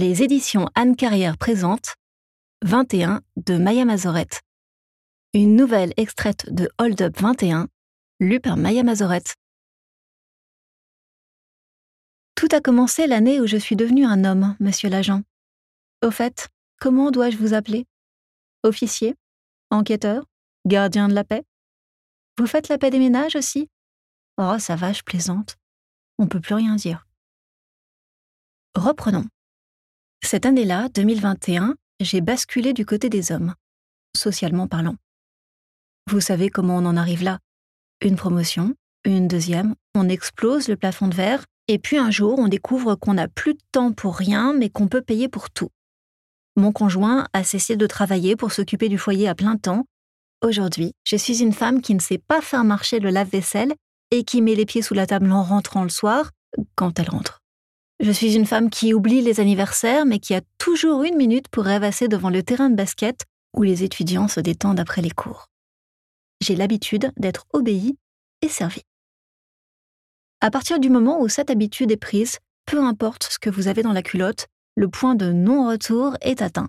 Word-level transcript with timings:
Les 0.00 0.22
éditions 0.22 0.68
Anne 0.76 0.94
Carrière 0.94 1.36
présentent 1.36 1.96
21 2.64 3.20
de 3.34 3.58
Maya 3.58 3.84
Mazorette. 3.84 4.42
Une 5.34 5.56
nouvelle 5.56 5.92
extraite 5.96 6.54
de 6.54 6.70
Hold 6.78 7.02
Up 7.02 7.20
21, 7.20 7.66
lue 8.20 8.38
par 8.38 8.56
Maya 8.56 8.84
Mazorette. 8.84 9.34
Tout 12.36 12.46
a 12.52 12.60
commencé 12.60 13.08
l'année 13.08 13.40
où 13.40 13.48
je 13.48 13.56
suis 13.56 13.74
devenu 13.74 14.04
un 14.04 14.24
homme, 14.24 14.54
monsieur 14.60 14.88
l'agent. 14.88 15.22
Au 16.04 16.12
fait, 16.12 16.46
comment 16.78 17.10
dois-je 17.10 17.36
vous 17.36 17.52
appeler? 17.52 17.84
Officier? 18.62 19.16
Enquêteur? 19.70 20.26
Gardien 20.64 21.08
de 21.08 21.14
la 21.14 21.24
paix? 21.24 21.42
Vous 22.38 22.46
faites 22.46 22.68
la 22.68 22.78
paix 22.78 22.90
des 22.90 23.00
ménages 23.00 23.34
aussi? 23.34 23.68
Oh, 24.36 24.60
ça 24.60 24.76
va, 24.76 24.92
je 24.92 25.02
plaisante. 25.02 25.56
On 26.20 26.28
peut 26.28 26.40
plus 26.40 26.54
rien 26.54 26.76
dire. 26.76 27.04
Reprenons. 28.76 29.24
Cette 30.22 30.46
année-là, 30.46 30.88
2021, 30.94 31.74
j'ai 32.00 32.20
basculé 32.20 32.72
du 32.72 32.84
côté 32.84 33.08
des 33.08 33.32
hommes, 33.32 33.54
socialement 34.16 34.66
parlant. 34.66 34.96
Vous 36.10 36.20
savez 36.20 36.48
comment 36.50 36.76
on 36.76 36.86
en 36.86 36.96
arrive 36.96 37.22
là. 37.22 37.38
Une 38.02 38.16
promotion, 38.16 38.74
une 39.04 39.28
deuxième, 39.28 39.74
on 39.94 40.08
explose 40.08 40.68
le 40.68 40.76
plafond 40.76 41.08
de 41.08 41.14
verre, 41.14 41.44
et 41.68 41.78
puis 41.78 41.98
un 41.98 42.10
jour, 42.10 42.38
on 42.38 42.48
découvre 42.48 42.94
qu'on 42.94 43.14
n'a 43.14 43.28
plus 43.28 43.54
de 43.54 43.60
temps 43.72 43.92
pour 43.92 44.16
rien, 44.16 44.52
mais 44.52 44.70
qu'on 44.70 44.88
peut 44.88 45.02
payer 45.02 45.28
pour 45.28 45.50
tout. 45.50 45.70
Mon 46.56 46.72
conjoint 46.72 47.26
a 47.32 47.44
cessé 47.44 47.76
de 47.76 47.86
travailler 47.86 48.36
pour 48.36 48.52
s'occuper 48.52 48.88
du 48.88 48.98
foyer 48.98 49.28
à 49.28 49.34
plein 49.34 49.56
temps. 49.56 49.84
Aujourd'hui, 50.42 50.92
je 51.04 51.16
suis 51.16 51.42
une 51.42 51.52
femme 51.52 51.80
qui 51.80 51.94
ne 51.94 52.00
sait 52.00 52.18
pas 52.18 52.40
faire 52.40 52.64
marcher 52.64 53.00
le 53.00 53.10
lave-vaisselle 53.10 53.74
et 54.10 54.24
qui 54.24 54.42
met 54.42 54.54
les 54.54 54.66
pieds 54.66 54.82
sous 54.82 54.94
la 54.94 55.06
table 55.06 55.30
en 55.30 55.42
rentrant 55.42 55.82
le 55.82 55.88
soir, 55.88 56.30
quand 56.74 56.98
elle 56.98 57.10
rentre. 57.10 57.37
Je 58.00 58.12
suis 58.12 58.36
une 58.36 58.46
femme 58.46 58.70
qui 58.70 58.94
oublie 58.94 59.22
les 59.22 59.40
anniversaires, 59.40 60.06
mais 60.06 60.20
qui 60.20 60.34
a 60.34 60.40
toujours 60.58 61.02
une 61.02 61.16
minute 61.16 61.48
pour 61.48 61.64
rêvasser 61.64 62.06
devant 62.06 62.30
le 62.30 62.44
terrain 62.44 62.70
de 62.70 62.76
basket 62.76 63.24
où 63.56 63.64
les 63.64 63.82
étudiants 63.82 64.28
se 64.28 64.38
détendent 64.38 64.78
après 64.78 65.02
les 65.02 65.10
cours. 65.10 65.48
J'ai 66.40 66.54
l'habitude 66.54 67.10
d'être 67.16 67.46
obéie 67.52 67.96
et 68.42 68.48
servie. 68.48 68.84
À 70.40 70.52
partir 70.52 70.78
du 70.78 70.90
moment 70.90 71.20
où 71.20 71.28
cette 71.28 71.50
habitude 71.50 71.90
est 71.90 71.96
prise, 71.96 72.38
peu 72.66 72.80
importe 72.80 73.24
ce 73.24 73.38
que 73.40 73.50
vous 73.50 73.66
avez 73.66 73.82
dans 73.82 73.92
la 73.92 74.02
culotte, 74.02 74.46
le 74.76 74.88
point 74.88 75.16
de 75.16 75.32
non-retour 75.32 76.16
est 76.20 76.40
atteint. 76.40 76.68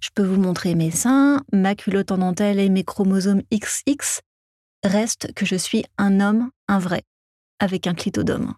Je 0.00 0.10
peux 0.12 0.24
vous 0.24 0.40
montrer 0.40 0.74
mes 0.74 0.90
seins, 0.90 1.44
ma 1.52 1.76
culotte 1.76 2.10
en 2.10 2.18
dentelle 2.18 2.58
et 2.58 2.68
mes 2.68 2.82
chromosomes 2.82 3.42
XX. 3.52 4.20
Reste 4.82 5.32
que 5.34 5.46
je 5.46 5.54
suis 5.54 5.84
un 5.98 6.18
homme, 6.18 6.50
un 6.66 6.80
vrai, 6.80 7.04
avec 7.60 7.86
un 7.86 7.94
clitodome. 7.94 8.54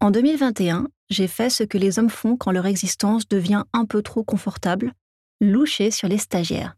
En 0.00 0.12
2021, 0.12 0.86
j'ai 1.10 1.26
fait 1.26 1.50
ce 1.50 1.64
que 1.64 1.76
les 1.76 1.98
hommes 1.98 2.08
font 2.08 2.36
quand 2.36 2.52
leur 2.52 2.66
existence 2.66 3.26
devient 3.26 3.64
un 3.72 3.84
peu 3.84 4.00
trop 4.00 4.22
confortable, 4.22 4.92
loucher 5.40 5.90
sur 5.90 6.06
les 6.06 6.18
stagiaires. 6.18 6.76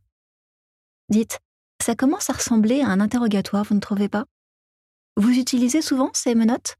Dites, 1.11 1.39
ça 1.83 1.95
commence 1.95 2.31
à 2.31 2.33
ressembler 2.33 2.81
à 2.81 2.89
un 2.89 2.98
interrogatoire, 2.98 3.65
vous 3.65 3.75
ne 3.75 3.81
trouvez 3.81 4.09
pas? 4.09 4.25
Vous 5.17 5.39
utilisez 5.39 5.83
souvent 5.83 6.11
ces 6.15 6.35
menottes? 6.35 6.77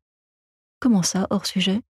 Comment 0.79 1.03
ça, 1.03 1.27
hors 1.29 1.45
sujet? 1.45 1.83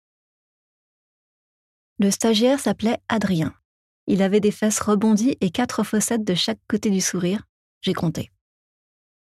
Le 2.01 2.11
stagiaire 2.11 2.59
s'appelait 2.59 2.99
Adrien. 3.09 3.55
Il 4.09 4.21
avait 4.21 4.41
des 4.41 4.51
fesses 4.51 4.81
rebondies 4.81 5.37
et 5.41 5.51
quatre 5.51 5.85
fossettes 5.85 6.25
de 6.25 6.35
chaque 6.35 6.59
côté 6.67 6.91
du 6.91 7.01
sourire. 7.01 7.45
J'ai 7.83 7.95
compté. 7.95 8.33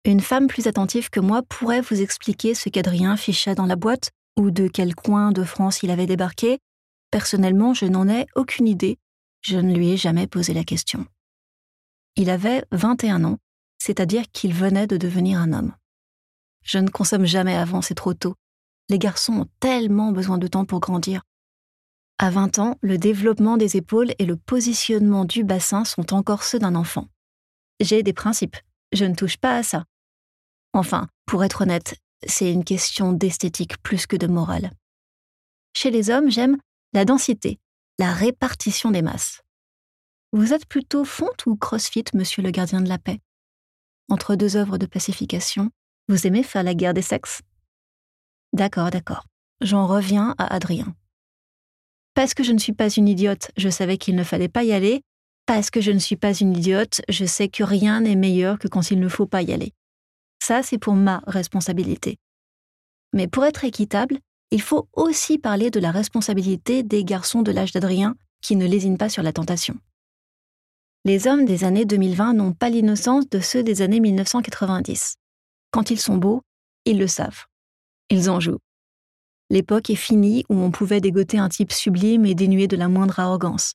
Une 0.05 0.21
femme 0.21 0.47
plus 0.47 0.69
attentive 0.69 1.11
que 1.11 1.19
moi 1.19 1.43
pourrait 1.43 1.81
vous 1.81 2.01
expliquer 2.01 2.55
ce 2.55 2.69
qu'Adrien 2.69 3.17
fichait 3.17 3.57
dans 3.57 3.67
la 3.67 3.75
boîte 3.75 4.13
ou 4.37 4.51
de 4.51 4.69
quel 4.69 4.95
coin 4.95 5.33
de 5.33 5.45
France 5.45 5.83
il 5.83 5.91
avait 5.91 6.06
débarqué, 6.06 6.59
personnellement, 7.11 7.75
je 7.75 7.87
n'en 7.87 8.09
ai 8.09 8.27
aucune 8.34 8.69
idée, 8.69 8.98
je 9.42 9.59
ne 9.59 9.75
lui 9.75 9.91
ai 9.91 9.97
jamais 9.97 10.27
posé 10.27 10.53
la 10.53 10.65
question. 10.65 11.06
Il 12.17 12.31
avait 12.31 12.64
21 12.73 13.25
ans, 13.25 13.39
c'est-à-dire 13.79 14.25
qu'il 14.33 14.55
venait 14.55 14.86
de 14.86 14.97
devenir 14.97 15.41
un 15.41 15.52
homme. 15.52 15.74
Je 16.63 16.79
ne 16.79 16.89
consomme 16.89 17.27
jamais 17.27 17.55
avant, 17.55 17.83
c'est 17.83 17.95
trop 17.95 18.14
tôt. 18.14 18.35
Les 18.89 18.98
garçons 18.98 19.35
ont 19.35 19.48
tellement 19.61 20.13
besoin 20.13 20.39
de 20.39 20.47
temps 20.47 20.64
pour 20.64 20.80
grandir. 20.80 21.23
À 22.18 22.30
20 22.30 22.58
ans, 22.58 22.77
le 22.80 22.98
développement 22.98 23.57
des 23.57 23.77
épaules 23.77 24.13
et 24.18 24.24
le 24.24 24.36
positionnement 24.36 25.24
du 25.24 25.45
bassin 25.45 25.85
sont 25.85 26.14
encore 26.14 26.42
ceux 26.42 26.58
d'un 26.58 26.74
enfant. 26.74 27.08
J'ai 27.80 28.03
des 28.03 28.14
principes, 28.14 28.57
je 28.92 29.05
ne 29.05 29.14
touche 29.14 29.36
pas 29.36 29.58
à 29.58 29.63
ça. 29.63 29.85
Enfin, 30.73 31.08
pour 31.27 31.45
être 31.45 31.63
honnête, 31.63 31.97
c'est 32.25 32.53
une 32.53 32.65
question 32.65 33.13
d'esthétique 33.13 33.81
plus 33.83 34.07
que 34.07 34.17
de 34.17 34.27
morale. 34.27 34.71
Chez 35.75 35.91
les 35.91 36.11
hommes, 36.11 36.31
j'aime 36.31 36.57
la 36.93 37.05
densité, 37.05 37.59
la 37.99 38.13
répartition 38.13 38.91
des 38.91 39.03
masses. 39.03 39.43
Vous 40.33 40.53
êtes 40.53 40.67
plutôt 40.67 41.05
fonte 41.05 41.47
ou 41.47 41.57
crossfit, 41.57 42.05
monsieur 42.15 42.43
le 42.43 42.51
gardien 42.51 42.81
de 42.81 42.89
la 42.89 42.99
paix? 42.99 43.21
Entre 44.09 44.37
deux 44.37 44.57
œuvres 44.57 44.79
de 44.79 44.87
pacification, 44.87 45.71
vous 46.09 46.27
aimez 46.27 46.43
faire 46.43 46.63
la 46.63 46.75
guerre 46.75 46.95
des 46.95 47.03
sexes? 47.03 47.43
D'accord, 48.53 48.91
d'accord. 48.91 49.25
J'en 49.61 49.87
reviens 49.87 50.35
à 50.39 50.55
Adrien. 50.55 50.95
Parce 52.15 52.33
que 52.33 52.43
je 52.43 52.53
ne 52.53 52.59
suis 52.59 52.73
pas 52.73 52.89
une 52.89 53.09
idiote, 53.09 53.51
je 53.57 53.69
savais 53.69 53.98
qu'il 53.98 54.17
ne 54.17 54.25
fallait 54.25 54.48
pas 54.48 54.65
y 54.65 54.73
aller. 54.73 55.03
Parce 55.45 55.71
que 55.71 55.81
je 55.81 55.93
ne 55.93 55.98
suis 55.98 56.17
pas 56.17 56.33
une 56.33 56.57
idiote, 56.57 57.03
je 57.09 57.25
sais 57.25 57.48
que 57.48 57.63
rien 57.63 58.01
n'est 58.01 58.17
meilleur 58.17 58.59
que 58.59 58.69
quand 58.69 58.91
il 58.91 58.98
ne 58.98 59.09
faut 59.09 59.27
pas 59.27 59.43
y 59.43 59.53
aller. 59.53 59.73
Ça, 60.48 60.62
c'est 60.62 60.79
pour 60.79 60.95
ma 60.95 61.24
responsabilité. 61.27 62.18
Mais 63.12 63.27
pour 63.27 63.45
être 63.45 63.64
équitable, 63.64 64.20
il 64.52 64.62
faut 64.62 64.89
aussi 64.92 65.39
parler 65.39 65.73
de 65.73 65.80
la 65.80 65.90
responsabilité 65.90 66.84
des 66.84 67.02
garçons 67.02 67.42
de 67.42 67.51
l'âge 67.51 67.73
d'Adrien 67.73 68.14
qui 68.42 68.55
ne 68.55 68.64
lésinent 68.64 68.96
pas 68.96 69.08
sur 69.08 69.24
la 69.24 69.33
tentation. 69.33 69.77
Les 71.05 71.27
hommes 71.27 71.46
des 71.46 71.64
années 71.64 71.85
2020 71.85 72.35
n'ont 72.35 72.52
pas 72.52 72.70
l'innocence 72.70 73.29
de 73.29 73.40
ceux 73.40 73.64
des 73.64 73.83
années 73.83 73.98
1990. 73.98 75.17
Quand 75.73 75.90
ils 75.90 75.98
sont 75.98 76.17
beaux, 76.17 76.42
ils 76.85 77.01
le 77.01 77.08
savent. 77.08 77.46
Ils 78.08 78.30
en 78.30 78.39
jouent. 78.39 78.61
L'époque 79.51 79.90
est 79.90 79.96
finie 79.96 80.45
où 80.48 80.55
on 80.55 80.70
pouvait 80.70 81.01
dégoter 81.01 81.39
un 81.39 81.48
type 81.48 81.73
sublime 81.73 82.24
et 82.24 82.36
dénué 82.36 82.68
de 82.68 82.77
la 82.77 82.86
moindre 82.86 83.18
arrogance. 83.18 83.74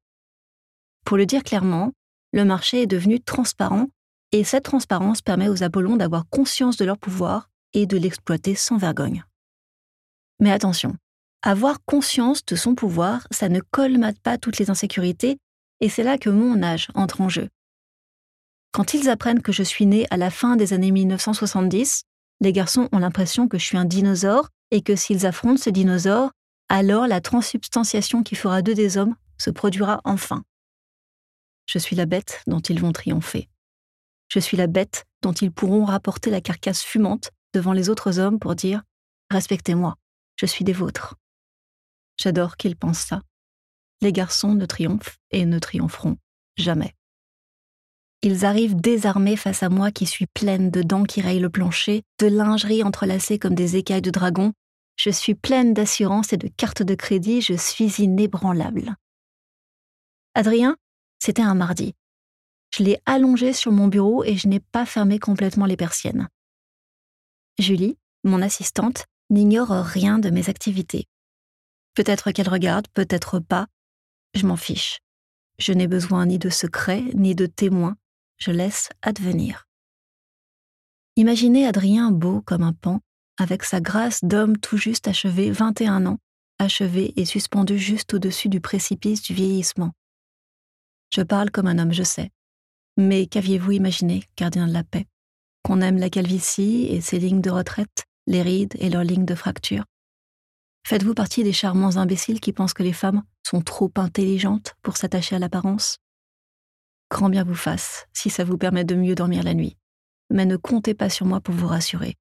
Pour 1.04 1.18
le 1.18 1.26
dire 1.26 1.44
clairement, 1.44 1.92
le 2.32 2.46
marché 2.46 2.84
est 2.84 2.88
devenu 2.88 3.20
transparent 3.20 3.90
et 4.32 4.44
cette 4.44 4.64
transparence 4.64 5.22
permet 5.22 5.50
aux 5.50 5.64
Apollons 5.64 5.98
d'avoir 5.98 6.28
conscience 6.30 6.78
de 6.78 6.86
leur 6.86 6.98
pouvoir 6.98 7.50
et 7.74 7.86
de 7.86 7.98
l'exploiter 7.98 8.56
sans 8.56 8.78
vergogne. 8.78 9.24
Mais 10.40 10.52
attention, 10.52 10.96
avoir 11.42 11.84
conscience 11.86 12.46
de 12.46 12.56
son 12.56 12.76
pouvoir, 12.76 13.28
ça 13.32 13.50
ne 13.50 13.60
colmate 13.60 14.20
pas 14.20 14.38
toutes 14.38 14.58
les 14.58 14.70
insécurités, 14.70 15.38
et 15.80 15.90
c'est 15.90 16.04
là 16.04 16.18
que 16.18 16.30
mon 16.30 16.62
âge 16.62 16.90
entre 16.94 17.22
en 17.22 17.30
jeu. 17.30 17.50
Quand 18.72 18.94
ils 18.94 19.10
apprennent 19.10 19.42
que 19.42 19.52
je 19.52 19.64
suis 19.64 19.86
né 19.86 20.08
à 20.12 20.18
la 20.18 20.30
fin 20.30 20.56
des 20.56 20.74
années 20.74 20.92
1970, 20.92 22.04
les 22.40 22.54
garçons 22.54 22.90
ont 22.92 23.00
l'impression 23.00 23.48
que 23.48 23.58
je 23.58 23.66
suis 23.66 23.78
un 23.78 23.86
dinosaure 23.86 24.50
et 24.72 24.82
que 24.82 24.96
s'ils 24.96 25.26
affrontent 25.26 25.62
ce 25.62 25.70
dinosaure, 25.70 26.32
alors 26.70 27.06
la 27.08 27.22
transsubstantiation 27.22 28.24
qui 28.24 28.36
fera 28.36 28.62
d'eux 28.62 28.74
des 28.74 28.98
hommes 28.98 29.16
se 29.38 29.50
produira 29.50 30.00
enfin. 30.06 30.44
Je 31.66 31.80
suis 31.80 31.96
la 31.96 32.06
bête 32.06 32.42
dont 32.48 32.60
ils 32.60 32.80
vont 32.80 32.92
triompher. 32.92 33.50
Je 34.32 34.40
suis 34.40 34.56
la 34.56 34.68
bête 34.68 35.04
dont 35.24 35.34
ils 35.34 35.52
pourront 35.52 35.84
rapporter 35.84 36.30
la 36.30 36.40
carcasse 36.40 36.82
fumante 36.84 37.32
devant 37.54 37.74
les 37.74 37.90
autres 37.90 38.18
hommes 38.18 38.40
pour 38.40 38.56
dire 38.56 38.82
Respectez-moi, 39.30 39.98
je 40.38 40.46
suis 40.46 40.64
des 40.64 40.72
vôtres. 40.72 41.16
J'adore 42.18 42.56
qu'ils 42.56 42.78
pensent 42.78 43.02
ça. 43.02 43.24
Les 44.00 44.14
garçons 44.14 44.54
ne 44.54 44.66
triomphent 44.66 45.18
et 45.32 45.46
ne 45.46 45.60
triompheront 45.60 46.16
jamais. 46.56 46.96
Ils 48.22 48.46
arrivent 48.46 48.80
désarmés 48.80 49.36
face 49.36 49.64
à 49.64 49.70
moi 49.70 49.92
qui 49.92 50.06
suis 50.06 50.28
pleine 50.28 50.72
de 50.72 50.82
dents 50.82 51.04
qui 51.04 51.20
rayent 51.20 51.42
le 51.42 51.50
plancher, 51.50 52.04
de 52.20 52.28
lingerie 52.28 52.84
entrelacée 52.84 53.38
comme 53.38 53.56
des 53.56 53.76
écailles 53.76 54.02
de 54.02 54.12
dragon. 54.12 54.54
Je 54.96 55.10
suis 55.10 55.36
pleine 55.36 55.74
d'assurance 55.74 56.32
et 56.32 56.38
de 56.38 56.48
cartes 56.48 56.84
de 56.84 56.96
crédit, 56.96 57.42
je 57.42 57.56
suis 57.56 58.02
inébranlable. 58.02 58.96
Adrien, 60.36 60.78
c'était 61.20 61.42
un 61.42 61.56
mardi. 61.56 61.96
Je 62.72 62.84
l'ai 62.84 63.02
allongé 63.06 63.54
sur 63.54 63.72
mon 63.72 63.88
bureau 63.88 64.24
et 64.24 64.38
je 64.38 64.48
n'ai 64.48 64.60
pas 64.60 64.86
fermé 64.86 65.20
complètement 65.20 65.66
les 65.66 65.78
persiennes. 65.78 66.30
Julie, 67.60 67.98
mon 68.24 68.42
assistante, 68.42 69.06
n'ignore 69.30 69.70
rien 69.70 70.20
de 70.20 70.30
mes 70.30 70.50
activités. 70.50 71.08
Peut-être 71.96 72.32
qu'elle 72.32 72.50
regarde, 72.50 72.88
peut-être 72.94 73.40
pas. 73.40 73.68
Je 74.34 74.46
m'en 74.48 74.56
fiche. 74.56 75.00
Je 75.60 75.74
n'ai 75.74 75.88
besoin 75.88 76.26
ni 76.26 76.40
de 76.40 76.50
secrets, 76.50 77.04
ni 77.14 77.36
de 77.36 77.46
témoins. 77.46 77.98
Je 78.38 78.52
laisse 78.52 78.90
advenir. 79.02 79.68
Imaginez 81.18 81.68
Adrien 81.68 82.12
beau 82.12 82.42
comme 82.42 82.64
un 82.64 82.74
pan, 82.74 83.02
avec 83.38 83.64
sa 83.64 83.82
grâce 83.82 84.24
d'homme 84.24 84.58
tout 84.58 84.78
juste 84.78 85.08
achevé 85.08 85.52
21 85.52 86.06
ans, 86.06 86.20
achevé 86.58 87.14
et 87.20 87.26
suspendu 87.26 87.78
juste 87.78 88.14
au-dessus 88.14 88.48
du 88.48 88.62
précipice 88.62 89.22
du 89.22 89.34
vieillissement. 89.34 89.92
Je 91.14 91.22
parle 91.22 91.52
comme 91.52 91.68
un 91.68 91.78
homme, 91.78 91.92
je 91.92 92.04
sais. 92.04 92.32
Mais 93.02 93.26
qu'aviez-vous 93.26 93.72
imaginé, 93.72 94.24
gardien 94.38 94.68
de 94.68 94.74
la 94.74 94.84
paix? 94.84 95.08
Qu'on 95.64 95.82
aime 95.82 95.98
la 95.98 96.12
calvitie 96.12 96.86
et 96.86 97.02
ses 97.02 97.18
lignes 97.18 97.42
de 97.42 97.50
retraite, 97.50 98.06
les 98.28 98.44
rides 98.44 98.76
et 98.78 98.92
leurs 98.92 99.04
lignes 99.04 99.26
de 99.26 99.34
fracture? 99.34 99.86
Faites-vous 100.86 101.16
partie 101.16 101.44
des 101.44 101.52
charmants 101.52 101.98
imbéciles 101.98 102.40
qui 102.40 102.54
pensent 102.54 102.76
que 102.76 102.84
les 102.84 102.94
femmes 102.94 103.24
sont 103.42 103.62
trop 103.62 103.92
intelligentes 103.96 104.76
pour 104.84 104.98
s'attacher 104.98 105.36
à 105.36 105.40
l'apparence? 105.40 105.98
Grand 107.10 107.30
bien 107.30 107.44
vous 107.44 107.56
fasse, 107.56 108.06
si 108.14 108.30
ça 108.30 108.44
vous 108.44 108.60
permet 108.60 108.84
de 108.86 108.94
mieux 108.94 109.16
dormir 109.16 109.42
la 109.42 109.56
nuit. 109.56 109.78
Mais 110.30 110.46
ne 110.46 110.56
comptez 110.56 110.94
pas 110.94 111.10
sur 111.10 111.26
moi 111.26 111.42
pour 111.42 111.56
vous 111.56 111.68
rassurer. 111.68 112.18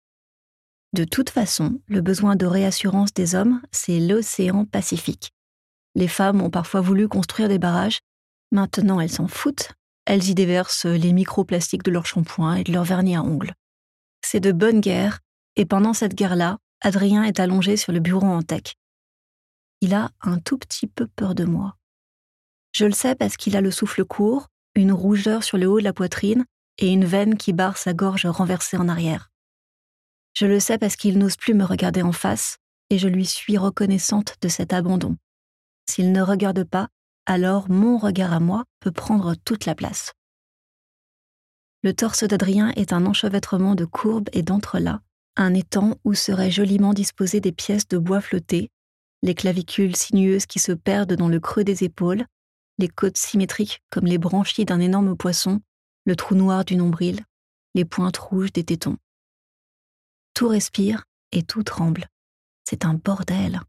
De 0.95 1.05
toute 1.05 1.29
façon, 1.29 1.83
le 1.89 2.01
besoin 2.01 2.37
de 2.37 2.47
réassurance 2.47 3.13
des 3.13 3.35
hommes, 3.35 3.61
c'est 3.71 4.01
l'océan 4.01 4.65
Pacifique. 4.65 5.31
Les 5.95 6.09
femmes 6.09 6.41
ont 6.41 6.51
parfois 6.51 6.81
voulu 6.81 7.07
construire 7.07 7.51
des 7.51 7.59
barrages, 7.59 7.99
maintenant 8.51 8.99
elles 8.99 9.13
s'en 9.13 9.29
foutent, 9.29 9.75
elles 10.11 10.29
y 10.29 10.35
déversent 10.35 10.87
les 10.87 11.13
microplastiques 11.13 11.85
de 11.85 11.93
leur 11.93 12.05
shampoing 12.05 12.57
et 12.57 12.65
de 12.65 12.73
leur 12.73 12.83
vernis 12.83 13.15
à 13.15 13.23
ongles. 13.23 13.55
C'est 14.23 14.41
de 14.41 14.51
bonne 14.51 14.81
guerre, 14.81 15.21
et 15.55 15.65
pendant 15.65 15.95
cette 15.95 16.17
guerre-là, 16.17 16.59
Adrien 16.81 17.23
est 17.23 17.39
allongé 17.39 17.77
sur 17.77 17.93
le 17.93 18.01
bureau 18.01 18.27
en 18.27 18.43
tech. 18.43 18.75
Il 19.81 19.95
a 19.95 20.11
un 20.23 20.41
tout 20.41 20.59
petit 20.59 20.89
peu 20.89 21.07
peur 21.07 21.37
de 21.37 21.45
moi. 21.45 21.77
Je 22.73 22.87
le 22.87 22.93
sais 22.93 23.15
parce 23.15 23.37
qu'il 23.37 23.57
a 23.57 23.61
le 23.61 23.71
souffle 23.71 24.05
court, 24.05 24.49
une 24.75 24.91
rougeur 24.91 25.45
sur 25.45 25.59
le 25.59 25.69
haut 25.69 25.79
de 25.79 25.85
la 25.85 25.93
poitrine 25.93 26.45
et 26.79 26.89
une 26.89 27.05
veine 27.05 27.37
qui 27.37 27.53
barre 27.53 27.77
sa 27.77 27.95
gorge 27.95 28.27
renversée 28.27 28.79
en 28.79 28.89
arrière. 28.89 29.31
Je 30.35 30.47
le 30.47 30.59
sais 30.59 30.79
parce 30.79 30.97
qu'il 30.97 31.19
n'ose 31.19 31.37
plus 31.37 31.55
me 31.55 31.65
regarder 31.65 32.03
en 32.03 32.13
face 32.13 32.57
et 32.91 32.99
je 32.99 33.07
lui 33.07 33.27
suis 33.27 33.59
reconnaissante 33.59 34.35
de 34.41 34.49
cet 34.49 34.73
abandon. 34.73 35.17
S'il 35.89 36.11
ne 36.11 36.21
regarde 36.21 36.65
pas, 36.65 36.89
alors 37.27 37.71
mon 37.71 37.99
regard 37.99 38.33
à 38.33 38.41
moi 38.41 38.65
peut 38.81 38.93
prendre 38.93 39.35
toute 39.35 39.67
la 39.67 39.75
place. 39.75 40.13
Le 41.83 41.95
torse 41.95 42.25
d'Adrien 42.25 42.73
est 42.77 42.93
un 42.93 43.07
enchevêtrement 43.07 43.75
de 43.75 43.85
courbes 43.85 44.29
et 44.33 44.43
d'entrelacs, 44.43 45.01
un 45.37 45.55
étang 45.55 45.95
où 46.05 46.15
seraient 46.15 46.51
joliment 46.51 46.93
disposées 46.93 47.41
des 47.41 47.53
pièces 47.53 47.89
de 47.89 47.99
bois 47.99 48.21
flotté, 48.21 48.71
les 49.23 49.35
clavicules 49.35 49.97
sinueuses 49.97 50.47
qui 50.47 50.59
se 50.59 50.73
perdent 50.73 51.15
dans 51.15 51.29
le 51.29 51.41
creux 51.41 51.65
des 51.65 51.85
épaules, 51.85 52.27
les 52.79 52.89
côtes 52.89 53.17
symétriques 53.17 53.83
comme 53.91 54.07
les 54.07 54.19
branchies 54.19 54.65
d'un 54.65 54.81
énorme 54.81 55.17
poisson, 55.17 55.61
le 56.05 56.17
trou 56.17 56.35
noir 56.35 56.65
du 56.65 56.77
nombril, 56.77 57.25
les 57.75 57.85
pointes 57.85 58.17
rouges 58.17 58.53
des 58.53 58.65
tétons. 58.65 58.97
Tout 60.35 60.49
respire 60.49 61.05
et 61.33 61.43
tout 61.43 61.63
tremble. 61.63 62.09
C'est 62.65 62.85
un 62.85 62.95
bordel. 62.95 63.61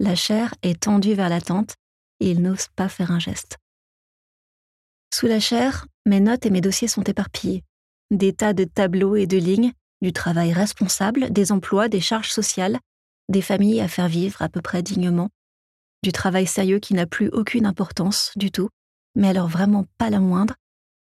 La 0.00 0.14
chair 0.14 0.54
est 0.62 0.82
tendue 0.82 1.14
vers 1.14 1.28
la 1.28 1.40
tente 1.40 1.76
et 2.20 2.30
il 2.30 2.42
n'ose 2.42 2.66
pas 2.74 2.88
faire 2.88 3.10
un 3.10 3.18
geste. 3.18 3.58
Sous 5.12 5.26
la 5.26 5.40
chair, 5.40 5.86
mes 6.04 6.20
notes 6.20 6.46
et 6.46 6.50
mes 6.50 6.60
dossiers 6.60 6.88
sont 6.88 7.02
éparpillés. 7.02 7.64
Des 8.10 8.32
tas 8.32 8.52
de 8.52 8.64
tableaux 8.64 9.16
et 9.16 9.26
de 9.26 9.38
lignes, 9.38 9.72
du 10.02 10.12
travail 10.12 10.52
responsable, 10.52 11.30
des 11.30 11.52
emplois, 11.52 11.88
des 11.88 12.00
charges 12.00 12.30
sociales, 12.30 12.78
des 13.28 13.42
familles 13.42 13.80
à 13.80 13.88
faire 13.88 14.08
vivre 14.08 14.42
à 14.42 14.48
peu 14.48 14.60
près 14.60 14.82
dignement, 14.82 15.30
du 16.02 16.12
travail 16.12 16.46
sérieux 16.46 16.78
qui 16.78 16.94
n'a 16.94 17.06
plus 17.06 17.28
aucune 17.30 17.66
importance 17.66 18.30
du 18.36 18.50
tout, 18.50 18.68
mais 19.14 19.28
alors 19.28 19.48
vraiment 19.48 19.86
pas 19.98 20.10
la 20.10 20.20
moindre, 20.20 20.54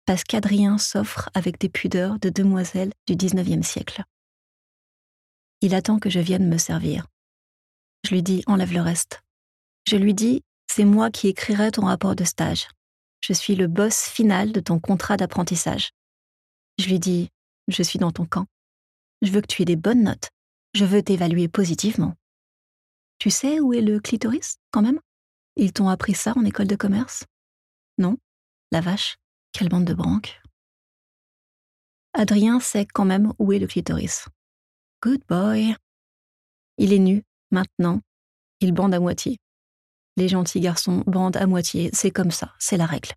parce 0.05 0.25
qu'Adrien 0.25 0.77
s'offre 0.77 1.31
avec 1.35 1.59
des 1.59 1.69
pudeurs 1.69 2.19
de 2.19 2.29
demoiselle 2.29 2.93
du 3.07 3.15
XIXe 3.15 3.67
siècle. 3.67 4.03
Il 5.63 5.75
attend 5.75 5.99
que 5.99 6.11
je 6.11 6.21
vienne 6.21 6.49
me 6.49 6.59
servir. 6.59 7.07
Je 8.05 8.15
lui 8.15 8.23
dis 8.23 8.43
enlève 8.47 8.73
le 8.73 8.81
reste. 8.81 9.23
Je 9.87 9.97
lui 9.97 10.15
dis 10.15 10.43
c'est 10.73 10.85
moi 10.85 11.11
qui 11.11 11.27
écrirai 11.27 11.73
ton 11.73 11.87
rapport 11.87 12.15
de 12.15 12.23
stage. 12.23 12.69
Je 13.21 13.33
suis 13.33 13.57
le 13.57 13.67
boss 13.67 14.05
final 14.05 14.53
de 14.53 14.61
ton 14.61 14.79
contrat 14.79 15.17
d'apprentissage. 15.17 15.91
Je 16.79 16.87
lui 16.87 17.01
dis 17.01 17.29
je 17.67 17.83
suis 17.83 17.99
dans 17.99 18.13
ton 18.13 18.25
camp. 18.25 18.47
Je 19.21 19.33
veux 19.33 19.41
que 19.41 19.49
tu 19.49 19.63
aies 19.63 19.65
des 19.65 19.75
bonnes 19.75 20.05
notes. 20.05 20.31
Je 20.75 20.85
veux 20.85 21.03
t'évaluer 21.03 21.49
positivement. 21.49 22.15
Tu 23.19 23.31
sais 23.31 23.59
où 23.59 23.75
est 23.75 23.81
le 23.81 23.99
clitoris, 23.99 24.59
quand 24.71 24.81
même? 24.81 25.01
Ils 25.57 25.73
t'ont 25.73 25.89
appris 25.89 26.15
ça 26.15 26.35
en 26.37 26.45
école 26.45 26.69
de 26.69 26.77
commerce? 26.77 27.25
Non? 27.99 28.17
La 28.71 28.81
vache? 28.81 29.17
Quelle 29.51 29.69
bande 29.69 29.85
de 29.85 29.95
branques 29.95 30.41
Adrien 32.13 32.61
sait 32.61 32.87
quand 32.87 33.05
même 33.05 33.33
où 33.41 33.53
est 33.53 33.59
le 33.59 33.67
clitoris. 33.67 34.29
Good 35.03 35.23
boy. 35.29 35.75
Il 36.79 36.93
est 36.93 37.01
nu, 37.01 37.25
maintenant. 37.51 38.01
Il 38.61 38.73
bande 38.73 38.95
à 38.95 39.01
moitié. 39.01 39.37
Les 40.21 40.29
gentils 40.29 40.61
garçons 40.61 41.03
bandent 41.07 41.39
à 41.39 41.47
moitié, 41.47 41.89
c'est 41.95 42.11
comme 42.11 42.31
ça, 42.31 42.53
c'est 42.59 42.77
la 42.77 42.85
règle. 42.85 43.15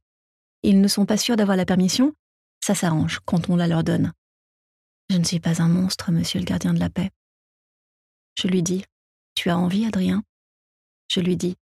Ils 0.64 0.80
ne 0.80 0.88
sont 0.88 1.06
pas 1.06 1.18
sûrs 1.18 1.36
d'avoir 1.36 1.58
la 1.58 1.66
permission, 1.66 2.14
ça 2.64 2.76
s'arrange 2.76 3.20
quand 3.26 3.50
on 3.50 3.58
la 3.58 3.68
leur 3.68 3.84
donne. 3.84 4.14
Je 5.10 5.18
ne 5.18 5.26
suis 5.26 5.42
pas 5.42 5.62
un 5.62 5.68
monstre, 5.68 6.14
monsieur 6.14 6.40
le 6.40 6.46
gardien 6.46 6.74
de 6.74 6.80
la 6.80 6.90
paix. 6.90 7.12
Je 8.36 8.48
lui 8.48 8.64
dis, 8.64 8.86
tu 9.36 9.50
as 9.50 9.58
envie, 9.58 9.86
Adrien? 9.86 10.24
Je 11.10 11.20
lui 11.20 11.36
dis 11.36 11.58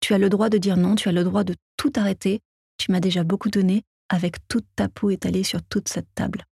Tu 0.00 0.12
as 0.12 0.18
le 0.18 0.28
droit 0.28 0.48
de 0.48 0.58
dire 0.58 0.76
non, 0.76 0.96
tu 0.96 1.08
as 1.08 1.12
le 1.12 1.22
droit 1.22 1.44
de 1.44 1.54
tout 1.76 1.92
arrêter, 1.94 2.40
tu 2.76 2.90
m'as 2.90 2.98
déjà 2.98 3.22
beaucoup 3.22 3.48
donné, 3.48 3.84
avec 4.08 4.38
toute 4.48 4.66
ta 4.74 4.88
peau 4.88 5.10
étalée 5.10 5.44
sur 5.44 5.62
toute 5.62 5.88
cette 5.88 6.12
table. 6.16 6.46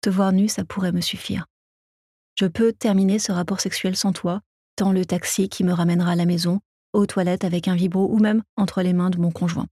Te 0.00 0.10
voir 0.10 0.32
nu, 0.32 0.48
ça 0.48 0.64
pourrait 0.64 0.90
me 0.90 1.00
suffire. 1.00 1.46
Je 2.34 2.46
peux 2.46 2.72
terminer 2.72 3.20
ce 3.20 3.30
rapport 3.30 3.60
sexuel 3.60 3.94
sans 3.94 4.12
toi, 4.12 4.40
tant 4.74 4.90
le 4.90 5.06
taxi 5.06 5.48
qui 5.48 5.62
me 5.62 5.72
ramènera 5.72 6.10
à 6.10 6.16
la 6.16 6.26
maison, 6.26 6.60
aux 6.96 7.06
toilettes 7.06 7.44
avec 7.44 7.68
un 7.68 7.74
vibro 7.74 8.08
ou 8.10 8.18
même 8.18 8.42
entre 8.56 8.82
les 8.82 8.92
mains 8.92 9.10
de 9.10 9.18
mon 9.18 9.30
conjoint. 9.30 9.66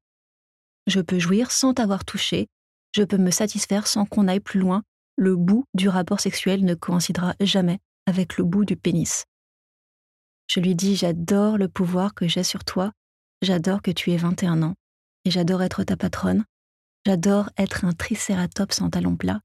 Je 0.87 1.01
peux 1.01 1.19
jouir 1.19 1.51
sans 1.51 1.75
t'avoir 1.75 2.05
touché, 2.05 2.49
je 2.93 3.03
peux 3.03 3.17
me 3.17 3.31
satisfaire 3.31 3.87
sans 3.87 4.05
qu'on 4.05 4.29
aille 4.29 4.41
plus 4.41 4.61
loin, 4.61 4.83
le 5.17 5.35
bout 5.35 5.65
du 5.75 5.89
rapport 5.89 6.21
sexuel 6.21 6.65
ne 6.65 6.75
coïncidera 6.75 7.35
jamais 7.41 7.79
avec 8.07 8.37
le 8.37 8.45
bout 8.45 8.65
du 8.65 8.77
pénis. 8.77 9.25
Je 10.47 10.61
lui 10.61 10.75
dis 10.75 10.95
J'adore 10.95 11.57
le 11.57 11.69
pouvoir 11.69 12.15
que 12.15 12.29
j'ai 12.29 12.43
sur 12.43 12.65
toi, 12.65 12.93
j'adore 13.41 13.81
que 13.81 13.91
tu 13.91 14.13
aies 14.13 14.19
21 14.19 14.63
ans, 14.63 14.75
et 15.25 15.31
j'adore 15.31 15.63
être 15.63 15.83
ta 15.85 15.97
patronne, 15.97 16.45
j'adore 17.07 17.49
être 17.57 17.87
un 17.87 17.93
tricératops 17.93 18.83
en 18.83 18.91
talons 18.91 19.17
plats. 19.17 19.41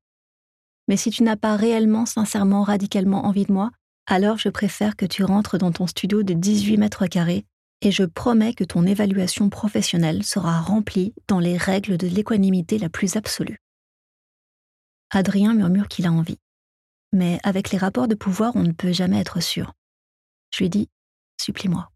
Mais 0.89 0.97
si 0.97 1.11
tu 1.11 1.23
n'as 1.23 1.37
pas 1.37 1.55
réellement, 1.55 2.05
sincèrement, 2.05 2.63
radicalement 2.63 3.25
envie 3.25 3.45
de 3.45 3.53
moi, 3.53 3.71
alors 4.07 4.37
je 4.37 4.49
préfère 4.49 4.97
que 4.97 5.05
tu 5.05 5.23
rentres 5.23 5.57
dans 5.57 5.71
ton 5.71 5.87
studio 5.87 6.23
de 6.23 6.33
18 6.33 6.77
mètres 6.77 7.07
carrés 7.07 7.45
et 7.81 7.91
je 7.91 8.03
promets 8.03 8.53
que 8.53 8.63
ton 8.63 8.85
évaluation 8.85 9.49
professionnelle 9.49 10.23
sera 10.23 10.59
remplie 10.59 11.13
dans 11.27 11.39
les 11.39 11.57
règles 11.57 11.97
de 11.97 12.07
l'équanimité 12.07 12.77
la 12.77 12.89
plus 12.89 13.15
absolue. 13.15 13.59
Adrien 15.11 15.53
murmure 15.53 15.87
qu'il 15.87 16.05
a 16.05 16.11
envie. 16.11 16.39
Mais 17.11 17.39
avec 17.43 17.71
les 17.71 17.77
rapports 17.77 18.07
de 18.07 18.15
pouvoir, 18.15 18.55
on 18.55 18.63
ne 18.63 18.71
peut 18.71 18.91
jamais 18.91 19.19
être 19.19 19.41
sûr. 19.41 19.73
Je 20.53 20.59
lui 20.59 20.69
dis 20.69 20.89
Supplie-moi. 21.41 21.89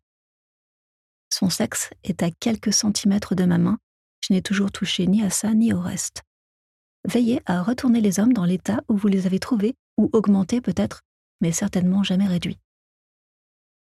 Son 1.32 1.50
sexe 1.50 1.90
est 2.04 2.24
à 2.24 2.32
quelques 2.32 2.74
centimètres 2.74 3.36
de 3.36 3.44
ma 3.44 3.58
main. 3.58 3.78
Je 4.22 4.34
n'ai 4.34 4.42
toujours 4.42 4.72
touché 4.72 5.06
ni 5.06 5.22
à 5.24 5.30
ça 5.30 5.54
ni 5.54 5.74
au 5.74 5.82
reste. 5.82 6.24
Veillez 7.06 7.42
à 7.46 7.62
retourner 7.62 8.00
les 8.02 8.20
hommes 8.20 8.34
dans 8.34 8.46
l'état 8.46 8.82
où 8.88 8.96
vous 8.96 9.10
les 9.10 9.26
avez 9.26 9.40
trouvés, 9.40 9.76
ou 9.98 10.10
augmenter 10.14 10.62
peut-être, 10.62 11.02
mais 11.42 11.52
certainement 11.52 12.04
jamais 12.04 12.28
réduit. 12.28 12.58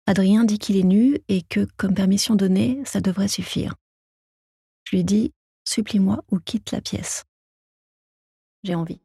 Adrien 0.07 0.45
dit 0.45 0.59
qu'il 0.59 0.77
est 0.77 0.83
nu 0.83 1.19
et 1.29 1.43
que, 1.43 1.67
comme 1.77 1.95
permission 1.95 2.35
donnée, 2.35 2.83
ça 2.85 3.01
devrait 3.01 3.29
suffire. 3.29 3.75
Je 4.85 4.97
lui 4.97 5.05
dis 5.05 5.33
Supplie-moi 5.65 6.23
ou 6.31 6.39
quitte 6.39 6.73
la 6.73 6.83
pièce. 6.83 7.25
J'ai 8.65 8.75
envie. 8.75 9.01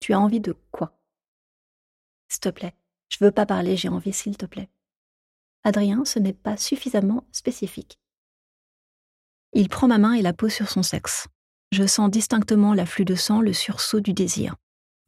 Tu 0.00 0.14
as 0.14 0.20
envie 0.20 0.40
de 0.40 0.56
quoi? 0.70 0.98
S'il 2.28 2.40
te 2.40 2.48
plaît, 2.48 2.74
je 3.08 3.22
veux 3.22 3.30
pas 3.30 3.46
parler, 3.46 3.76
j'ai 3.76 3.88
envie, 3.88 4.12
s'il 4.12 4.36
te 4.36 4.46
plaît. 4.46 4.70
Adrien, 5.64 6.04
ce 6.04 6.18
n'est 6.18 6.32
pas 6.32 6.56
suffisamment 6.56 7.26
spécifique. 7.32 7.98
Il 9.52 9.68
prend 9.68 9.88
ma 9.88 9.98
main 9.98 10.12
et 10.14 10.22
la 10.22 10.32
pose 10.32 10.52
sur 10.52 10.68
son 10.68 10.82
sexe. 10.82 11.28
Je 11.72 11.86
sens 11.86 12.10
distinctement 12.10 12.74
l'afflux 12.74 13.04
de 13.04 13.14
sang, 13.14 13.40
le 13.40 13.52
sursaut 13.52 14.00
du 14.00 14.12
désir. 14.12 14.56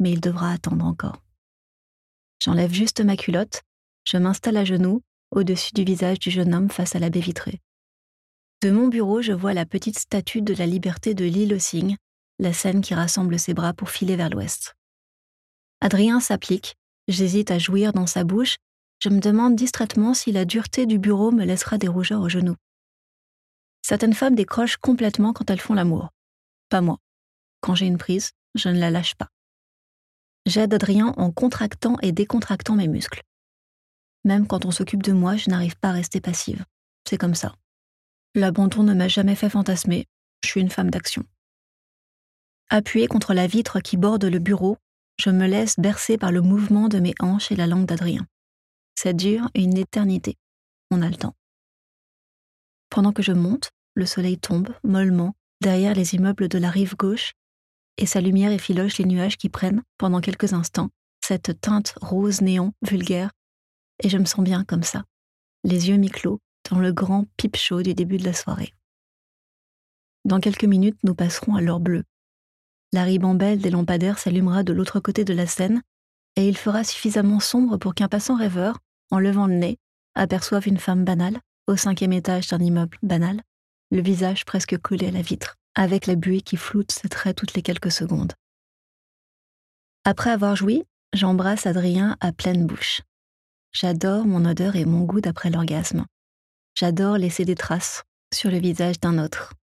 Mais 0.00 0.12
il 0.12 0.20
devra 0.20 0.52
attendre 0.52 0.84
encore. 0.84 1.22
J'enlève 2.40 2.72
juste 2.72 3.00
ma 3.00 3.16
culotte, 3.16 3.62
je 4.08 4.16
m'installe 4.16 4.56
à 4.56 4.64
genoux, 4.64 5.02
au-dessus 5.30 5.74
du 5.74 5.84
visage 5.84 6.18
du 6.18 6.30
jeune 6.30 6.54
homme 6.54 6.70
face 6.70 6.96
à 6.96 6.98
la 6.98 7.10
baie 7.10 7.20
vitrée. 7.20 7.60
De 8.62 8.70
mon 8.70 8.88
bureau, 8.88 9.20
je 9.20 9.34
vois 9.34 9.52
la 9.52 9.66
petite 9.66 9.98
statue 9.98 10.40
de 10.40 10.54
la 10.54 10.64
liberté 10.64 11.12
de 11.12 11.26
l'île 11.26 11.52
aux 11.52 11.94
la 12.38 12.52
scène 12.54 12.80
qui 12.80 12.94
rassemble 12.94 13.38
ses 13.38 13.52
bras 13.52 13.74
pour 13.74 13.90
filer 13.90 14.16
vers 14.16 14.30
l'ouest. 14.30 14.74
Adrien 15.80 16.20
s'applique, 16.20 16.76
J'hésite 17.06 17.50
à 17.50 17.58
jouir 17.58 17.92
dans 17.92 18.06
sa 18.06 18.24
bouche. 18.24 18.56
Je 18.98 19.08
me 19.08 19.20
demande 19.20 19.56
distraitement 19.56 20.12
si 20.12 20.30
la 20.30 20.44
dureté 20.44 20.84
du 20.84 20.98
bureau 20.98 21.30
me 21.30 21.44
laissera 21.44 21.78
des 21.78 21.88
rougeurs 21.88 22.20
aux 22.20 22.28
genoux. 22.28 22.56
Certaines 23.82 24.14
femmes 24.14 24.34
décrochent 24.34 24.76
complètement 24.76 25.32
quand 25.32 25.48
elles 25.50 25.60
font 25.60 25.72
l'amour. 25.72 26.10
Pas 26.68 26.82
moi. 26.82 26.98
Quand 27.60 27.74
j'ai 27.74 27.86
une 27.86 27.96
prise, 27.96 28.32
je 28.54 28.68
ne 28.68 28.78
la 28.78 28.90
lâche 28.90 29.14
pas. 29.14 29.28
J'aide 30.44 30.74
Adrien 30.74 31.14
en 31.16 31.30
contractant 31.30 31.96
et 32.02 32.12
décontractant 32.12 32.74
mes 32.74 32.88
muscles. 32.88 33.22
Même 34.24 34.46
quand 34.46 34.64
on 34.64 34.70
s'occupe 34.70 35.02
de 35.02 35.12
moi, 35.12 35.36
je 35.36 35.50
n'arrive 35.50 35.76
pas 35.76 35.90
à 35.90 35.92
rester 35.92 36.20
passive. 36.20 36.64
C'est 37.08 37.18
comme 37.18 37.34
ça. 37.34 37.54
L'abandon 38.34 38.82
ne 38.82 38.94
m'a 38.94 39.08
jamais 39.08 39.34
fait 39.34 39.50
fantasmer. 39.50 40.06
Je 40.44 40.48
suis 40.50 40.60
une 40.60 40.70
femme 40.70 40.90
d'action. 40.90 41.24
Appuyée 42.70 43.08
contre 43.08 43.32
la 43.32 43.46
vitre 43.46 43.80
qui 43.80 43.96
borde 43.96 44.24
le 44.24 44.38
bureau, 44.38 44.76
je 45.18 45.30
me 45.30 45.46
laisse 45.46 45.78
bercer 45.78 46.18
par 46.18 46.32
le 46.32 46.42
mouvement 46.42 46.88
de 46.88 46.98
mes 46.98 47.14
hanches 47.18 47.50
et 47.50 47.56
la 47.56 47.66
langue 47.66 47.86
d'Adrien. 47.86 48.26
Ça 48.94 49.12
dure 49.12 49.48
une 49.54 49.78
éternité. 49.78 50.36
on 50.90 51.02
a 51.02 51.08
le 51.08 51.16
temps. 51.16 51.34
Pendant 52.90 53.12
que 53.12 53.22
je 53.22 53.32
monte, 53.32 53.70
le 53.94 54.06
soleil 54.06 54.38
tombe, 54.38 54.74
mollement, 54.84 55.34
derrière 55.60 55.94
les 55.94 56.14
immeubles 56.14 56.48
de 56.48 56.58
la 56.58 56.70
rive 56.70 56.96
gauche, 56.96 57.32
et 57.96 58.06
sa 58.06 58.20
lumière 58.20 58.52
effiloche 58.52 58.98
les 58.98 59.04
nuages 59.04 59.36
qui 59.36 59.48
prennent, 59.48 59.82
pendant 59.98 60.20
quelques 60.20 60.52
instants, 60.52 60.90
cette 61.20 61.60
teinte 61.60 61.94
rose 62.00 62.40
néon 62.40 62.72
vulgaire, 62.82 63.30
et 64.02 64.08
je 64.08 64.18
me 64.18 64.24
sens 64.24 64.44
bien 64.44 64.64
comme 64.64 64.82
ça, 64.82 65.04
les 65.64 65.88
yeux 65.88 65.96
mi-clos, 65.96 66.40
dans 66.70 66.78
le 66.78 66.92
grand 66.92 67.26
pipe 67.36 67.56
chaud 67.56 67.82
du 67.82 67.94
début 67.94 68.18
de 68.18 68.24
la 68.24 68.32
soirée. 68.32 68.74
Dans 70.24 70.40
quelques 70.40 70.64
minutes, 70.64 70.98
nous 71.04 71.14
passerons 71.14 71.54
à 71.54 71.60
l'heure 71.60 71.80
bleue. 71.80 72.04
La 72.92 73.04
ribambelle 73.04 73.60
des 73.60 73.70
lampadaires 73.70 74.18
s'allumera 74.18 74.62
de 74.62 74.72
l'autre 74.72 75.00
côté 75.00 75.24
de 75.24 75.34
la 75.34 75.46
scène, 75.46 75.82
et 76.36 76.48
il 76.48 76.56
fera 76.56 76.84
suffisamment 76.84 77.40
sombre 77.40 77.76
pour 77.76 77.94
qu'un 77.94 78.08
passant 78.08 78.36
rêveur, 78.36 78.78
en 79.10 79.18
levant 79.18 79.46
le 79.46 79.54
nez, 79.54 79.78
aperçoive 80.14 80.68
une 80.68 80.78
femme 80.78 81.04
banale, 81.04 81.40
au 81.66 81.76
cinquième 81.76 82.12
étage 82.12 82.48
d'un 82.48 82.58
immeuble 82.58 82.98
banal, 83.02 83.42
le 83.90 84.02
visage 84.02 84.44
presque 84.44 84.78
collé 84.78 85.08
à 85.08 85.10
la 85.10 85.22
vitre, 85.22 85.56
avec 85.74 86.06
la 86.06 86.14
buée 86.14 86.40
qui 86.40 86.56
floute 86.56 86.92
ses 86.92 87.08
traits 87.08 87.36
toutes 87.36 87.54
les 87.54 87.62
quelques 87.62 87.92
secondes. 87.92 88.32
Après 90.04 90.30
avoir 90.30 90.56
joui, 90.56 90.84
j'embrasse 91.12 91.66
Adrien 91.66 92.16
à 92.20 92.32
pleine 92.32 92.66
bouche. 92.66 93.02
J'adore 93.72 94.24
mon 94.24 94.44
odeur 94.44 94.76
et 94.76 94.84
mon 94.84 95.04
goût 95.04 95.20
d'après 95.20 95.50
l'orgasme. 95.50 96.06
J'adore 96.74 97.18
laisser 97.18 97.44
des 97.44 97.54
traces 97.54 98.02
sur 98.32 98.50
le 98.50 98.58
visage 98.58 99.00
d'un 99.00 99.18
autre. 99.18 99.54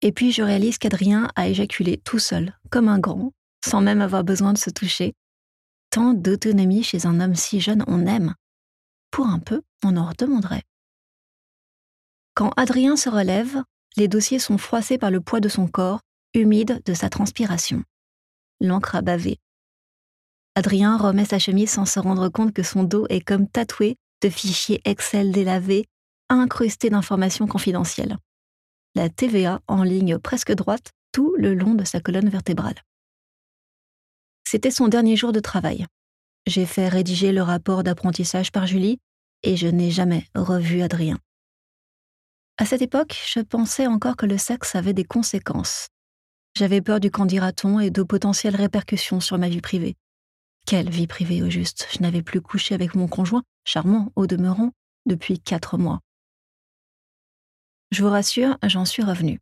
Et 0.00 0.12
puis 0.12 0.32
je 0.32 0.42
réalise 0.42 0.78
qu'Adrien 0.78 1.30
a 1.36 1.48
éjaculé 1.48 1.96
tout 1.96 2.18
seul, 2.18 2.58
comme 2.70 2.88
un 2.88 2.98
grand, 2.98 3.32
sans 3.64 3.80
même 3.80 4.00
avoir 4.00 4.24
besoin 4.24 4.52
de 4.52 4.58
se 4.58 4.70
toucher. 4.70 5.14
Tant 5.90 6.12
d'autonomie 6.12 6.82
chez 6.82 7.06
un 7.06 7.20
homme 7.20 7.34
si 7.34 7.60
jeune, 7.60 7.84
on 7.86 8.06
aime. 8.06 8.34
Pour 9.10 9.26
un 9.26 9.38
peu, 9.38 9.62
on 9.84 9.96
en 9.96 10.08
redemanderait. 10.08 10.64
Quand 12.34 12.50
Adrien 12.56 12.96
se 12.96 13.10
relève, 13.10 13.62
les 13.96 14.08
dossiers 14.08 14.38
sont 14.38 14.58
froissés 14.58 14.98
par 14.98 15.10
le 15.10 15.20
poids 15.20 15.40
de 15.40 15.48
son 15.48 15.68
corps, 15.68 16.00
humide 16.34 16.82
de 16.84 16.94
sa 16.94 17.10
transpiration. 17.10 17.84
L'encre 18.60 18.96
a 18.96 19.02
bavé. 19.02 19.38
Adrien 20.54 20.98
remet 20.98 21.24
sa 21.24 21.38
chemise 21.38 21.70
sans 21.70 21.86
se 21.86 21.98
rendre 21.98 22.28
compte 22.28 22.52
que 22.52 22.62
son 22.62 22.84
dos 22.84 23.06
est 23.08 23.20
comme 23.20 23.48
tatoué 23.48 23.96
de 24.20 24.28
fichiers 24.28 24.82
Excel 24.84 25.32
délavés, 25.32 25.86
incrustés 26.28 26.90
d'informations 26.90 27.46
confidentielles. 27.46 28.18
La 28.94 29.08
TVA 29.08 29.62
en 29.66 29.82
ligne 29.82 30.18
presque 30.18 30.52
droite 30.52 30.92
tout 31.12 31.34
le 31.38 31.54
long 31.54 31.74
de 31.74 31.84
sa 31.84 32.00
colonne 32.00 32.28
vertébrale. 32.28 32.82
C'était 34.46 34.70
son 34.70 34.88
dernier 34.88 35.16
jour 35.16 35.32
de 35.32 35.40
travail. 35.40 35.86
J'ai 36.46 36.66
fait 36.66 36.88
rédiger 36.88 37.32
le 37.32 37.42
rapport 37.42 37.82
d'apprentissage 37.82 38.52
par 38.52 38.66
Julie 38.66 38.98
et 39.42 39.56
je 39.56 39.68
n'ai 39.68 39.90
jamais 39.90 40.26
revu 40.34 40.82
Adrien. 40.82 41.18
À 42.58 42.66
cette 42.66 42.82
époque, 42.82 43.18
je 43.26 43.40
pensais 43.40 43.86
encore 43.86 44.16
que 44.16 44.26
le 44.26 44.36
sexe 44.36 44.74
avait 44.74 44.92
des 44.92 45.04
conséquences. 45.04 45.88
J'avais 46.56 46.82
peur 46.82 47.00
du 47.00 47.10
candidaton 47.10 47.80
et 47.80 47.90
de 47.90 48.02
potentielles 48.02 48.56
répercussions 48.56 49.20
sur 49.20 49.38
ma 49.38 49.48
vie 49.48 49.62
privée. 49.62 49.96
Quelle 50.66 50.90
vie 50.90 51.06
privée 51.06 51.42
au 51.42 51.50
juste 51.50 51.88
Je 51.92 52.00
n'avais 52.00 52.22
plus 52.22 52.40
couché 52.40 52.74
avec 52.74 52.94
mon 52.94 53.08
conjoint, 53.08 53.42
charmant 53.64 54.12
au 54.16 54.26
demeurant, 54.26 54.72
depuis 55.06 55.38
quatre 55.38 55.76
mois. 55.78 56.00
Je 57.90 58.02
vous 58.02 58.10
rassure, 58.10 58.56
j'en 58.62 58.84
suis 58.84 59.02
revenue. 59.02 59.40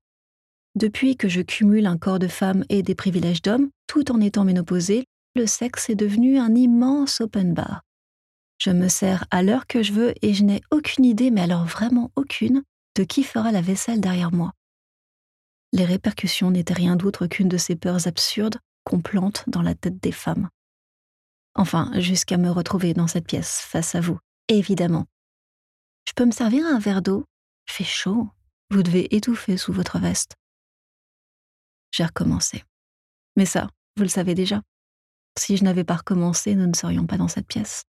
Depuis 0.74 1.16
que 1.16 1.28
je 1.28 1.40
cumule 1.40 1.86
un 1.86 1.98
corps 1.98 2.18
de 2.18 2.28
femme 2.28 2.64
et 2.68 2.82
des 2.82 2.94
privilèges 2.94 3.42
d'homme, 3.42 3.70
tout 3.86 4.10
en 4.12 4.20
étant 4.20 4.44
ménopausée, 4.44 5.04
le 5.36 5.46
sexe 5.46 5.90
est 5.90 5.94
devenu 5.94 6.38
un 6.38 6.54
immense 6.54 7.20
open 7.20 7.54
bar. 7.54 7.82
Je 8.58 8.70
me 8.70 8.88
sers 8.88 9.24
à 9.30 9.42
l'heure 9.42 9.66
que 9.66 9.82
je 9.82 9.92
veux 9.92 10.14
et 10.22 10.34
je 10.34 10.44
n'ai 10.44 10.60
aucune 10.70 11.04
idée, 11.04 11.30
mais 11.30 11.40
alors 11.40 11.64
vraiment 11.64 12.10
aucune, 12.16 12.62
de 12.96 13.04
qui 13.04 13.22
fera 13.22 13.52
la 13.52 13.62
vaisselle 13.62 14.00
derrière 14.00 14.32
moi. 14.32 14.52
Les 15.72 15.84
répercussions 15.84 16.50
n'étaient 16.50 16.74
rien 16.74 16.96
d'autre 16.96 17.26
qu'une 17.26 17.48
de 17.48 17.56
ces 17.56 17.76
peurs 17.76 18.06
absurdes 18.06 18.58
qu'on 18.84 19.00
plante 19.00 19.44
dans 19.46 19.62
la 19.62 19.74
tête 19.74 20.02
des 20.02 20.12
femmes. 20.12 20.48
Enfin, 21.54 21.90
jusqu'à 22.00 22.36
me 22.36 22.50
retrouver 22.50 22.94
dans 22.94 23.06
cette 23.06 23.26
pièce, 23.26 23.60
face 23.60 23.94
à 23.94 24.00
vous, 24.00 24.18
évidemment. 24.48 25.06
Je 26.08 26.12
peux 26.14 26.24
me 26.24 26.32
servir 26.32 26.66
un 26.66 26.78
verre 26.78 27.02
d'eau? 27.02 27.24
Il 27.68 27.72
fait 27.72 27.84
chaud. 27.84 28.28
Vous 28.70 28.82
devez 28.82 29.14
étouffer 29.14 29.56
sous 29.56 29.72
votre 29.72 29.98
veste. 29.98 30.36
J'ai 31.92 32.04
recommencé. 32.04 32.64
Mais 33.36 33.46
ça, 33.46 33.68
vous 33.96 34.04
le 34.04 34.08
savez 34.08 34.34
déjà. 34.34 34.62
Si 35.38 35.56
je 35.56 35.64
n'avais 35.64 35.84
pas 35.84 35.96
recommencé, 35.96 36.54
nous 36.54 36.66
ne 36.66 36.74
serions 36.74 37.06
pas 37.06 37.16
dans 37.16 37.28
cette 37.28 37.46
pièce. 37.46 37.84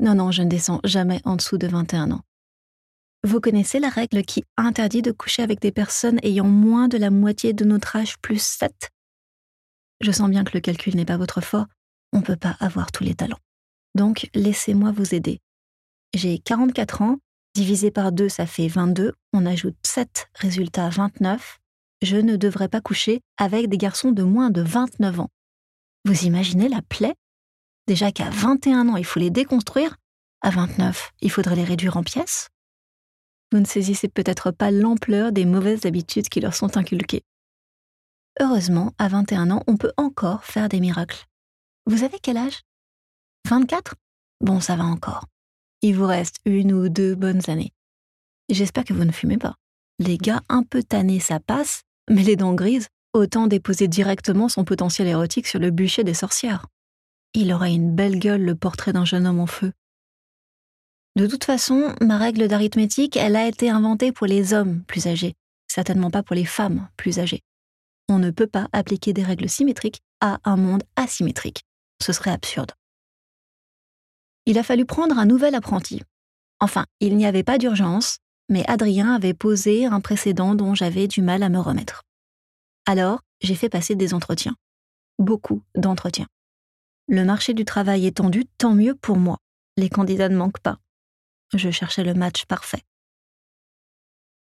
Non, 0.00 0.14
non, 0.14 0.32
je 0.32 0.42
ne 0.42 0.48
descends 0.48 0.80
jamais 0.84 1.20
en 1.24 1.36
dessous 1.36 1.58
de 1.58 1.66
21 1.68 2.10
ans. 2.10 2.22
Vous 3.24 3.40
connaissez 3.40 3.78
la 3.78 3.88
règle 3.88 4.22
qui 4.22 4.44
interdit 4.56 5.02
de 5.02 5.12
coucher 5.12 5.42
avec 5.42 5.60
des 5.60 5.70
personnes 5.70 6.18
ayant 6.24 6.48
moins 6.48 6.88
de 6.88 6.98
la 6.98 7.10
moitié 7.10 7.52
de 7.52 7.64
notre 7.64 7.94
âge 7.94 8.18
plus 8.18 8.42
7 8.42 8.90
Je 10.00 10.10
sens 10.10 10.28
bien 10.28 10.42
que 10.42 10.54
le 10.54 10.60
calcul 10.60 10.96
n'est 10.96 11.04
pas 11.04 11.16
votre 11.16 11.40
fort, 11.40 11.66
on 12.12 12.18
ne 12.18 12.22
peut 12.22 12.36
pas 12.36 12.56
avoir 12.60 12.92
tous 12.92 13.04
les 13.04 13.14
talents. 13.14 13.38
Donc 13.94 14.28
laissez-moi 14.34 14.92
vous 14.92 15.14
aider. 15.14 15.40
J'ai 16.14 16.38
44 16.38 17.02
ans, 17.02 17.18
divisé 17.54 17.90
par 17.90 18.12
2 18.12 18.28
ça 18.28 18.46
fait 18.46 18.68
22, 18.68 19.14
on 19.32 19.46
ajoute 19.46 19.76
7, 19.82 20.28
résultat 20.34 20.88
29. 20.88 21.58
Je 22.02 22.16
ne 22.16 22.36
devrais 22.36 22.68
pas 22.68 22.80
coucher 22.80 23.20
avec 23.36 23.68
des 23.68 23.78
garçons 23.78 24.10
de 24.10 24.22
moins 24.22 24.50
de 24.50 24.62
29 24.62 25.20
ans. 25.20 25.30
Vous 26.04 26.24
imaginez 26.24 26.68
la 26.68 26.82
plaie? 26.82 27.14
Déjà 27.86 28.10
qu'à 28.10 28.28
21 28.30 28.88
ans, 28.88 28.96
il 28.96 29.04
faut 29.04 29.20
les 29.20 29.30
déconstruire, 29.30 29.96
à 30.40 30.50
29, 30.50 31.12
il 31.20 31.30
faudrait 31.30 31.56
les 31.56 31.64
réduire 31.64 31.96
en 31.96 32.02
pièces? 32.02 32.48
Vous 33.52 33.60
ne 33.60 33.64
saisissez 33.64 34.08
peut-être 34.08 34.50
pas 34.50 34.70
l'ampleur 34.70 35.30
des 35.30 35.44
mauvaises 35.44 35.86
habitudes 35.86 36.28
qui 36.28 36.40
leur 36.40 36.54
sont 36.54 36.76
inculquées. 36.76 37.22
Heureusement, 38.40 38.92
à 38.98 39.08
21 39.08 39.50
ans, 39.50 39.62
on 39.66 39.76
peut 39.76 39.92
encore 39.96 40.42
faire 40.44 40.68
des 40.68 40.80
miracles. 40.80 41.26
Vous 41.86 42.04
avez 42.04 42.18
quel 42.20 42.36
âge? 42.36 42.60
24 43.48 43.94
Bon, 44.40 44.60
ça 44.60 44.76
va 44.76 44.84
encore. 44.84 45.26
Il 45.82 45.96
vous 45.96 46.06
reste 46.06 46.36
une 46.44 46.72
ou 46.72 46.88
deux 46.88 47.16
bonnes 47.16 47.42
années. 47.48 47.72
J'espère 48.48 48.84
que 48.84 48.92
vous 48.92 49.04
ne 49.04 49.10
fumez 49.12 49.36
pas. 49.36 49.56
Les 49.98 50.16
gars 50.16 50.42
un 50.48 50.62
peu 50.62 50.82
tannés, 50.82 51.20
ça 51.20 51.40
passe, 51.40 51.82
mais 52.08 52.22
les 52.22 52.36
dents 52.36 52.54
grises, 52.54 52.88
autant 53.12 53.46
déposer 53.48 53.88
directement 53.88 54.48
son 54.48 54.64
potentiel 54.64 55.08
érotique 55.08 55.46
sur 55.46 55.58
le 55.58 55.70
bûcher 55.70 56.04
des 56.04 56.14
sorcières. 56.14 56.66
Il 57.34 57.52
aura 57.52 57.68
une 57.68 57.94
belle 57.94 58.18
gueule, 58.18 58.42
le 58.42 58.54
portrait 58.54 58.92
d'un 58.92 59.04
jeune 59.04 59.26
homme 59.26 59.40
en 59.40 59.46
feu. 59.46 59.72
De 61.16 61.26
toute 61.26 61.44
façon, 61.44 61.94
ma 62.00 62.16
règle 62.16 62.46
d'arithmétique, 62.46 63.16
elle 63.16 63.36
a 63.36 63.46
été 63.46 63.70
inventée 63.70 64.12
pour 64.12 64.26
les 64.26 64.54
hommes 64.54 64.82
plus 64.84 65.08
âgés, 65.08 65.34
certainement 65.66 66.10
pas 66.10 66.22
pour 66.22 66.36
les 66.36 66.44
femmes 66.44 66.88
plus 66.96 67.18
âgées. 67.18 67.42
On 68.08 68.18
ne 68.18 68.30
peut 68.30 68.46
pas 68.46 68.68
appliquer 68.72 69.12
des 69.12 69.22
règles 69.22 69.48
symétriques 69.48 70.00
à 70.20 70.38
un 70.44 70.56
monde 70.56 70.84
asymétrique. 70.96 71.64
Ce 72.02 72.12
serait 72.12 72.32
absurde. 72.32 72.72
Il 74.44 74.58
a 74.58 74.64
fallu 74.64 74.84
prendre 74.84 75.18
un 75.18 75.24
nouvel 75.24 75.54
apprenti. 75.54 76.02
Enfin, 76.58 76.84
il 76.98 77.16
n'y 77.16 77.26
avait 77.26 77.44
pas 77.44 77.58
d'urgence, 77.58 78.18
mais 78.48 78.68
Adrien 78.68 79.14
avait 79.14 79.34
posé 79.34 79.86
un 79.86 80.00
précédent 80.00 80.56
dont 80.56 80.74
j'avais 80.74 81.06
du 81.06 81.22
mal 81.22 81.44
à 81.44 81.48
me 81.48 81.60
remettre. 81.60 82.02
Alors, 82.86 83.20
j'ai 83.40 83.54
fait 83.54 83.68
passer 83.68 83.94
des 83.94 84.14
entretiens. 84.14 84.56
Beaucoup 85.20 85.62
d'entretiens. 85.76 86.26
Le 87.06 87.24
marché 87.24 87.54
du 87.54 87.64
travail 87.64 88.06
est 88.06 88.16
tendu, 88.16 88.46
tant 88.58 88.74
mieux 88.74 88.96
pour 88.96 89.16
moi. 89.16 89.38
Les 89.76 89.88
candidats 89.88 90.28
ne 90.28 90.36
manquent 90.36 90.60
pas. 90.60 90.78
Je 91.54 91.70
cherchais 91.70 92.02
le 92.02 92.14
match 92.14 92.46
parfait. 92.46 92.82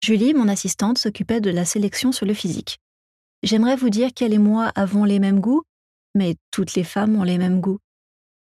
Julie, 0.04 0.34
mon 0.34 0.50
assistante, 0.50 0.98
s'occupait 0.98 1.40
de 1.40 1.52
la 1.52 1.64
sélection 1.64 2.12
sur 2.12 2.26
le 2.26 2.34
physique. 2.34 2.80
J'aimerais 3.44 3.78
vous 3.78 3.90
dire 3.90 4.14
qu'elle 4.14 4.34
et 4.34 4.40
moi 4.40 4.74
avons 4.76 5.06
les 5.06 5.20
mêmes 5.20 5.40
goûts, 5.40 5.64
mais 6.15 6.36
toutes 6.50 6.74
les 6.74 6.84
femmes 6.84 7.15
ont 7.15 7.24
les 7.24 7.38
mêmes 7.38 7.62
goûts. 7.62 7.79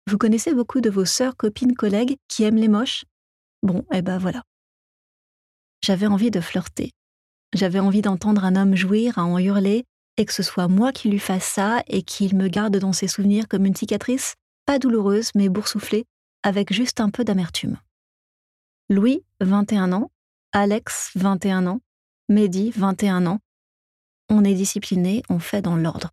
Vous 0.07 0.17
connaissez 0.17 0.53
beaucoup 0.53 0.81
de 0.81 0.89
vos 0.89 1.05
sœurs, 1.05 1.35
copines, 1.35 1.75
collègues 1.75 2.17
qui 2.27 2.43
aiment 2.43 2.57
les 2.57 2.67
moches? 2.67 3.05
Bon, 3.63 3.85
eh 3.93 4.01
ben 4.01 4.17
voilà. 4.17 4.43
J'avais 5.81 6.07
envie 6.07 6.31
de 6.31 6.41
flirter. 6.41 6.91
J'avais 7.53 7.79
envie 7.79 8.01
d'entendre 8.01 8.43
un 8.45 8.55
homme 8.55 8.75
jouir 8.75 9.17
à 9.17 9.23
en 9.23 9.39
hurler 9.39 9.85
et 10.17 10.25
que 10.25 10.33
ce 10.33 10.43
soit 10.43 10.67
moi 10.67 10.91
qui 10.91 11.09
lui 11.09 11.19
fasse 11.19 11.45
ça 11.45 11.83
et 11.87 12.03
qu'il 12.03 12.35
me 12.35 12.47
garde 12.47 12.77
dans 12.77 12.93
ses 12.93 13.07
souvenirs 13.07 13.47
comme 13.47 13.65
une 13.65 13.75
cicatrice, 13.75 14.35
pas 14.65 14.79
douloureuse 14.79 15.31
mais 15.35 15.49
boursouflée, 15.49 16.05
avec 16.43 16.73
juste 16.73 16.99
un 16.99 17.09
peu 17.09 17.23
d'amertume. 17.23 17.77
Louis, 18.89 19.23
21 19.39 19.93
ans, 19.93 20.11
Alex, 20.51 21.11
21 21.15 21.67
ans, 21.67 21.79
Mehdi, 22.29 22.71
21 22.71 23.25
ans. 23.25 23.39
On 24.29 24.43
est 24.43 24.53
discipliné, 24.53 25.23
on 25.29 25.39
fait 25.39 25.61
dans 25.61 25.75
l'ordre. 25.75 26.11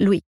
Louis. 0.00 0.22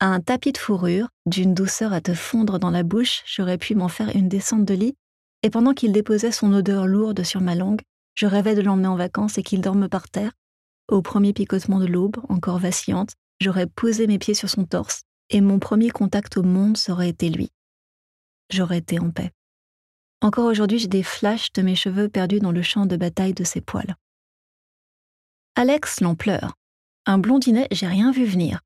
Un 0.00 0.20
tapis 0.20 0.52
de 0.52 0.58
fourrure, 0.58 1.08
d'une 1.24 1.54
douceur 1.54 1.94
à 1.94 2.02
te 2.02 2.12
fondre 2.12 2.58
dans 2.58 2.70
la 2.70 2.82
bouche, 2.82 3.22
j'aurais 3.24 3.56
pu 3.56 3.74
m'en 3.74 3.88
faire 3.88 4.14
une 4.14 4.28
descente 4.28 4.66
de 4.66 4.74
lit, 4.74 4.94
et 5.42 5.48
pendant 5.48 5.72
qu'il 5.72 5.92
déposait 5.92 6.32
son 6.32 6.52
odeur 6.52 6.86
lourde 6.86 7.22
sur 7.22 7.40
ma 7.40 7.54
langue, 7.54 7.80
je 8.14 8.26
rêvais 8.26 8.54
de 8.54 8.60
l'emmener 8.60 8.88
en 8.88 8.96
vacances 8.96 9.38
et 9.38 9.42
qu'il 9.42 9.62
dorme 9.62 9.88
par 9.88 10.10
terre. 10.10 10.32
Au 10.88 11.00
premier 11.00 11.32
picotement 11.32 11.80
de 11.80 11.86
l'aube, 11.86 12.18
encore 12.28 12.58
vacillante, 12.58 13.14
j'aurais 13.40 13.66
posé 13.66 14.06
mes 14.06 14.18
pieds 14.18 14.34
sur 14.34 14.50
son 14.50 14.64
torse, 14.64 15.02
et 15.30 15.40
mon 15.40 15.58
premier 15.58 15.88
contact 15.88 16.36
au 16.36 16.42
monde 16.42 16.76
serait 16.76 17.08
été 17.08 17.30
lui. 17.30 17.50
J'aurais 18.50 18.78
été 18.78 18.98
en 18.98 19.10
paix. 19.10 19.30
Encore 20.20 20.46
aujourd'hui, 20.46 20.78
j'ai 20.78 20.88
des 20.88 21.02
flashs 21.02 21.52
de 21.52 21.62
mes 21.62 21.74
cheveux 21.74 22.10
perdus 22.10 22.40
dans 22.40 22.52
le 22.52 22.62
champ 22.62 22.84
de 22.84 22.96
bataille 22.96 23.34
de 23.34 23.44
ses 23.44 23.62
poils. 23.62 23.96
Alex 25.54 26.00
l'en 26.00 26.14
pleure. 26.14 26.54
Un 27.06 27.18
blondinet, 27.18 27.68
j'ai 27.70 27.86
rien 27.86 28.12
vu 28.12 28.24
venir. 28.24 28.60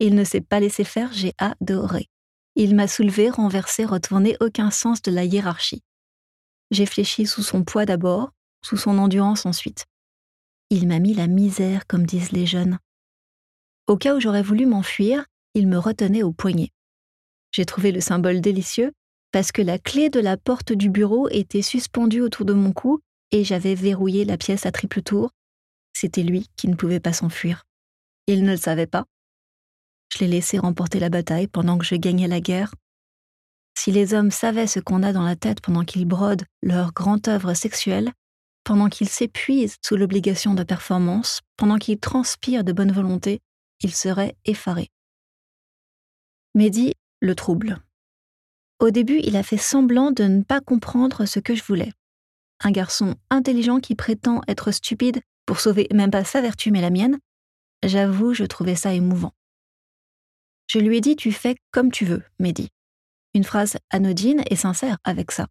Il 0.00 0.14
ne 0.14 0.24
s'est 0.24 0.40
pas 0.40 0.60
laissé 0.60 0.82
faire, 0.82 1.12
j'ai 1.12 1.34
adoré. 1.38 2.08
Il 2.56 2.74
m'a 2.74 2.88
soulevé, 2.88 3.30
renversé, 3.30 3.84
retourné, 3.84 4.36
aucun 4.40 4.70
sens 4.70 5.02
de 5.02 5.10
la 5.10 5.24
hiérarchie. 5.24 5.82
J'ai 6.70 6.86
fléchi 6.86 7.26
sous 7.26 7.42
son 7.42 7.64
poids 7.64 7.84
d'abord, 7.84 8.30
sous 8.62 8.76
son 8.76 8.98
endurance 8.98 9.46
ensuite. 9.46 9.84
Il 10.70 10.88
m'a 10.88 10.98
mis 10.98 11.14
la 11.14 11.26
misère, 11.26 11.86
comme 11.86 12.06
disent 12.06 12.32
les 12.32 12.46
jeunes. 12.46 12.78
Au 13.86 13.96
cas 13.96 14.14
où 14.14 14.20
j'aurais 14.20 14.42
voulu 14.42 14.66
m'enfuir, 14.66 15.26
il 15.54 15.68
me 15.68 15.78
retenait 15.78 16.22
au 16.22 16.32
poignet. 16.32 16.70
J'ai 17.52 17.64
trouvé 17.64 17.92
le 17.92 18.00
symbole 18.00 18.40
délicieux 18.40 18.92
parce 19.32 19.52
que 19.52 19.62
la 19.62 19.78
clé 19.78 20.08
de 20.08 20.20
la 20.20 20.36
porte 20.36 20.72
du 20.72 20.88
bureau 20.90 21.28
était 21.28 21.62
suspendue 21.62 22.20
autour 22.20 22.46
de 22.46 22.52
mon 22.52 22.72
cou 22.72 23.00
et 23.32 23.44
j'avais 23.44 23.74
verrouillé 23.74 24.24
la 24.24 24.38
pièce 24.38 24.64
à 24.64 24.72
triple 24.72 25.02
tour. 25.02 25.30
C'était 25.92 26.22
lui 26.22 26.46
qui 26.56 26.68
ne 26.68 26.74
pouvait 26.74 27.00
pas 27.00 27.12
s'enfuir. 27.12 27.64
Il 28.26 28.44
ne 28.44 28.52
le 28.52 28.56
savait 28.56 28.86
pas. 28.86 29.04
Je 30.12 30.18
l'ai 30.18 30.28
laissé 30.28 30.58
remporter 30.58 30.98
la 31.00 31.08
bataille 31.08 31.46
pendant 31.46 31.78
que 31.78 31.84
je 31.84 31.94
gagnais 31.94 32.28
la 32.28 32.40
guerre. 32.40 32.74
Si 33.78 33.92
les 33.92 34.12
hommes 34.12 34.30
savaient 34.30 34.66
ce 34.66 34.80
qu'on 34.80 35.02
a 35.02 35.12
dans 35.12 35.22
la 35.22 35.36
tête 35.36 35.60
pendant 35.60 35.84
qu'ils 35.84 36.06
brodent 36.06 36.44
leur 36.62 36.92
grande 36.92 37.26
œuvre 37.28 37.54
sexuelle, 37.54 38.12
pendant 38.64 38.88
qu'ils 38.88 39.08
s'épuisent 39.08 39.76
sous 39.84 39.96
l'obligation 39.96 40.54
de 40.54 40.64
performance, 40.64 41.40
pendant 41.56 41.78
qu'ils 41.78 41.98
transpirent 41.98 42.64
de 42.64 42.72
bonne 42.72 42.92
volonté, 42.92 43.40
ils 43.80 43.94
seraient 43.94 44.36
effarés. 44.44 44.90
Mehdi 46.54 46.94
le 47.20 47.34
trouble. 47.34 47.78
Au 48.80 48.90
début, 48.90 49.20
il 49.22 49.36
a 49.36 49.42
fait 49.42 49.56
semblant 49.56 50.10
de 50.10 50.24
ne 50.24 50.42
pas 50.42 50.60
comprendre 50.60 51.26
ce 51.26 51.38
que 51.38 51.54
je 51.54 51.62
voulais. 51.62 51.92
Un 52.62 52.70
garçon 52.70 53.14
intelligent 53.30 53.78
qui 53.78 53.94
prétend 53.94 54.40
être 54.48 54.72
stupide 54.72 55.20
pour 55.46 55.60
sauver 55.60 55.86
même 55.92 56.10
pas 56.10 56.24
sa 56.24 56.40
vertu 56.40 56.70
mais 56.70 56.80
la 56.80 56.90
mienne, 56.90 57.18
j'avoue, 57.84 58.34
je 58.34 58.44
trouvais 58.44 58.76
ça 58.76 58.92
émouvant. 58.92 59.32
Je 60.72 60.78
lui 60.78 60.98
ai 60.98 61.00
dit 61.00 61.16
Tu 61.16 61.32
fais 61.32 61.56
comme 61.72 61.90
tu 61.90 62.04
veux, 62.04 62.22
Mehdi. 62.38 62.68
Une 63.34 63.42
phrase 63.42 63.76
anodine 63.90 64.44
et 64.50 64.54
sincère 64.54 64.98
avec 65.02 65.32
ça. 65.32 65.48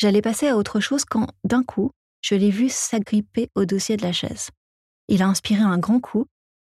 J'allais 0.00 0.20
passer 0.20 0.48
à 0.48 0.56
autre 0.56 0.80
chose 0.80 1.04
quand, 1.04 1.28
d'un 1.44 1.62
coup, 1.62 1.92
je 2.20 2.34
l'ai 2.34 2.50
vu 2.50 2.70
s'agripper 2.70 3.50
au 3.54 3.66
dossier 3.66 3.96
de 3.96 4.02
la 4.02 4.10
chaise. 4.10 4.50
Il 5.06 5.22
a 5.22 5.28
inspiré 5.28 5.62
un 5.62 5.78
grand 5.78 6.00
coup. 6.00 6.26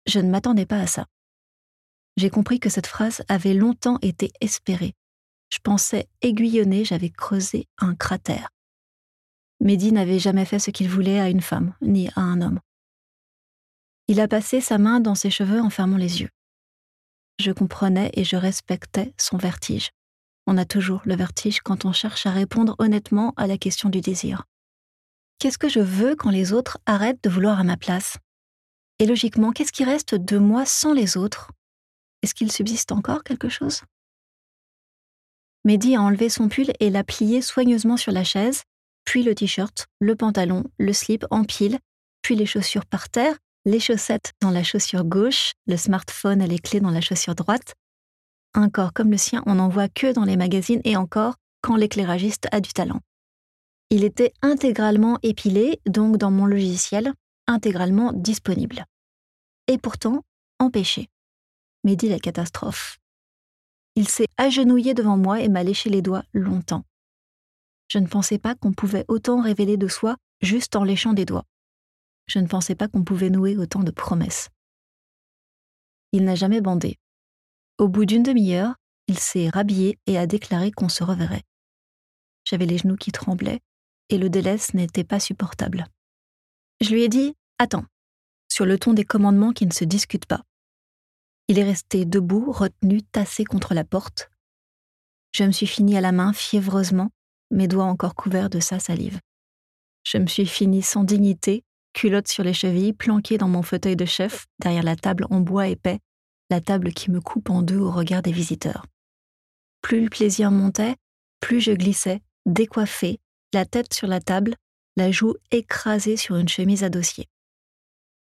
Je 0.05 0.19
ne 0.19 0.29
m'attendais 0.29 0.67
pas 0.67 0.77
à 0.79 0.87
ça. 0.87 1.07
J'ai 2.19 2.29
compris 2.29 2.61
que 2.61 2.69
cette 2.69 2.87
phrase 2.87 3.23
avait 3.29 3.55
longtemps 3.55 3.99
été 4.03 4.31
espérée. 4.43 4.93
Je 5.49 5.59
pensais 5.63 6.09
aiguillonner, 6.21 6.85
j'avais 6.85 7.09
creusé 7.09 7.67
un 7.79 7.95
cratère. 7.95 8.51
Mehdi 9.61 9.93
n'avait 9.93 10.19
jamais 10.19 10.45
fait 10.45 10.59
ce 10.59 10.71
qu'il 10.71 10.91
voulait 10.91 11.19
à 11.19 11.31
une 11.31 11.41
femme, 11.41 11.75
ni 11.81 12.11
à 12.11 12.21
un 12.21 12.43
homme. 12.43 12.61
Il 14.07 14.21
a 14.21 14.29
passé 14.29 14.61
sa 14.61 14.77
main 14.77 15.01
dans 15.01 15.15
ses 15.15 15.31
cheveux 15.31 15.63
en 15.63 15.71
fermant 15.71 15.97
les 15.97 16.21
yeux 16.21 16.29
je 17.39 17.53
comprenais 17.53 18.11
et 18.15 18.25
je 18.25 18.37
respectais 18.37 19.15
son 19.19 19.37
vertige. 19.37 19.91
On 20.47 20.59
a 20.59 20.65
toujours 20.65 21.03
le 21.05 21.15
vertige 21.15 21.61
quand 21.61 21.85
on 21.85 21.93
cherche 21.93 22.27
à 22.27 22.31
répondre 22.31 22.75
honnêtement 22.79 23.33
à 23.37 23.47
la 23.47 23.59
question 23.59 23.89
du 23.89 24.01
désir. 24.01 24.45
Qu'est-ce 25.39 25.59
que 25.59 25.69
je 25.69 25.81
veux 25.81 26.15
quand 26.15 26.31
les 26.31 26.53
autres 26.53 26.79
arrêtent 26.87 27.23
de 27.23 27.31
vouloir 27.31 27.61
à 27.61 27.65
ma 27.65 27.77
place? 27.77 28.19
Et 28.99 29.07
logiquement, 29.07 29.53
qu'est-ce 29.53 29.73
qui 29.73 29.85
reste 29.85 30.15
de 30.15 30.39
moi 30.39 30.65
sans 30.65 30.93
les 30.93 31.17
autres? 31.17 31.51
Est-ce 32.23 32.35
qu'il 32.35 32.53
subsiste 32.53 32.93
encore 32.93 33.25
quelque 33.25 33.49
chose? 33.49 33.83
Mehdi 35.65 35.97
a 35.97 36.03
enlevé 36.03 36.29
son 36.29 36.49
pull 36.49 36.73
et 36.81 36.91
l'a 36.91 37.05
plié 37.05 37.41
soigneusement 37.41 37.97
sur 37.97 38.13
la 38.13 38.25
chaise, 38.25 38.63
puis 39.05 39.23
le 39.23 39.35
t-shirt, 39.35 39.87
le 40.01 40.17
pantalon, 40.17 40.65
le 40.79 40.93
slip 40.93 41.25
en 41.31 41.45
pile, 41.45 41.79
puis 42.23 42.35
les 42.35 42.47
chaussures 42.47 42.87
par 42.87 43.09
terre, 43.09 43.37
les 43.65 43.81
chaussettes 43.81 44.33
dans 44.41 44.51
la 44.51 44.63
chaussure 44.63 45.05
gauche, 45.05 45.53
le 45.67 45.77
smartphone 45.77 46.43
et 46.43 46.47
les 46.47 46.59
clés 46.59 46.81
dans 46.81 46.91
la 46.91 47.01
chaussure 47.01 47.35
droite. 47.35 47.75
Un 48.55 48.69
corps 48.69 48.93
comme 48.93 49.11
le 49.11 49.17
sien, 49.17 49.43
on 49.47 49.55
n'en 49.55 49.69
voit 49.69 49.89
que 49.89 50.13
dans 50.13 50.25
les 50.25 50.37
magazines 50.37 50.81
et 50.85 50.97
encore 50.97 51.37
quand 51.63 51.77
l'éclairagiste 51.77 52.49
a 52.51 52.61
du 52.61 52.73
talent. 52.73 53.01
Il 53.91 54.05
était 54.05 54.33
intégralement 54.43 55.19
épilé, 55.23 55.81
donc 55.87 56.17
dans 56.17 56.31
mon 56.31 56.47
logiciel, 56.47 57.13
intégralement 57.47 58.13
disponible. 58.13 58.85
Et 59.69 59.79
pourtant, 59.79 60.23
empêché. 60.59 61.09
Mais 61.85 61.95
dit 61.95 62.09
la 62.09 62.19
catastrophe. 62.19 62.99
Il 63.95 64.09
s'est 64.09 64.29
agenouillé 64.39 64.95
devant 64.95 65.17
moi 65.17 65.41
et 65.41 65.49
m'a 65.49 65.63
léché 65.63 65.91
les 65.91 66.03
doigts 66.03 66.25
longtemps. 66.33 66.85
Je 67.89 67.99
ne 67.99 68.07
pensais 68.07 68.39
pas 68.39 68.55
qu'on 68.55 68.73
pouvait 68.73 69.05
autant 69.09 69.43
révéler 69.43 69.77
de 69.77 69.89
soi 69.89 70.17
juste 70.41 70.75
en 70.77 70.85
léchant 70.85 71.13
des 71.13 71.27
doigts. 71.27 71.45
Je 72.33 72.39
ne 72.39 72.47
pensais 72.47 72.75
pas 72.75 72.89
qu'on 72.89 73.05
pouvait 73.05 73.29
nouer 73.29 73.59
autant 73.59 73.83
de 73.83 73.91
promesses. 73.91 74.49
Il 76.13 76.25
n'a 76.25 76.35
jamais 76.35 76.63
bandé. 76.63 76.99
Au 77.77 77.89
bout 77.89 78.07
d'une 78.07 78.23
demi-heure, 78.23 78.75
il 79.07 79.19
s'est 79.19 79.51
rhabillé 79.51 79.99
et 80.07 80.17
a 80.17 80.27
déclaré 80.27 80.73
qu'on 80.73 80.89
se 80.89 81.05
reverrait. 81.05 81.43
J'avais 82.47 82.65
les 82.65 82.79
genoux 82.79 82.97
qui 82.97 83.13
tremblaient 83.13 83.61
et 84.09 84.17
le 84.17 84.31
délaisse 84.31 84.73
n'était 84.73 85.05
pas 85.05 85.21
supportable. 85.21 85.87
Je 86.81 86.95
lui 86.95 87.03
ai 87.03 87.11
dit 87.11 87.35
Attends, 87.59 87.85
sur 88.51 88.65
le 88.65 88.79
ton 88.79 88.95
des 88.95 89.05
commandements 89.05 89.53
qui 89.53 89.67
ne 89.67 89.73
se 89.73 89.85
discutent 89.85 90.25
pas. 90.25 90.43
Il 91.49 91.59
est 91.59 91.65
resté 91.65 92.07
debout, 92.07 92.51
retenu, 92.51 93.03
tassé 93.03 93.45
contre 93.45 93.75
la 93.75 93.85
porte. 93.85 94.31
Je 95.33 95.45
me 95.45 95.53
suis 95.53 95.67
fini 95.67 95.99
à 95.99 96.01
la 96.01 96.13
main 96.13 96.33
fiévreusement, 96.33 97.11
mes 97.51 97.69
doigts 97.69 97.85
encore 97.85 98.15
couverts 98.15 98.49
de 98.49 98.61
sa 98.61 98.79
salive. 98.79 99.21
Je 100.03 100.17
me 100.17 100.27
suis 100.27 100.47
fini 100.47 100.81
sans 100.81 101.05
dignité, 101.05 101.63
culotte 101.93 102.29
sur 102.29 102.45
les 102.45 102.55
chevilles, 102.55 102.93
planqué 102.93 103.39
dans 103.39 103.49
mon 103.49 103.63
fauteuil 103.63 103.97
de 103.97 104.05
chef, 104.05 104.47
derrière 104.61 104.83
la 104.83 104.97
table 104.97 105.27
en 105.31 105.41
bois 105.41 105.69
épais, 105.69 106.01
la 106.51 106.61
table 106.61 106.93
qui 106.93 107.11
me 107.11 107.21
coupe 107.21 107.51
en 107.51 107.63
deux 107.63 107.79
au 107.79 107.91
regard 107.91 108.23
des 108.23 108.33
visiteurs. 108.33 108.87
Plus 109.81 110.03
le 110.03 110.11
plaisir 110.11 110.51
montait, 110.51 110.97
plus 111.41 111.61
je 111.61 111.73
glissais, 111.73 112.21
décoiffé, 112.47 113.21
la 113.53 113.65
tête 113.65 113.93
sur 113.93 114.07
la 114.07 114.21
table, 114.21 114.55
la 114.97 115.11
joue 115.11 115.35
écrasée 115.51 116.17
sur 116.17 116.37
une 116.37 116.49
chemise 116.49 116.85
à 116.85 116.89
dossier. 116.89 117.29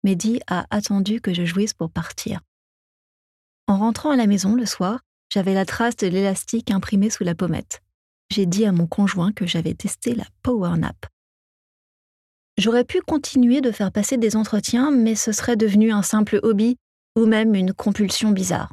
Mehdi 0.04 0.42
a 0.48 0.66
attendu 0.70 1.22
que 1.22 1.34
je 1.34 1.46
jouisse 1.46 1.74
pour 1.74 1.90
partir. 1.90 2.42
En 3.68 3.78
rentrant 3.78 4.12
à 4.12 4.16
la 4.16 4.28
maison 4.28 4.56
le 4.56 4.66
soir, 4.66 5.00
j'avais 5.30 5.54
la 5.54 5.66
trace 5.66 5.96
de 5.96 6.08
l'élastique 6.08 6.72
imprimé 6.72 7.10
sous 7.10 7.24
la 7.24 7.36
pommette. 7.36 7.82
J'ai 8.30 8.46
dit 8.46 8.66
à 8.66 8.72
mon 8.72 8.88
conjoint 8.88 9.32
que 9.32 9.46
j'avais 9.46 9.74
testé 9.74 10.16
la 10.16 10.26
power 10.42 10.78
nap. 10.78 11.08
J'aurais 12.58 12.84
pu 12.84 13.02
continuer 13.02 13.62
de 13.62 13.72
faire 13.72 13.92
passer 13.92 14.18
des 14.18 14.36
entretiens, 14.36 14.92
mais 14.92 15.16
ce 15.16 15.32
serait 15.32 15.56
devenu 15.56 15.92
un 15.92 16.04
simple 16.04 16.40
hobby 16.44 16.78
ou 17.16 17.26
même 17.26 17.56
une 17.56 17.74
compulsion 17.74 18.30
bizarre. 18.30 18.72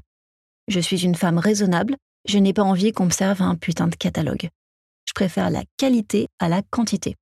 Je 0.68 0.80
suis 0.80 1.02
une 1.02 1.14
femme 1.14 1.38
raisonnable, 1.38 1.96
je 2.26 2.38
n'ai 2.38 2.52
pas 2.52 2.62
envie 2.62 2.92
qu'on 2.92 3.06
me 3.06 3.10
serve 3.10 3.40
un 3.40 3.56
putain 3.56 3.88
de 3.88 3.94
catalogue. 3.94 4.50
Je 5.06 5.14
préfère 5.14 5.48
la 5.48 5.64
qualité 5.78 6.28
à 6.38 6.48
la 6.48 6.60
quantité. 6.62 7.16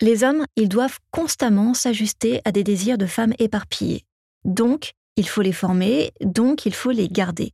Les 0.00 0.24
hommes, 0.24 0.46
ils 0.56 0.68
doivent 0.68 0.98
constamment 1.10 1.74
s'ajuster 1.74 2.40
à 2.44 2.52
des 2.52 2.64
désirs 2.64 2.98
de 2.98 3.06
femmes 3.06 3.34
éparpillées. 3.38 4.04
Donc, 4.44 4.92
il 5.16 5.28
faut 5.28 5.42
les 5.42 5.52
former, 5.52 6.12
donc 6.22 6.64
il 6.64 6.74
faut 6.74 6.90
les 6.90 7.08
garder. 7.08 7.52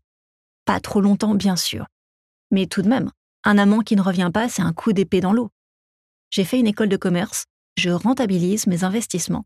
Pas 0.65 0.81
trop 0.81 1.01
longtemps, 1.01 1.35
bien 1.35 1.57
sûr. 1.57 1.87
Mais 2.53 2.67
tout 2.67 2.83
de 2.83 2.89
même, 2.89 3.11
un 3.45 3.59
amant 3.59 3.81
qui 3.81 3.97
ne 3.97 4.03
revient 4.03 4.31
pas, 4.33 4.49
c'est 4.49 4.63
un 4.63 4.73
coup 4.73 4.93
d'épée 4.93 5.21
dans 5.21 5.33
l'eau 5.33 5.51
j'ai 6.33 6.45
fait 6.45 6.59
une 6.59 6.67
école 6.67 6.89
de 6.89 6.97
commerce, 6.97 7.45
je 7.77 7.91
rentabilise 7.91 8.67
mes 8.67 8.85
investissements. 8.85 9.45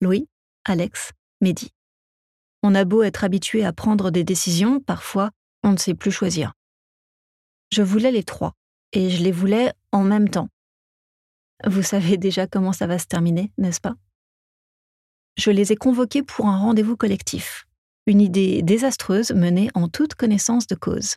Louis, 0.00 0.28
Alex, 0.64 1.10
Mehdi. 1.40 1.72
On 2.62 2.74
a 2.74 2.84
beau 2.84 3.02
être 3.02 3.24
habitué 3.24 3.64
à 3.64 3.72
prendre 3.72 4.10
des 4.10 4.24
décisions, 4.24 4.80
parfois 4.80 5.30
on 5.62 5.72
ne 5.72 5.76
sait 5.76 5.94
plus 5.94 6.12
choisir. 6.12 6.52
Je 7.72 7.82
voulais 7.82 8.12
les 8.12 8.22
trois, 8.22 8.54
et 8.92 9.10
je 9.10 9.22
les 9.22 9.32
voulais 9.32 9.72
en 9.92 10.04
même 10.04 10.28
temps. 10.28 10.48
Vous 11.66 11.82
savez 11.82 12.16
déjà 12.16 12.46
comment 12.46 12.72
ça 12.72 12.86
va 12.86 12.98
se 12.98 13.06
terminer, 13.06 13.52
n'est-ce 13.58 13.80
pas? 13.80 13.94
Je 15.36 15.50
les 15.50 15.72
ai 15.72 15.76
convoqués 15.76 16.22
pour 16.22 16.46
un 16.46 16.58
rendez-vous 16.58 16.96
collectif, 16.96 17.66
une 18.06 18.20
idée 18.20 18.62
désastreuse 18.62 19.32
menée 19.32 19.70
en 19.74 19.88
toute 19.88 20.14
connaissance 20.14 20.66
de 20.66 20.74
cause. 20.74 21.16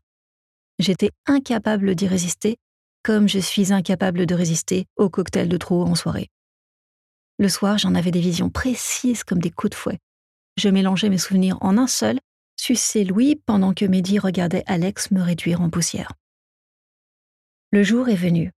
J'étais 0.80 1.12
incapable 1.28 1.96
d'y 1.96 2.08
résister 2.08 2.58
comme 3.04 3.28
je 3.28 3.40
suis 3.40 3.74
incapable 3.74 4.26
de 4.26 4.36
résister 4.36 4.86
au 4.96 5.10
cocktail 5.10 5.50
de 5.50 5.58
trop 5.58 5.84
en 5.84 5.96
soirée. 5.96 6.30
Le 7.38 7.50
soir, 7.50 7.78
j'en 7.78 7.96
avais 7.96 8.12
des 8.12 8.22
visions 8.22 8.50
précises 8.50 9.24
comme 9.24 9.42
des 9.42 9.52
coups 9.52 9.72
de 9.72 9.76
fouet. 9.76 10.00
Je 10.58 10.70
mélangeais 10.70 11.10
mes 11.10 11.18
souvenirs 11.18 11.58
en 11.62 11.78
un 11.78 11.88
seul, 11.88 12.20
sucer 12.56 13.04
Louis 13.04 13.36
pendant 13.36 13.74
que 13.74 13.86
Mehdi 13.86 14.20
regardait 14.20 14.64
Alex 14.68 15.12
me 15.12 15.22
réduire 15.22 15.62
en 15.62 15.70
poussière. 15.70 16.14
Le 17.72 17.84
jour 17.84 18.08
est 18.08 18.16
venu. 18.16 18.52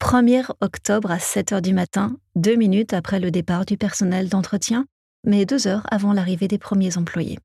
1er 0.00 0.50
octobre 0.60 1.10
à 1.10 1.18
7 1.18 1.52
heures 1.52 1.62
du 1.62 1.74
matin, 1.74 2.16
deux 2.34 2.56
minutes 2.56 2.94
après 2.94 3.20
le 3.20 3.30
départ 3.30 3.66
du 3.66 3.76
personnel 3.76 4.28
d'entretien, 4.28 4.86
mais 5.24 5.46
deux 5.46 5.68
heures 5.68 5.86
avant 5.92 6.12
l'arrivée 6.12 6.48
des 6.48 6.58
premiers 6.58 6.96
employés. 6.96 7.38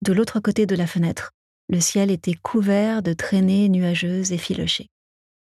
De 0.00 0.12
l'autre 0.12 0.40
côté 0.40 0.64
de 0.64 0.74
la 0.74 0.86
fenêtre, 0.86 1.32
Le 1.68 1.80
ciel 1.80 2.10
était 2.10 2.34
couvert 2.34 3.02
de 3.02 3.12
traînées 3.12 3.68
nuageuses 3.68 4.32
et 4.32 4.38
filochées. 4.38 4.88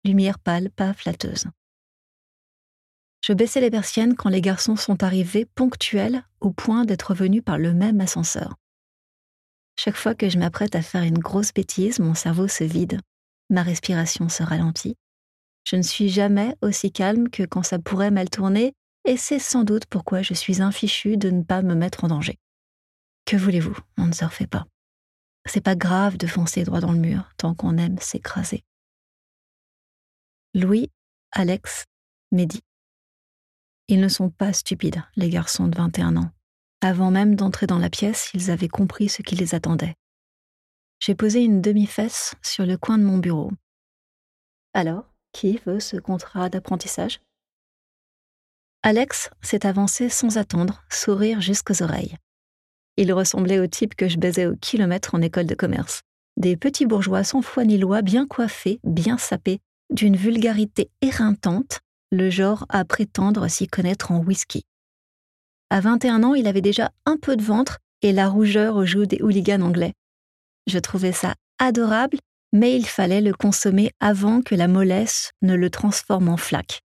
Lumière 0.04 0.38
pâle, 0.38 0.70
pas 0.70 0.92
flatteuse. 0.92 1.46
Je 3.24 3.32
baissais 3.32 3.60
les 3.60 3.70
persiennes 3.70 4.16
quand 4.16 4.30
les 4.30 4.40
garçons 4.40 4.74
sont 4.74 5.04
arrivés 5.04 5.44
ponctuels 5.44 6.24
au 6.40 6.50
point 6.50 6.84
d'être 6.84 7.14
venus 7.14 7.42
par 7.44 7.56
le 7.56 7.72
même 7.72 8.00
ascenseur. 8.00 8.56
Chaque 9.78 9.96
fois 9.96 10.14
que 10.14 10.28
je 10.28 10.38
m'apprête 10.38 10.74
à 10.74 10.82
faire 10.82 11.02
une 11.02 11.18
grosse 11.18 11.54
bêtise, 11.54 12.00
mon 12.00 12.14
cerveau 12.14 12.48
se 12.48 12.64
vide, 12.64 13.00
ma 13.48 13.62
respiration 13.62 14.28
se 14.28 14.42
ralentit. 14.42 14.96
Je 15.64 15.76
ne 15.76 15.82
suis 15.82 16.08
jamais 16.08 16.56
aussi 16.62 16.90
calme 16.90 17.28
que 17.28 17.44
quand 17.44 17.62
ça 17.62 17.78
pourrait 17.78 18.10
mal 18.10 18.28
tourner, 18.28 18.74
et 19.04 19.16
c'est 19.16 19.38
sans 19.38 19.62
doute 19.62 19.86
pourquoi 19.86 20.22
je 20.22 20.34
suis 20.34 20.60
infichu 20.60 21.16
de 21.16 21.30
ne 21.30 21.42
pas 21.42 21.62
me 21.62 21.74
mettre 21.74 22.04
en 22.04 22.08
danger. 22.08 22.38
Que 23.24 23.36
voulez-vous, 23.36 23.76
on 23.98 24.06
ne 24.06 24.12
se 24.12 24.24
refait 24.24 24.48
pas. 24.48 24.66
C'est 25.46 25.60
pas 25.60 25.76
grave 25.76 26.16
de 26.16 26.26
foncer 26.26 26.64
droit 26.64 26.80
dans 26.80 26.92
le 26.92 26.98
mur 26.98 27.30
tant 27.36 27.54
qu'on 27.54 27.76
aime 27.78 27.98
s'écraser. 27.98 28.64
Louis, 30.54 30.90
Alex, 31.30 31.86
Mehdi. 32.30 32.60
Ils 33.88 34.00
ne 34.00 34.08
sont 34.08 34.28
pas 34.28 34.52
stupides, 34.52 35.02
les 35.16 35.30
garçons 35.30 35.66
de 35.66 35.74
21 35.74 36.18
ans. 36.18 36.30
Avant 36.82 37.10
même 37.10 37.36
d'entrer 37.36 37.66
dans 37.66 37.78
la 37.78 37.88
pièce, 37.88 38.28
ils 38.34 38.50
avaient 38.50 38.68
compris 38.68 39.08
ce 39.08 39.22
qui 39.22 39.34
les 39.34 39.54
attendait. 39.54 39.94
J'ai 41.00 41.14
posé 41.14 41.42
une 41.42 41.62
demi-fesse 41.62 42.34
sur 42.42 42.66
le 42.66 42.76
coin 42.76 42.98
de 42.98 43.02
mon 43.02 43.16
bureau. 43.16 43.50
Alors, 44.74 45.10
qui 45.32 45.58
veut 45.64 45.80
ce 45.80 45.96
contrat 45.96 46.50
d'apprentissage? 46.50 47.22
Alex 48.82 49.30
s'est 49.40 49.64
avancé 49.64 50.10
sans 50.10 50.36
attendre, 50.36 50.84
sourire 50.90 51.40
jusqu'aux 51.40 51.82
oreilles. 51.82 52.18
Il 52.98 53.10
ressemblait 53.14 53.58
au 53.58 53.66
type 53.66 53.94
que 53.94 54.06
je 54.06 54.18
baisais 54.18 54.44
au 54.44 54.56
kilomètre 54.56 55.14
en 55.14 55.22
école 55.22 55.46
de 55.46 55.54
commerce. 55.54 56.02
Des 56.36 56.58
petits 56.58 56.84
bourgeois 56.84 57.24
sans 57.24 57.40
foi 57.40 57.64
ni 57.64 57.78
loi, 57.78 58.02
bien 58.02 58.26
coiffés, 58.26 58.80
bien 58.84 59.16
sapés, 59.16 59.62
d'une 59.92 60.16
vulgarité 60.16 60.90
éreintante, 61.00 61.80
le 62.10 62.30
genre 62.30 62.66
à 62.68 62.84
prétendre 62.84 63.48
s'y 63.48 63.66
connaître 63.66 64.10
en 64.10 64.18
whisky. 64.18 64.64
À 65.70 65.80
21 65.80 66.22
ans, 66.22 66.34
il 66.34 66.46
avait 66.46 66.60
déjà 66.60 66.90
un 67.06 67.16
peu 67.16 67.36
de 67.36 67.42
ventre 67.42 67.78
et 68.02 68.12
la 68.12 68.28
rougeur 68.28 68.76
aux 68.76 68.84
joues 68.84 69.06
des 69.06 69.22
hooligans 69.22 69.62
anglais. 69.62 69.94
Je 70.66 70.78
trouvais 70.78 71.12
ça 71.12 71.34
adorable, 71.58 72.18
mais 72.52 72.76
il 72.76 72.86
fallait 72.86 73.20
le 73.20 73.32
consommer 73.32 73.92
avant 74.00 74.42
que 74.42 74.54
la 74.54 74.68
mollesse 74.68 75.30
ne 75.40 75.54
le 75.54 75.70
transforme 75.70 76.28
en 76.28 76.36
flaque, 76.36 76.82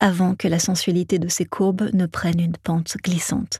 avant 0.00 0.34
que 0.34 0.46
la 0.46 0.58
sensualité 0.58 1.18
de 1.18 1.28
ses 1.28 1.44
courbes 1.44 1.90
ne 1.92 2.06
prenne 2.06 2.40
une 2.40 2.56
pente 2.56 2.96
glissante. 2.98 3.58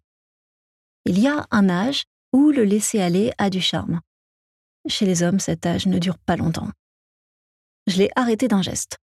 Il 1.05 1.19
y 1.19 1.27
a 1.27 1.47
un 1.51 1.69
âge 1.69 2.05
où 2.33 2.51
le 2.51 2.65
laisser-aller 2.65 3.33
a 3.39 3.51
du 3.51 3.61
charme. 3.61 4.01
Chez 4.87 5.07
les 5.07 5.23
hommes, 5.23 5.41
cet 5.41 5.67
âge 5.67 5.87
ne 5.87 5.99
dure 5.99 6.19
pas 6.19 6.37
longtemps. 6.37 6.71
Je 7.89 7.97
l'ai 7.97 8.11
arrêté 8.17 8.49
d'un 8.49 8.61
geste. 8.61 8.99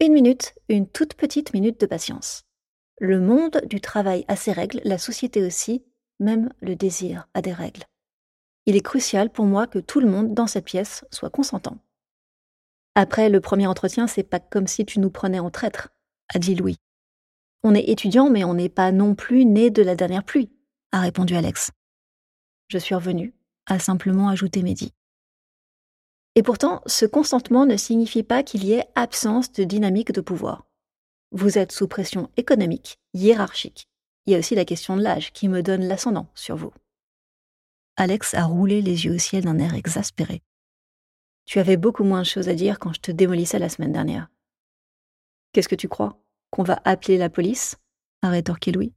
Une 0.00 0.12
minute, 0.12 0.54
une 0.68 0.88
toute 0.88 1.14
petite 1.14 1.54
minute 1.54 1.80
de 1.80 1.86
patience. 1.86 2.42
Le 2.98 3.20
monde 3.20 3.62
du 3.66 3.80
travail 3.80 4.24
a 4.26 4.34
ses 4.34 4.50
règles, 4.50 4.80
la 4.84 4.98
société 4.98 5.40
aussi, 5.46 5.84
même 6.18 6.52
le 6.60 6.74
désir 6.74 7.28
a 7.34 7.42
des 7.42 7.52
règles. 7.52 7.84
Il 8.66 8.74
est 8.74 8.80
crucial 8.80 9.30
pour 9.30 9.44
moi 9.44 9.68
que 9.68 9.78
tout 9.78 10.00
le 10.00 10.10
monde 10.10 10.34
dans 10.34 10.48
cette 10.48 10.64
pièce 10.64 11.04
soit 11.12 11.30
consentant. 11.30 11.78
Après 12.96 13.28
le 13.28 13.40
premier 13.40 13.68
entretien, 13.68 14.08
c'est 14.08 14.24
pas 14.24 14.40
comme 14.40 14.66
si 14.66 14.84
tu 14.84 14.98
nous 14.98 15.10
prenais 15.10 15.38
en 15.38 15.50
traître, 15.50 15.90
a 16.34 16.40
dit 16.40 16.56
Louis. 16.56 16.76
On 17.62 17.72
est 17.72 17.88
étudiant, 17.88 18.30
mais 18.30 18.42
on 18.42 18.54
n'est 18.54 18.68
pas 18.68 18.90
non 18.90 19.14
plus 19.14 19.44
né 19.44 19.70
de 19.70 19.82
la 19.82 19.94
dernière 19.94 20.24
pluie 20.24 20.50
a 20.90 21.00
répondu 21.00 21.36
Alex. 21.36 21.70
Je 22.68 22.78
suis 22.78 22.96
revenu, 22.96 23.32
a 23.66 23.78
simplement 23.78 24.28
ajouté 24.28 24.62
Mehdi. 24.62 24.92
Et 26.36 26.42
pourtant, 26.42 26.82
ce 26.86 27.06
consentement 27.06 27.64
ne 27.64 27.76
signifie 27.76 28.22
pas 28.22 28.42
qu'il 28.42 28.64
y 28.64 28.72
ait 28.72 28.88
absence 28.94 29.52
de 29.52 29.64
dynamique 29.64 30.12
de 30.12 30.20
pouvoir. 30.20 30.66
Vous 31.30 31.58
êtes 31.58 31.72
sous 31.72 31.88
pression 31.88 32.30
économique, 32.36 32.98
hiérarchique. 33.12 33.88
Il 34.26 34.32
y 34.32 34.36
a 34.36 34.38
aussi 34.38 34.54
la 34.54 34.64
question 34.64 34.96
de 34.96 35.02
l'âge 35.02 35.32
qui 35.32 35.48
me 35.48 35.62
donne 35.62 35.84
l'ascendant 35.84 36.28
sur 36.34 36.56
vous. 36.56 36.72
Alex 37.96 38.34
a 38.34 38.44
roulé 38.44 38.82
les 38.82 39.04
yeux 39.04 39.14
au 39.14 39.18
ciel 39.18 39.44
d'un 39.44 39.58
air 39.58 39.74
exaspéré. 39.74 40.42
Tu 41.44 41.58
avais 41.58 41.76
beaucoup 41.76 42.04
moins 42.04 42.22
de 42.22 42.26
choses 42.26 42.48
à 42.48 42.54
dire 42.54 42.78
quand 42.78 42.92
je 42.92 43.00
te 43.00 43.12
démolissais 43.12 43.58
la 43.58 43.68
semaine 43.68 43.92
dernière. 43.92 44.28
Qu'est-ce 45.52 45.68
que 45.68 45.74
tu 45.74 45.88
crois? 45.88 46.18
Qu'on 46.50 46.62
va 46.62 46.80
appeler 46.84 47.18
la 47.18 47.30
police? 47.30 47.76
a 48.22 48.30
rétorqué 48.30 48.72
Louis. 48.72 48.94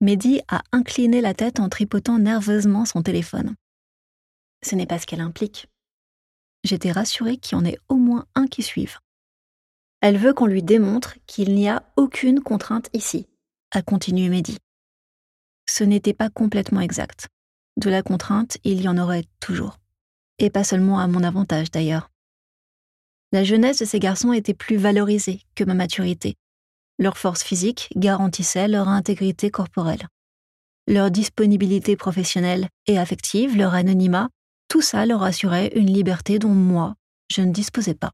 Mehdi 0.00 0.40
a 0.48 0.62
incliné 0.70 1.20
la 1.20 1.34
tête 1.34 1.58
en 1.58 1.68
tripotant 1.68 2.18
nerveusement 2.18 2.84
son 2.84 3.02
téléphone. 3.02 3.56
Ce 4.62 4.76
n'est 4.76 4.86
pas 4.86 4.98
ce 4.98 5.06
qu'elle 5.06 5.20
implique. 5.20 5.68
J'étais 6.64 6.92
rassurée 6.92 7.36
qu'il 7.36 7.56
y 7.56 7.60
en 7.60 7.64
ait 7.64 7.78
au 7.88 7.96
moins 7.96 8.26
un 8.34 8.46
qui 8.46 8.62
suive. 8.62 8.98
Elle 10.00 10.18
veut 10.18 10.32
qu'on 10.32 10.46
lui 10.46 10.62
démontre 10.62 11.16
qu'il 11.26 11.54
n'y 11.54 11.68
a 11.68 11.82
aucune 11.96 12.40
contrainte 12.40 12.88
ici, 12.92 13.28
a 13.72 13.82
continué 13.82 14.28
Mehdi. 14.28 14.58
Ce 15.66 15.84
n'était 15.84 16.14
pas 16.14 16.30
complètement 16.30 16.80
exact. 16.80 17.28
De 17.76 17.90
la 17.90 18.02
contrainte, 18.02 18.58
il 18.64 18.80
y 18.80 18.88
en 18.88 18.98
aurait 18.98 19.24
toujours. 19.40 19.78
Et 20.38 20.50
pas 20.50 20.64
seulement 20.64 20.98
à 20.98 21.08
mon 21.08 21.22
avantage 21.22 21.70
d'ailleurs. 21.70 22.10
La 23.32 23.44
jeunesse 23.44 23.78
de 23.78 23.84
ces 23.84 23.98
garçons 23.98 24.32
était 24.32 24.54
plus 24.54 24.76
valorisée 24.76 25.42
que 25.54 25.64
ma 25.64 25.74
maturité, 25.74 26.36
leur 26.98 27.16
force 27.16 27.44
physique 27.44 27.90
garantissait 27.94 28.66
leur 28.66 28.88
intégrité 28.88 29.50
corporelle. 29.50 30.08
Leur 30.88 31.10
disponibilité 31.12 31.96
professionnelle 31.96 32.68
et 32.86 32.98
affective, 32.98 33.56
leur 33.56 33.74
anonymat, 33.74 34.28
tout 34.68 34.82
ça 34.82 35.06
leur 35.06 35.22
assurait 35.22 35.72
une 35.74 35.92
liberté 35.92 36.38
dont 36.38 36.54
moi, 36.54 36.94
je 37.30 37.42
ne 37.42 37.52
disposais 37.52 37.94
pas. 37.94 38.12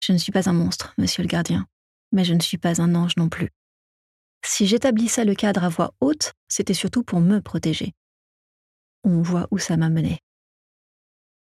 Je 0.00 0.12
ne 0.12 0.18
suis 0.18 0.32
pas 0.32 0.48
un 0.48 0.52
monstre, 0.52 0.94
monsieur 0.98 1.22
le 1.22 1.28
gardien, 1.28 1.66
mais 2.12 2.24
je 2.24 2.34
ne 2.34 2.40
suis 2.40 2.58
pas 2.58 2.80
un 2.80 2.94
ange 2.94 3.16
non 3.16 3.28
plus. 3.28 3.50
Si 4.44 4.66
j'établissais 4.66 5.24
le 5.24 5.34
cadre 5.34 5.64
à 5.64 5.68
voix 5.68 5.94
haute, 6.00 6.32
c'était 6.48 6.74
surtout 6.74 7.02
pour 7.02 7.20
me 7.20 7.40
protéger. 7.40 7.92
On 9.04 9.22
voit 9.22 9.48
où 9.50 9.58
ça 9.58 9.76
m'a 9.76 9.88
mené. 9.88 10.20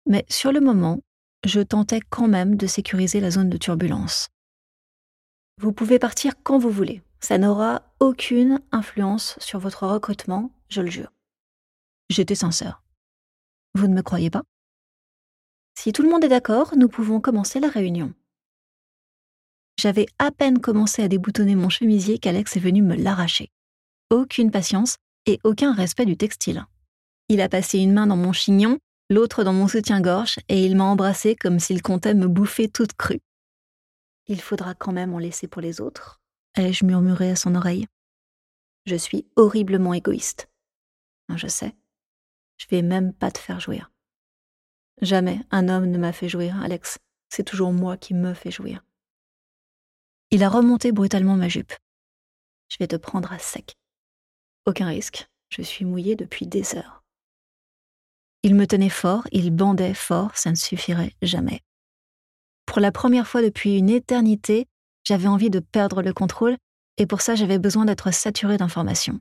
Mais 0.06 0.26
sur 0.30 0.52
le 0.52 0.60
moment, 0.60 1.00
je 1.46 1.62
tentais 1.62 2.02
quand 2.02 2.28
même 2.28 2.56
de 2.56 2.68
sécuriser 2.68 3.20
la 3.20 3.32
zone 3.32 3.50
de 3.50 3.58
turbulence. 3.58 4.30
Vous 5.60 5.72
pouvez 5.72 6.00
partir 6.00 6.34
quand 6.44 6.58
vous 6.58 6.70
voulez. 6.72 7.02
Ça 7.20 7.38
n'aura 7.38 7.84
aucune 8.00 8.60
influence 8.72 9.38
sur 9.40 9.60
votre 9.60 9.88
recrutement, 9.88 10.52
je 10.70 10.82
le 10.82 10.90
jure. 10.90 11.12
J'étais 12.10 12.36
sincère. 12.36 12.83
Vous 13.76 13.88
ne 13.88 13.94
me 13.94 14.02
croyez 14.02 14.30
pas? 14.30 14.44
Si 15.76 15.92
tout 15.92 16.04
le 16.04 16.10
monde 16.10 16.24
est 16.24 16.30
d'accord, 16.30 16.76
nous 16.78 16.88
pouvons 16.88 17.20
commencer 17.20 17.60
la 17.60 17.70
réunion. 17.70 18.14
J'avais 19.80 20.06
à 20.20 20.32
peine 20.32 20.60
commencé 20.60 21.02
à 21.02 21.08
déboutonner 21.08 21.56
mon 21.56 21.70
chemisier 21.70 22.20
qu'Alex 22.20 22.56
est 22.56 22.60
venu 22.60 22.82
me 22.82 22.96
l'arracher. 22.96 23.50
Aucune 24.12 24.52
patience 24.52 24.98
et 25.26 25.40
aucun 25.44 25.74
respect 25.74 26.06
du 26.06 26.16
textile. 26.16 26.66
Il 27.30 27.42
a 27.42 27.50
passé 27.50 27.80
une 27.80 27.94
main 27.94 28.06
dans 28.06 28.16
mon 28.16 28.34
chignon, 28.34 28.78
l'autre 29.10 29.44
dans 29.44 29.54
mon 29.54 29.68
soutien-gorge, 29.68 30.38
et 30.50 30.64
il 30.64 30.76
m'a 30.76 30.84
embrassé 30.84 31.36
comme 31.36 31.60
s'il 31.60 31.82
comptait 31.82 32.14
me 32.14 32.28
bouffer 32.28 32.70
toute 32.70 32.94
crue. 32.94 33.22
Il 34.28 34.40
faudra 34.40 34.76
quand 34.76 34.94
même 34.94 35.14
en 35.14 35.20
laisser 35.20 35.48
pour 35.48 35.62
les 35.62 35.82
autres, 35.82 36.22
ai-je 36.56 36.86
murmuré 36.86 37.32
à 37.32 37.36
son 37.36 37.56
oreille. 37.56 37.88
Je 38.86 38.96
suis 38.96 39.26
horriblement 39.36 39.94
égoïste. 39.94 40.50
Je 41.36 41.48
sais. 41.48 41.74
Je 42.58 42.68
vais 42.70 42.82
même 42.82 43.14
pas 43.14 43.32
te 43.32 43.40
faire 43.40 43.60
jouir. 43.60 43.92
Jamais 45.02 45.42
un 45.52 45.70
homme 45.70 45.86
ne 45.86 45.98
m'a 45.98 46.14
fait 46.14 46.30
jouir, 46.30 46.62
Alex. 46.62 46.98
C'est 47.30 47.44
toujours 47.44 47.74
moi 47.74 47.98
qui 47.98 48.14
me 48.14 48.34
fais 48.34 48.52
jouir. 48.52 48.84
Il 50.32 50.44
a 50.44 50.50
remonté 50.50 50.92
brutalement 50.92 51.36
ma 51.36 51.50
jupe. 51.50 51.74
Je 52.70 52.78
vais 52.80 52.88
te 52.88 52.96
prendre 52.96 53.32
à 53.32 53.40
sec. 53.40 53.76
Aucun 54.66 54.88
risque, 54.88 55.28
je 55.50 55.62
suis 55.62 55.86
mouillée 55.86 56.16
depuis 56.16 56.48
des 56.48 56.76
heures. 56.76 57.04
Il 58.44 58.56
me 58.56 58.68
tenait 58.68 58.90
fort, 58.90 59.28
il 59.32 59.52
bandait 59.52 59.94
fort, 59.94 60.36
ça 60.38 60.50
ne 60.50 60.56
suffirait 60.56 61.14
jamais. 61.22 61.62
Pour 62.66 62.80
la 62.80 62.92
première 62.92 63.28
fois 63.28 63.42
depuis 63.42 63.78
une 63.78 63.90
éternité, 63.90 64.68
j'avais 65.04 65.28
envie 65.28 65.50
de 65.50 65.60
perdre 65.60 66.02
le 66.02 66.14
contrôle 66.14 66.58
et 66.98 67.06
pour 67.06 67.22
ça 67.22 67.36
j'avais 67.36 67.60
besoin 67.60 67.86
d'être 67.86 68.12
saturée 68.12 68.58
d'informations. 68.58 69.20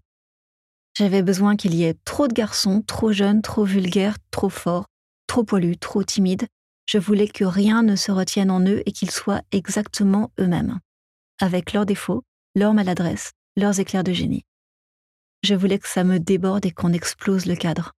J'avais 1.02 1.22
besoin 1.22 1.56
qu'il 1.56 1.74
y 1.74 1.82
ait 1.82 1.96
trop 2.04 2.28
de 2.28 2.32
garçons, 2.32 2.80
trop 2.80 3.10
jeunes, 3.10 3.42
trop 3.42 3.64
vulgaires, 3.64 4.18
trop 4.30 4.48
forts, 4.48 4.86
trop 5.26 5.42
poilus, 5.42 5.76
trop 5.76 6.04
timides. 6.04 6.46
Je 6.86 6.96
voulais 6.96 7.26
que 7.26 7.42
rien 7.42 7.82
ne 7.82 7.96
se 7.96 8.12
retienne 8.12 8.52
en 8.52 8.60
eux 8.60 8.84
et 8.86 8.92
qu'ils 8.92 9.10
soient 9.10 9.42
exactement 9.50 10.30
eux-mêmes, 10.38 10.78
avec 11.40 11.72
leurs 11.72 11.86
défauts, 11.86 12.22
leurs 12.54 12.72
maladresses, 12.72 13.32
leurs 13.56 13.80
éclairs 13.80 14.04
de 14.04 14.12
génie. 14.12 14.44
Je 15.42 15.56
voulais 15.56 15.80
que 15.80 15.88
ça 15.88 16.04
me 16.04 16.20
déborde 16.20 16.66
et 16.66 16.70
qu'on 16.70 16.92
explose 16.92 17.46
le 17.46 17.56
cadre. 17.56 17.94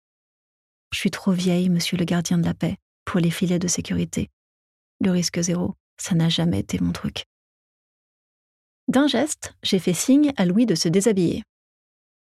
Je 0.93 0.99
suis 0.99 1.11
trop 1.11 1.33
vieille, 1.33 1.67
monsieur 1.67 1.97
le 1.97 2.05
gardien 2.05 2.37
de 2.37 2.45
la 2.45 2.53
paix, 2.53 2.77
pour 3.03 3.19
les 3.19 3.31
filets 3.31 3.59
de 3.59 3.67
sécurité. 3.67 4.29
Le 5.01 5.11
risque 5.11 5.41
zéro, 5.41 5.75
ça 5.97 6.15
n'a 6.15 6.29
jamais 6.29 6.59
été 6.59 6.79
mon 6.79 6.93
truc. 6.93 7.25
D'un 8.87 9.07
geste, 9.07 9.55
j'ai 9.61 9.79
fait 9.79 9.93
signe 9.93 10.31
à 10.37 10.45
Louis 10.45 10.65
de 10.65 10.75
se 10.75 10.87
déshabiller. 10.87 11.43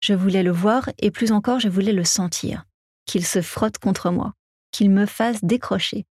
Je 0.00 0.14
voulais 0.14 0.42
le 0.42 0.52
voir 0.52 0.90
et 0.98 1.10
plus 1.10 1.32
encore 1.32 1.60
je 1.60 1.68
voulais 1.68 1.92
le 1.92 2.04
sentir, 2.04 2.64
qu'il 3.06 3.24
se 3.24 3.42
frotte 3.42 3.78
contre 3.78 4.10
moi, 4.10 4.34
qu'il 4.70 4.90
me 4.90 5.06
fasse 5.06 5.42
décrocher. 5.42 6.04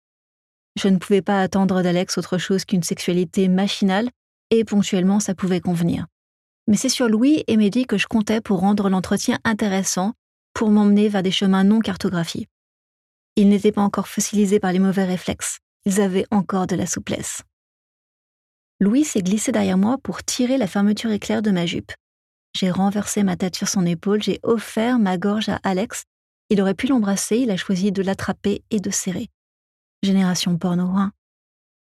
Je 0.76 0.88
ne 0.88 0.98
pouvais 0.98 1.22
pas 1.22 1.42
attendre 1.42 1.82
d'Alex 1.82 2.18
autre 2.18 2.38
chose 2.38 2.66
qu'une 2.66 2.84
sexualité 2.84 3.48
machinale, 3.48 4.10
et 4.50 4.64
ponctuellement 4.64 5.20
ça 5.20 5.36
pouvait 5.36 5.62
convenir. 5.62 6.08
Mais 6.68 6.78
c'est 6.78 6.90
sur 6.90 7.08
Louis 7.08 7.44
et 7.48 7.58
Mehdi 7.58 7.86
que 7.86 7.98
je 7.98 8.08
comptais 8.08 8.42
pour 8.42 8.60
rendre 8.60 8.90
l'entretien 8.90 9.40
intéressant, 9.44 10.14
pour 10.54 10.72
m'emmener 10.72 11.10
vers 11.10 11.24
des 11.24 11.32
chemins 11.32 11.64
non 11.64 11.80
cartographiés. 11.80 12.48
Ils 13.36 13.50
n'étaient 13.50 13.72
pas 13.72 13.82
encore 13.82 14.08
fossilisés 14.08 14.60
par 14.60 14.72
les 14.72 14.80
mauvais 14.80 15.04
réflexes, 15.04 15.60
ils 15.86 16.02
avaient 16.02 16.26
encore 16.32 16.68
de 16.68 16.76
la 16.76 16.88
souplesse. 16.88 17.44
Louis 18.80 19.06
s'est 19.06 19.22
glissé 19.22 19.52
derrière 19.52 19.78
moi 19.78 19.98
pour 20.02 20.24
tirer 20.24 20.58
la 20.58 20.68
fermeture 20.68 21.12
éclair 21.12 21.42
de 21.42 21.52
ma 21.52 21.66
jupe. 21.66 21.92
J'ai 22.56 22.72
renversé 22.72 23.24
ma 23.24 23.36
tête 23.36 23.58
sur 23.58 23.68
son 23.68 23.86
épaule, 23.86 24.24
j'ai 24.24 24.40
offert 24.42 24.98
ma 24.98 25.18
gorge 25.18 25.50
à 25.50 25.60
Alex. 25.64 26.06
Il 26.50 26.62
aurait 26.62 26.74
pu 26.74 26.88
l'embrasser, 26.88 27.40
il 27.40 27.52
a 27.52 27.58
choisi 27.58 27.92
de 27.92 28.02
l'attraper 28.02 28.64
et 28.72 28.80
de 28.80 28.90
serrer. 28.92 29.30
Génération 30.04 30.58
porno 30.58 30.88
hein. 30.96 31.12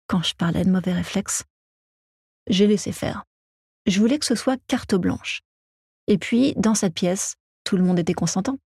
Quand 0.09 0.25
je 0.25 0.35
parlais 0.35 0.65
de 0.65 0.71
mauvais 0.71 0.93
réflexes, 0.93 1.45
j'ai 2.49 2.67
laissé 2.67 2.91
faire. 2.91 3.23
Je 3.87 4.01
voulais 4.01 4.19
que 4.19 4.27
ce 4.27 4.35
soit 4.35 4.61
carte 4.67 4.97
blanche. 4.97 5.43
Et 6.09 6.19
puis, 6.19 6.55
dans 6.57 6.75
cette 6.75 6.95
pièce, 6.95 7.37
tout 7.63 7.77
le 7.77 7.85
monde 7.85 8.01
était 8.01 8.13
consentant. 8.13 8.59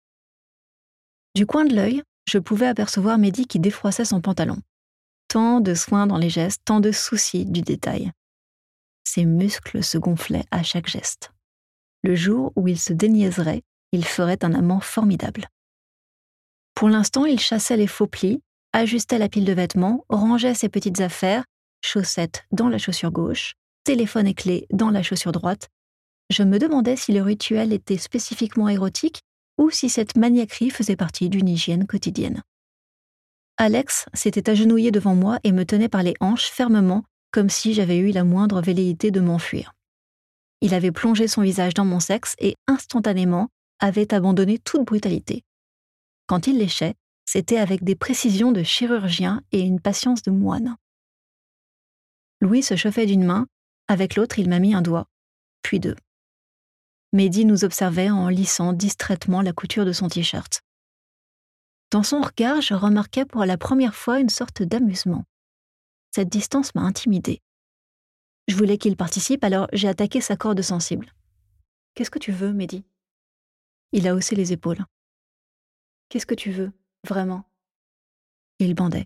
Du 1.35 1.45
coin 1.45 1.67
de 1.67 1.75
l'œil, 1.75 2.03
je 2.27 2.39
pouvais 2.39 2.67
apercevoir 2.67 3.19
Mehdi 3.19 3.47
qui 3.47 3.59
défroissait 3.59 4.07
son 4.07 4.23
pantalon. 4.23 4.57
Tant 5.29 5.61
de 5.61 5.75
soins 5.75 6.07
dans 6.07 6.19
les 6.19 6.31
gestes, 6.31 6.63
tant 6.65 6.81
de 6.81 6.93
soucis 6.93 7.45
du 7.45 7.61
détail. 7.61 8.11
Ses 9.05 9.27
muscles 9.27 9.85
se 9.85 9.99
gonflaient 9.99 10.47
à 10.51 10.63
chaque 10.63 10.89
geste. 10.89 11.31
Le 12.03 12.15
jour 12.15 12.53
où 12.57 12.69
il 12.69 12.79
se 12.79 12.93
déniaiserait, 12.93 13.63
il 13.93 14.05
ferait 14.05 14.45
un 14.45 14.55
amant 14.55 14.81
formidable. 14.81 15.49
Pour 16.75 16.89
l'instant, 16.89 17.27
il 17.27 17.39
chassait 17.39 17.77
les 17.77 17.87
faux 17.87 18.07
plis, 18.07 18.41
ajustait 18.73 19.19
la 19.19 19.29
pile 19.29 19.45
de 19.45 19.53
vêtements, 19.53 20.05
rangeait 20.09 20.55
ses 20.55 20.69
petites 20.69 21.01
affaires, 21.01 21.45
chaussettes 21.85 22.45
dans 22.53 22.69
la 22.69 22.79
chaussure 22.79 23.11
gauche, 23.11 23.55
téléphone 23.85 24.27
et 24.27 24.35
clé 24.35 24.67
dans 24.73 24.91
la 24.91 25.03
chaussure 25.03 25.33
droite. 25.33 25.69
Je 26.31 26.43
me 26.43 26.59
demandais 26.59 26.97
si 26.97 27.13
le 27.13 27.23
rituel 27.23 27.73
était 27.73 27.99
spécifiquement 27.99 28.69
érotique 28.69 29.21
ou 29.59 29.71
si 29.71 29.91
cette 29.91 30.17
maniaquerie 30.17 30.71
faisait 30.71 30.97
partie 30.97 31.29
d'une 31.29 31.49
hygiène 31.49 31.87
quotidienne. 31.87 32.43
Alex 33.59 34.07
s'était 34.15 34.49
agenouillé 34.49 34.91
devant 34.91 35.15
moi 35.15 35.39
et 35.45 35.53
me 35.53 35.67
tenait 35.67 35.91
par 35.91 36.03
les 36.03 36.15
hanches 36.21 36.49
fermement, 36.49 37.05
comme 37.31 37.51
si 37.51 37.75
j'avais 37.75 37.99
eu 37.99 38.11
la 38.11 38.25
moindre 38.25 38.63
velléité 38.63 39.11
de 39.11 39.21
m'enfuir. 39.21 39.75
Il 40.61 40.75
avait 40.75 40.93
plongé 40.93 41.27
son 41.29 41.43
visage 41.43 41.75
dans 41.75 41.85
mon 41.85 42.01
sexe 42.01 42.35
et 42.39 42.57
instantanément 42.67 43.49
avait 43.79 44.13
abandonné 44.13 44.59
toute 44.59 44.85
brutalité. 44.85 45.43
Quand 46.27 46.47
il 46.47 46.59
léchait, 46.59 46.95
c'était 47.25 47.59
avec 47.59 47.83
des 47.83 47.95
précisions 47.95 48.53
de 48.53 48.63
chirurgien 48.63 49.43
et 49.53 49.61
une 49.61 49.81
patience 49.81 50.23
de 50.23 50.31
moine. 50.31 50.77
Louis 52.41 52.63
se 52.63 52.77
chauffait 52.77 53.07
d'une 53.07 53.25
main, 53.25 53.47
avec 53.89 54.17
l'autre 54.17 54.39
il 54.39 54.49
m'a 54.49 54.59
mis 54.59 54.75
un 54.75 54.83
doigt, 54.83 55.07
puis 55.63 55.81
deux. 55.81 55.97
Mehdi 57.13 57.45
nous 57.45 57.65
observait 57.65 58.11
en 58.11 58.29
lissant 58.29 58.73
distraitement 58.73 59.43
la 59.43 59.53
couture 59.53 59.85
de 59.85 59.93
son 59.93 60.09
t-shirt. 60.09 60.63
Dans 61.91 62.05
son 62.05 62.21
regard, 62.21 62.61
je 62.61 62.75
remarquais 62.75 63.25
pour 63.25 63.45
la 63.45 63.59
première 63.59 63.97
fois 63.97 64.21
une 64.21 64.29
sorte 64.29 64.63
d'amusement. 64.63 65.25
Cette 66.15 66.29
distance 66.29 66.75
m'a 66.75 66.83
intimidée. 66.83 67.43
Je 68.51 68.57
voulais 68.57 68.79
qu'il 68.79 68.97
participe, 68.97 69.45
alors 69.45 69.69
j'ai 69.73 69.87
attaqué 69.87 70.21
sa 70.21 70.37
corde 70.37 70.61
sensible. 70.61 71.13
Qu'est-ce 71.95 72.11
que 72.11 72.19
tu 72.19 72.33
veux, 72.33 72.53
Mehdi? 72.53 72.85
Il 73.93 74.09
a 74.09 74.15
haussé 74.17 74.35
les 74.35 74.53
épaules. 74.53 74.85
Qu'est-ce 76.09 76.27
que 76.27 76.35
tu 76.35 76.51
veux, 76.51 76.73
vraiment? 77.07 77.45
Il 78.59 78.75
bandait. 78.75 79.05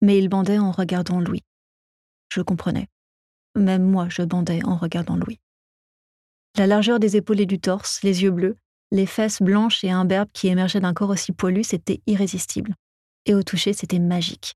Mais 0.00 0.16
il 0.16 0.28
bandait 0.28 0.60
en 0.60 0.70
regardant 0.70 1.18
Louis. 1.18 1.42
Je 2.28 2.40
comprenais. 2.40 2.86
Même 3.56 3.82
moi, 3.82 4.08
je 4.10 4.22
bandais 4.22 4.64
en 4.64 4.76
regardant 4.76 5.16
Louis. 5.16 5.40
La 6.56 6.68
largeur 6.68 7.00
des 7.00 7.16
épaules 7.16 7.40
et 7.40 7.46
du 7.46 7.58
torse, 7.58 8.00
les 8.04 8.22
yeux 8.22 8.30
bleus, 8.30 8.56
les 8.92 9.06
fesses 9.06 9.42
blanches 9.42 9.82
et 9.82 9.90
imberbes 9.90 10.30
qui 10.32 10.46
émergeaient 10.46 10.78
d'un 10.78 10.94
corps 10.94 11.10
aussi 11.10 11.32
poilu, 11.32 11.64
c'était 11.64 12.00
irrésistible. 12.06 12.76
Et 13.24 13.34
au 13.34 13.42
toucher, 13.42 13.72
c'était 13.72 13.98
magique. 13.98 14.54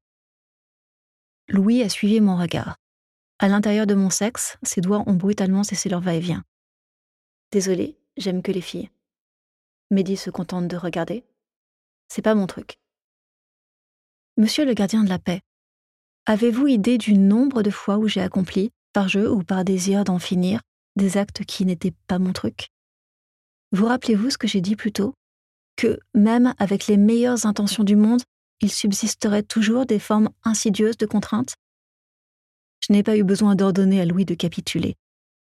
Louis 1.49 1.83
a 1.83 1.89
suivi 1.89 2.21
mon 2.21 2.37
regard. 2.37 2.77
À 3.43 3.49
l'intérieur 3.49 3.87
de 3.87 3.95
mon 3.95 4.11
sexe, 4.11 4.59
ses 4.63 4.83
doigts 4.83 5.03
ont 5.07 5.15
brutalement 5.15 5.65
cessé 5.65 5.89
leur 5.89 6.03
va-et-vient. 6.03 6.45
Désolé, 7.53 7.97
j'aime 8.19 8.43
que 8.43 8.53
les 8.53 8.61
filles. 8.61 8.91
Mehdi 9.91 10.19
se 10.19 10.29
contente 10.29 10.69
de 10.69 10.77
regarder. 10.77 11.25
C'est 12.09 12.21
pas 12.21 12.35
mon 12.35 12.47
truc. 12.47 12.79
Monsieur 14.37 14.67
le 14.67 14.75
gardien 14.75 15.05
de 15.05 15.09
la 15.09 15.19
paix, 15.19 15.41
avez-vous 16.27 16.67
idée 16.67 16.99
du 16.99 17.15
nombre 17.15 17.63
de 17.63 17.71
fois 17.71 17.97
où 17.97 18.09
j'ai 18.09 18.21
accompli, 18.21 18.73
par 18.93 19.09
jeu 19.09 19.33
ou 19.33 19.43
par 19.43 19.65
désir 19.65 20.05
d'en 20.05 20.19
finir, 20.19 20.61
des 20.97 21.17
actes 21.17 21.47
qui 21.47 21.65
n'étaient 21.65 21.95
pas 22.09 22.19
mon 22.19 22.35
truc? 22.35 22.69
Vous 23.73 23.87
rappelez-vous 23.87 24.29
ce 24.29 24.39
que 24.39 24.49
j'ai 24.49 24.61
dit 24.61 24.77
plus 24.77 24.93
tôt? 24.93 25.15
Que 25.77 25.99
même 26.15 26.53
avec 26.59 26.89
les 26.89 26.99
meilleures 26.99 27.47
intentions 27.47 27.85
du 27.85 27.97
monde, 27.97 28.21
il 28.61 28.71
subsisterait 28.71 29.45
toujours 29.45 29.87
des 29.87 29.99
formes 29.99 30.29
insidieuses 30.45 30.99
de 30.99 31.07
contraintes? 31.07 31.55
Je 32.81 32.93
n'ai 32.93 33.03
pas 33.03 33.17
eu 33.17 33.25
besoin 33.25 33.55
d'ordonner 33.55 34.01
à 34.01 34.05
Louis 34.05 34.25
de 34.25 34.35
capituler. 34.35 34.97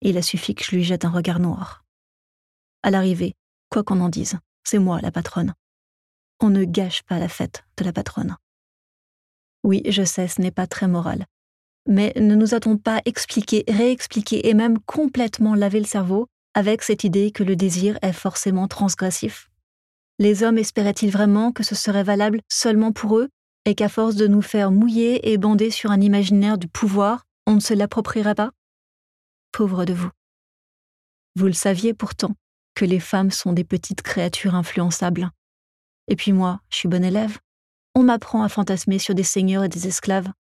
Il 0.01 0.17
a 0.17 0.23
suffi 0.23 0.55
que 0.55 0.65
je 0.65 0.73
lui 0.73 0.85
jette 0.85 1.05
un 1.05 1.11
regard 1.11 1.41
noir. 1.41 1.85
À 2.83 2.91
l'arrivée, 2.91 3.35
quoi 3.71 3.83
qu'on 3.83 4.01
en 4.01 4.09
dise, 4.09 4.39
c'est 4.65 4.79
moi 4.79 5.01
la 5.01 5.11
patronne. 5.11 5.55
On 6.41 6.51
ne 6.51 6.65
gâche 6.65 7.03
pas 7.05 7.19
la 7.19 7.29
fête 7.29 7.65
de 7.77 7.85
la 7.85 7.93
patronne. 7.93 8.37
Oui, 9.65 9.83
je 9.89 10.03
sais, 10.03 10.29
ce 10.29 10.41
n'est 10.41 10.51
pas 10.51 10.67
très 10.67 10.89
moral, 10.89 11.27
mais 11.87 12.13
ne 12.17 12.35
nous 12.35 12.55
a-t-on 12.55 12.77
pas 12.77 13.01
expliqué, 13.05 13.65
réexpliqué 13.69 14.49
et 14.49 14.55
même 14.55 14.79
complètement 14.81 15.55
lavé 15.55 15.79
le 15.79 15.87
cerveau 15.87 16.27
avec 16.55 16.83
cette 16.83 17.05
idée 17.05 17.31
que 17.31 17.45
le 17.45 17.57
désir 17.57 17.99
est 18.03 18.13
forcément 18.13 18.69
transgressif? 18.69 19.49
Les 20.19 20.43
hommes 20.43 20.59
espéraient-ils 20.59 21.11
vraiment 21.11 21.53
que 21.53 21.63
ce 21.63 21.75
serait 21.75 22.03
valable 22.03 22.41
seulement 22.49 22.93
pour 22.93 23.19
eux? 23.19 23.29
Et 23.65 23.75
qu'à 23.75 23.89
force 23.89 24.17
de 24.17 24.27
nous 24.27 24.43
faire 24.43 24.71
mouiller 24.71 25.33
et 25.33 25.39
bander 25.39 25.71
sur 25.71 25.91
un 25.91 26.01
imaginaire 26.01 26.59
du 26.59 26.69
pouvoir, 26.69 27.25
on 27.47 27.55
ne 27.55 27.61
se 27.61 27.75
l'approprierait 27.75 28.35
pas? 28.35 28.53
Pauvre 29.53 29.85
de 29.85 29.93
vous. 29.93 30.11
Vous 31.37 31.47
le 31.47 31.53
saviez 31.53 31.95
pourtant 31.95 32.35
que 32.75 32.85
les 32.85 33.01
femmes 33.01 33.31
sont 33.31 33.53
des 33.53 33.65
petites 33.65 34.03
créatures 34.03 34.55
influençables. 34.55 35.31
Et 36.09 36.17
puis 36.17 36.33
moi, 36.33 36.61
je 36.71 36.77
suis 36.77 36.89
bonne 36.89 37.05
élève. 37.05 37.39
On 37.95 38.03
m'apprend 38.03 38.43
à 38.43 38.49
fantasmer 38.49 38.99
sur 38.99 39.15
des 39.15 39.23
seigneurs 39.23 39.65
et 39.65 39.69
des 39.69 39.87
esclaves. 39.87 40.31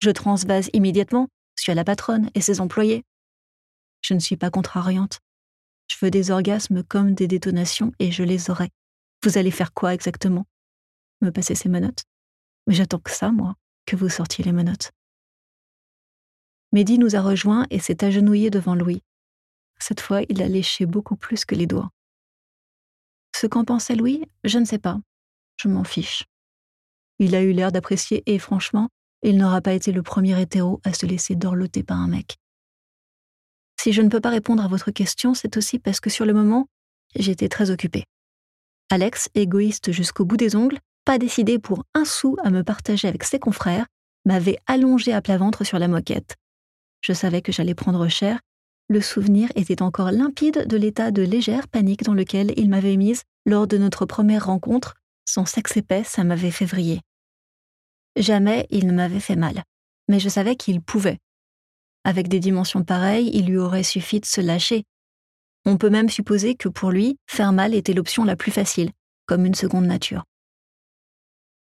Je 0.00 0.10
transvase 0.10 0.70
immédiatement 0.72 1.28
sur 1.56 1.74
la 1.74 1.84
patronne 1.84 2.30
et 2.34 2.40
ses 2.40 2.60
employés. 2.60 3.04
Je 4.00 4.14
ne 4.14 4.20
suis 4.20 4.36
pas 4.36 4.50
contrariante. 4.50 5.18
Je 5.88 5.96
veux 6.00 6.10
des 6.10 6.30
orgasmes 6.30 6.82
comme 6.84 7.14
des 7.14 7.26
détonations 7.26 7.92
et 7.98 8.12
je 8.12 8.22
les 8.22 8.50
aurai. 8.50 8.70
Vous 9.24 9.38
allez 9.38 9.50
faire 9.50 9.72
quoi 9.72 9.94
exactement? 9.94 10.46
Me 11.20 11.30
passer 11.30 11.54
ces 11.54 11.68
menottes? 11.68 12.04
Mais 12.68 12.74
j'attends 12.74 13.00
que 13.00 13.10
ça, 13.10 13.32
moi, 13.32 13.54
que 13.86 13.96
vous 13.96 14.10
sortiez 14.10 14.44
les 14.44 14.52
menottes. 14.52 14.92
Mehdi 16.72 16.98
nous 16.98 17.16
a 17.16 17.22
rejoints 17.22 17.66
et 17.70 17.78
s'est 17.78 18.04
agenouillé 18.04 18.50
devant 18.50 18.74
Louis. 18.74 19.02
Cette 19.80 20.02
fois, 20.02 20.20
il 20.28 20.42
a 20.42 20.48
léché 20.48 20.84
beaucoup 20.84 21.16
plus 21.16 21.46
que 21.46 21.54
les 21.54 21.66
doigts. 21.66 21.90
Ce 23.34 23.46
qu'en 23.46 23.64
pensait 23.64 23.94
Louis, 23.96 24.22
je 24.44 24.58
ne 24.58 24.66
sais 24.66 24.78
pas. 24.78 25.00
Je 25.56 25.68
m'en 25.68 25.82
fiche. 25.82 26.24
Il 27.18 27.34
a 27.34 27.42
eu 27.42 27.52
l'air 27.52 27.72
d'apprécier 27.72 28.22
et 28.26 28.38
franchement, 28.38 28.90
il 29.22 29.38
n'aura 29.38 29.62
pas 29.62 29.72
été 29.72 29.90
le 29.90 30.02
premier 30.02 30.40
hétéro 30.40 30.80
à 30.84 30.92
se 30.92 31.06
laisser 31.06 31.36
dorloter 31.36 31.82
par 31.82 31.98
un 31.98 32.08
mec. 32.08 32.36
Si 33.80 33.92
je 33.92 34.02
ne 34.02 34.10
peux 34.10 34.20
pas 34.20 34.30
répondre 34.30 34.62
à 34.62 34.68
votre 34.68 34.90
question, 34.90 35.32
c'est 35.32 35.56
aussi 35.56 35.78
parce 35.78 36.00
que 36.00 36.10
sur 36.10 36.26
le 36.26 36.34
moment, 36.34 36.68
j'étais 37.14 37.48
très 37.48 37.70
occupée. 37.70 38.04
Alex, 38.90 39.30
égoïste 39.34 39.90
jusqu'au 39.90 40.26
bout 40.26 40.36
des 40.36 40.54
ongles, 40.54 40.78
pas 41.08 41.16
décidé 41.16 41.58
pour 41.58 41.84
un 41.94 42.04
sou 42.04 42.36
à 42.44 42.50
me 42.50 42.62
partager 42.62 43.08
avec 43.08 43.24
ses 43.24 43.38
confrères, 43.38 43.86
m'avait 44.26 44.58
allongé 44.66 45.14
à 45.14 45.22
plat 45.22 45.38
ventre 45.38 45.64
sur 45.64 45.78
la 45.78 45.88
moquette. 45.88 46.36
Je 47.00 47.14
savais 47.14 47.40
que 47.40 47.50
j'allais 47.50 47.74
prendre 47.74 48.08
cher. 48.08 48.40
Le 48.90 49.00
souvenir 49.00 49.48
était 49.54 49.80
encore 49.80 50.10
limpide 50.10 50.66
de 50.66 50.76
l'état 50.76 51.10
de 51.10 51.22
légère 51.22 51.66
panique 51.66 52.02
dans 52.02 52.12
lequel 52.12 52.52
il 52.58 52.68
m'avait 52.68 52.98
mise 52.98 53.22
lors 53.46 53.66
de 53.66 53.78
notre 53.78 54.04
première 54.04 54.44
rencontre. 54.44 54.96
Son 55.24 55.46
sexe 55.46 55.78
épais, 55.78 56.04
ça 56.04 56.24
m'avait 56.24 56.50
fait 56.50 56.66
vriller. 56.66 57.00
Jamais 58.16 58.66
il 58.68 58.86
ne 58.86 58.92
m'avait 58.92 59.18
fait 59.18 59.36
mal, 59.36 59.62
mais 60.08 60.20
je 60.20 60.28
savais 60.28 60.56
qu'il 60.56 60.82
pouvait. 60.82 61.16
Avec 62.04 62.28
des 62.28 62.38
dimensions 62.38 62.84
pareilles, 62.84 63.30
il 63.32 63.46
lui 63.46 63.56
aurait 63.56 63.82
suffi 63.82 64.20
de 64.20 64.26
se 64.26 64.42
lâcher. 64.42 64.84
On 65.64 65.78
peut 65.78 65.88
même 65.88 66.10
supposer 66.10 66.54
que 66.54 66.68
pour 66.68 66.90
lui, 66.90 67.16
faire 67.26 67.52
mal 67.52 67.72
était 67.72 67.94
l'option 67.94 68.24
la 68.24 68.36
plus 68.36 68.52
facile, 68.52 68.90
comme 69.24 69.46
une 69.46 69.54
seconde 69.54 69.86
nature. 69.86 70.24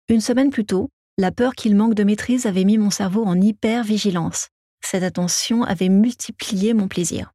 Une 0.08 0.20
semaine 0.20 0.50
plus 0.50 0.66
tôt, 0.66 0.90
la 1.16 1.32
peur 1.32 1.54
qu'il 1.54 1.76
manque 1.76 1.94
de 1.94 2.04
maîtrise 2.04 2.44
avait 2.44 2.64
mis 2.64 2.76
mon 2.76 2.90
cerveau 2.90 3.24
en 3.24 3.40
hyper-vigilance. 3.40 4.48
Cette 4.82 5.02
attention 5.02 5.62
avait 5.62 5.88
multiplié 5.88 6.74
mon 6.74 6.88
plaisir. 6.88 7.32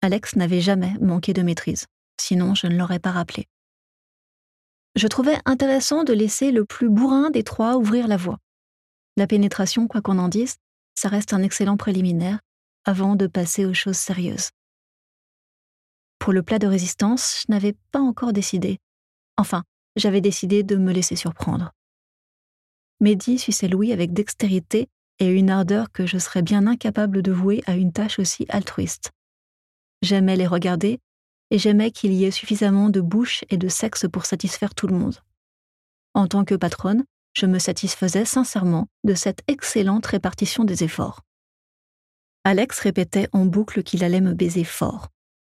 Alex 0.00 0.36
n'avait 0.36 0.62
jamais 0.62 0.94
manqué 1.00 1.34
de 1.34 1.42
maîtrise, 1.42 1.86
sinon 2.18 2.54
je 2.54 2.66
ne 2.66 2.76
l'aurais 2.76 2.98
pas 2.98 3.10
rappelé. 3.10 3.46
Je 4.94 5.06
trouvais 5.06 5.36
intéressant 5.44 6.04
de 6.04 6.14
laisser 6.14 6.50
le 6.50 6.64
plus 6.64 6.88
bourrin 6.88 7.28
des 7.28 7.42
trois 7.42 7.76
ouvrir 7.76 8.08
la 8.08 8.16
voie. 8.16 8.38
La 9.18 9.26
pénétration, 9.26 9.86
quoi 9.86 10.00
qu'on 10.00 10.18
en 10.18 10.28
dise, 10.28 10.56
ça 10.94 11.08
reste 11.08 11.34
un 11.34 11.42
excellent 11.42 11.76
préliminaire 11.76 12.40
avant 12.84 13.16
de 13.16 13.26
passer 13.26 13.66
aux 13.66 13.74
choses 13.74 13.98
sérieuses. 13.98 14.48
Pour 16.18 16.32
le 16.32 16.42
plat 16.42 16.58
de 16.58 16.66
résistance, 16.66 17.44
je 17.46 17.52
n'avais 17.52 17.74
pas 17.92 18.00
encore 18.00 18.32
décidé. 18.32 18.78
Enfin, 19.36 19.64
j'avais 19.96 20.20
décidé 20.20 20.62
de 20.62 20.76
me 20.76 20.92
laisser 20.92 21.16
surprendre. 21.16 21.72
Mehdi 23.00 23.38
suçait 23.38 23.68
Louis 23.68 23.92
avec 23.92 24.12
dextérité 24.12 24.88
et 25.18 25.26
une 25.26 25.50
ardeur 25.50 25.90
que 25.92 26.06
je 26.06 26.18
serais 26.18 26.42
bien 26.42 26.66
incapable 26.66 27.22
de 27.22 27.32
vouer 27.32 27.62
à 27.66 27.76
une 27.76 27.92
tâche 27.92 28.18
aussi 28.18 28.46
altruiste. 28.48 29.10
J'aimais 30.02 30.36
les 30.36 30.46
regarder 30.46 31.00
et 31.50 31.58
j'aimais 31.58 31.90
qu'il 31.90 32.12
y 32.12 32.24
ait 32.24 32.30
suffisamment 32.30 32.90
de 32.90 33.00
bouche 33.00 33.44
et 33.50 33.56
de 33.56 33.68
sexe 33.68 34.06
pour 34.10 34.26
satisfaire 34.26 34.74
tout 34.74 34.86
le 34.86 34.96
monde. 34.96 35.16
En 36.14 36.26
tant 36.26 36.44
que 36.44 36.54
patronne, 36.54 37.04
je 37.34 37.46
me 37.46 37.58
satisfaisais 37.58 38.24
sincèrement 38.24 38.88
de 39.04 39.14
cette 39.14 39.42
excellente 39.46 40.06
répartition 40.06 40.64
des 40.64 40.84
efforts. 40.84 41.20
Alex 42.44 42.80
répétait 42.80 43.28
en 43.32 43.44
boucle 43.44 43.82
qu'il 43.82 44.04
allait 44.04 44.20
me 44.20 44.32
baiser 44.32 44.64
fort. 44.64 45.08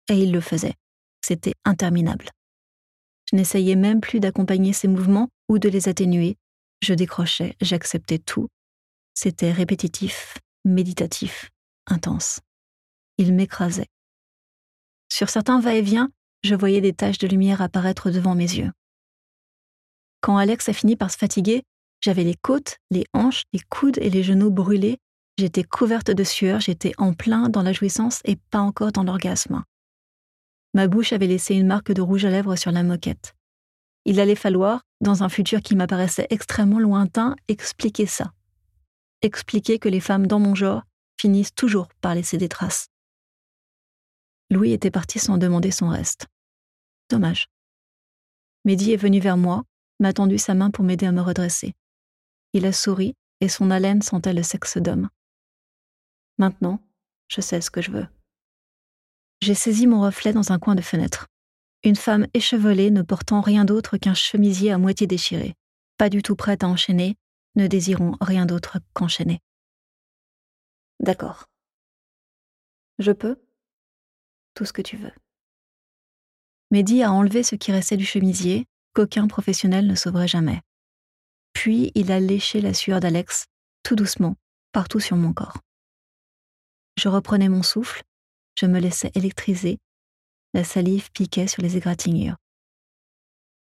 Et 0.08 0.22
il 0.22 0.32
le 0.32 0.40
faisait. 0.40 0.74
C'était 1.20 1.54
interminable. 1.64 2.30
Je 3.30 3.36
n'essayais 3.36 3.76
même 3.76 4.00
plus 4.00 4.20
d'accompagner 4.20 4.72
ses 4.72 4.88
mouvements 4.88 5.28
ou 5.48 5.58
de 5.58 5.68
les 5.68 5.88
atténuer. 5.88 6.36
Je 6.82 6.94
décrochais, 6.94 7.56
j'acceptais 7.60 8.18
tout. 8.18 8.48
C'était 9.14 9.52
répétitif, 9.52 10.38
méditatif, 10.64 11.50
intense. 11.86 12.40
Il 13.18 13.34
m'écrasait. 13.34 13.88
Sur 15.10 15.30
certains 15.30 15.60
va-et-vient, 15.60 16.10
je 16.44 16.54
voyais 16.54 16.80
des 16.80 16.92
taches 16.92 17.18
de 17.18 17.26
lumière 17.26 17.62
apparaître 17.62 18.10
devant 18.10 18.34
mes 18.34 18.44
yeux. 18.44 18.70
Quand 20.20 20.36
Alex 20.36 20.68
a 20.68 20.72
fini 20.72 20.96
par 20.96 21.10
se 21.10 21.16
fatiguer, 21.16 21.62
j'avais 22.00 22.24
les 22.24 22.34
côtes, 22.34 22.76
les 22.90 23.06
hanches, 23.12 23.44
les 23.52 23.60
coudes 23.60 23.98
et 23.98 24.10
les 24.10 24.22
genoux 24.22 24.50
brûlés, 24.50 24.98
j'étais 25.38 25.64
couverte 25.64 26.10
de 26.10 26.24
sueur, 26.24 26.60
j'étais 26.60 26.92
en 26.98 27.14
plein 27.14 27.48
dans 27.48 27.62
la 27.62 27.72
jouissance 27.72 28.20
et 28.24 28.36
pas 28.50 28.60
encore 28.60 28.92
dans 28.92 29.04
l'orgasme. 29.04 29.64
Ma 30.76 30.88
bouche 30.88 31.14
avait 31.14 31.26
laissé 31.26 31.54
une 31.54 31.66
marque 31.66 31.90
de 31.90 32.02
rouge 32.02 32.26
à 32.26 32.30
lèvres 32.30 32.54
sur 32.54 32.70
la 32.70 32.82
moquette. 32.82 33.34
Il 34.04 34.20
allait 34.20 34.34
falloir, 34.34 34.82
dans 35.00 35.22
un 35.22 35.30
futur 35.30 35.62
qui 35.62 35.74
m'apparaissait 35.74 36.26
extrêmement 36.28 36.78
lointain, 36.78 37.34
expliquer 37.48 38.04
ça. 38.04 38.34
Expliquer 39.22 39.78
que 39.78 39.88
les 39.88 40.00
femmes 40.00 40.26
dans 40.26 40.38
mon 40.38 40.54
genre 40.54 40.82
finissent 41.18 41.54
toujours 41.54 41.88
par 42.02 42.14
laisser 42.14 42.36
des 42.36 42.50
traces. 42.50 42.88
Louis 44.50 44.72
était 44.72 44.90
parti 44.90 45.18
sans 45.18 45.38
demander 45.38 45.70
son 45.70 45.88
reste. 45.88 46.26
Dommage. 47.08 47.48
Mehdi 48.66 48.92
est 48.92 48.98
venu 48.98 49.18
vers 49.18 49.38
moi, 49.38 49.62
m'a 49.98 50.12
tendu 50.12 50.36
sa 50.36 50.52
main 50.52 50.70
pour 50.70 50.84
m'aider 50.84 51.06
à 51.06 51.12
me 51.12 51.22
redresser. 51.22 51.72
Il 52.52 52.66
a 52.66 52.72
souri 52.74 53.14
et 53.40 53.48
son 53.48 53.70
haleine 53.70 54.02
sentait 54.02 54.34
le 54.34 54.42
sexe 54.42 54.76
d'homme. 54.76 55.08
Maintenant, 56.36 56.82
je 57.28 57.40
sais 57.40 57.62
ce 57.62 57.70
que 57.70 57.80
je 57.80 57.92
veux. 57.92 58.06
J'ai 59.46 59.54
saisi 59.54 59.86
mon 59.86 60.00
reflet 60.00 60.32
dans 60.32 60.50
un 60.50 60.58
coin 60.58 60.74
de 60.74 60.82
fenêtre. 60.82 61.28
Une 61.84 61.94
femme 61.94 62.26
échevelée 62.34 62.90
ne 62.90 63.02
portant 63.02 63.40
rien 63.40 63.64
d'autre 63.64 63.96
qu'un 63.96 64.12
chemisier 64.12 64.72
à 64.72 64.78
moitié 64.78 65.06
déchiré, 65.06 65.54
pas 65.98 66.08
du 66.08 66.20
tout 66.20 66.34
prête 66.34 66.64
à 66.64 66.68
enchaîner, 66.68 67.14
ne 67.54 67.68
désirant 67.68 68.16
rien 68.20 68.44
d'autre 68.44 68.78
qu'enchaîner. 68.92 69.38
D'accord. 70.98 71.46
Je 72.98 73.12
peux? 73.12 73.40
Tout 74.54 74.64
ce 74.64 74.72
que 74.72 74.82
tu 74.82 74.96
veux. 74.96 75.12
Mehdi 76.72 77.04
a 77.04 77.12
enlevé 77.12 77.44
ce 77.44 77.54
qui 77.54 77.70
restait 77.70 77.96
du 77.96 78.04
chemisier, 78.04 78.66
qu'aucun 78.94 79.28
professionnel 79.28 79.86
ne 79.86 79.94
sauverait 79.94 80.26
jamais. 80.26 80.60
Puis 81.52 81.92
il 81.94 82.10
a 82.10 82.18
léché 82.18 82.60
la 82.60 82.74
sueur 82.74 82.98
d'Alex, 82.98 83.46
tout 83.84 83.94
doucement, 83.94 84.34
partout 84.72 84.98
sur 84.98 85.16
mon 85.16 85.32
corps. 85.32 85.60
Je 86.98 87.08
reprenais 87.08 87.48
mon 87.48 87.62
souffle, 87.62 88.02
je 88.56 88.66
me 88.66 88.80
laissais 88.80 89.12
électriser, 89.14 89.78
la 90.54 90.64
salive 90.64 91.10
piquait 91.12 91.46
sur 91.46 91.62
les 91.62 91.76
égratignures. 91.76 92.36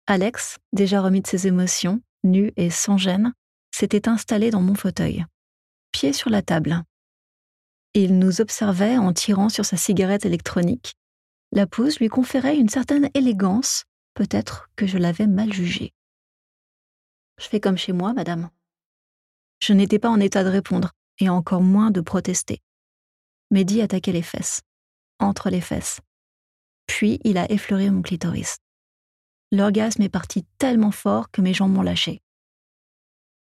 Alex, 0.08 0.58
déjà 0.74 1.02
remis 1.02 1.22
de 1.22 1.28
ses 1.28 1.48
émotions, 1.48 2.02
nu 2.24 2.52
et 2.56 2.70
sans 2.70 2.98
gêne, 2.98 3.34
s'était 3.72 4.10
installé 4.10 4.50
dans 4.50 4.62
mon 4.62 4.76
fauteuil, 4.76 5.26
pied 5.92 6.14
sur 6.14 6.30
la 6.30 6.42
table, 6.42 6.84
il 7.96 8.20
nous 8.20 8.40
observait 8.40 8.98
en 8.98 9.14
tirant 9.14 9.50
sur 9.50 9.66
sa 9.66 9.76
cigarette 9.76 10.26
électronique. 10.26 10.96
La 11.52 11.66
pose 11.66 12.00
lui 12.00 12.08
conférait 12.08 12.58
une 12.58 12.70
certaine 12.70 13.10
élégance, 13.16 13.86
peut-être 14.14 14.68
que 14.76 14.86
je 14.86 15.00
l'avais 15.00 15.26
mal 15.26 15.52
jugé. 15.52 15.92
Je 17.40 17.48
fais 17.48 17.60
comme 17.60 17.78
chez 17.78 17.94
moi, 17.94 18.14
madame. 18.14 18.52
Je 19.60 19.74
n'étais 19.74 19.98
pas 19.98 20.10
en 20.10 20.20
état 20.20 20.44
de 20.44 20.50
répondre, 20.50 20.92
et 21.20 21.30
encore 21.30 21.62
moins 21.62 21.90
de 21.90 22.02
protester. 22.02 22.62
Mehdi 23.50 23.82
attaquait 23.82 24.12
les 24.12 24.22
fesses, 24.22 24.62
entre 25.20 25.50
les 25.50 25.62
fesses. 25.62 26.02
Puis 26.88 27.20
il 27.24 27.38
a 27.38 27.52
effleuré 27.52 27.90
mon 27.90 28.02
clitoris. 28.02 28.58
L'orgasme 29.52 30.02
est 30.02 30.10
parti 30.10 30.46
tellement 30.58 30.92
fort 30.92 31.32
que 31.32 31.42
mes 31.42 31.54
jambes 31.54 31.74
m'ont 31.74 31.82
lâché. 31.82 32.22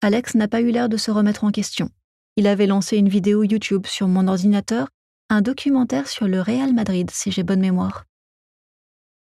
Alex 0.02 0.34
n'a 0.34 0.48
pas 0.48 0.60
eu 0.60 0.70
l'air 0.70 0.88
de 0.88 0.96
se 0.96 1.10
remettre 1.10 1.44
en 1.44 1.50
question. 1.50 1.90
Il 2.36 2.46
avait 2.46 2.66
lancé 2.66 2.96
une 2.96 3.08
vidéo 3.08 3.42
YouTube 3.44 3.86
sur 3.86 4.08
mon 4.08 4.28
ordinateur, 4.28 4.88
un 5.28 5.42
documentaire 5.42 6.08
sur 6.08 6.26
le 6.26 6.40
Real 6.40 6.72
Madrid, 6.72 7.10
si 7.10 7.30
j'ai 7.30 7.42
bonne 7.42 7.60
mémoire. 7.60 8.04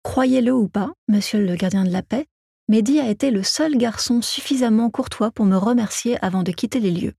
Croyez-le 0.04 0.54
ou 0.54 0.68
pas, 0.68 0.92
monsieur 1.08 1.46
le 1.46 1.56
gardien 1.56 1.84
de 1.84 1.92
la 1.92 2.04
paix, 2.04 2.28
Mehdi 2.68 3.00
a 3.00 3.10
été 3.10 3.32
le 3.32 3.44
seul 3.44 3.78
garçon 3.78 4.22
suffisamment 4.22 4.90
courtois 4.90 5.32
pour 5.32 5.46
me 5.46 5.56
remercier 5.56 6.18
avant 6.24 6.44
de 6.44 6.52
quitter 6.52 6.80
les 6.80 6.92
lieux. 6.92 7.14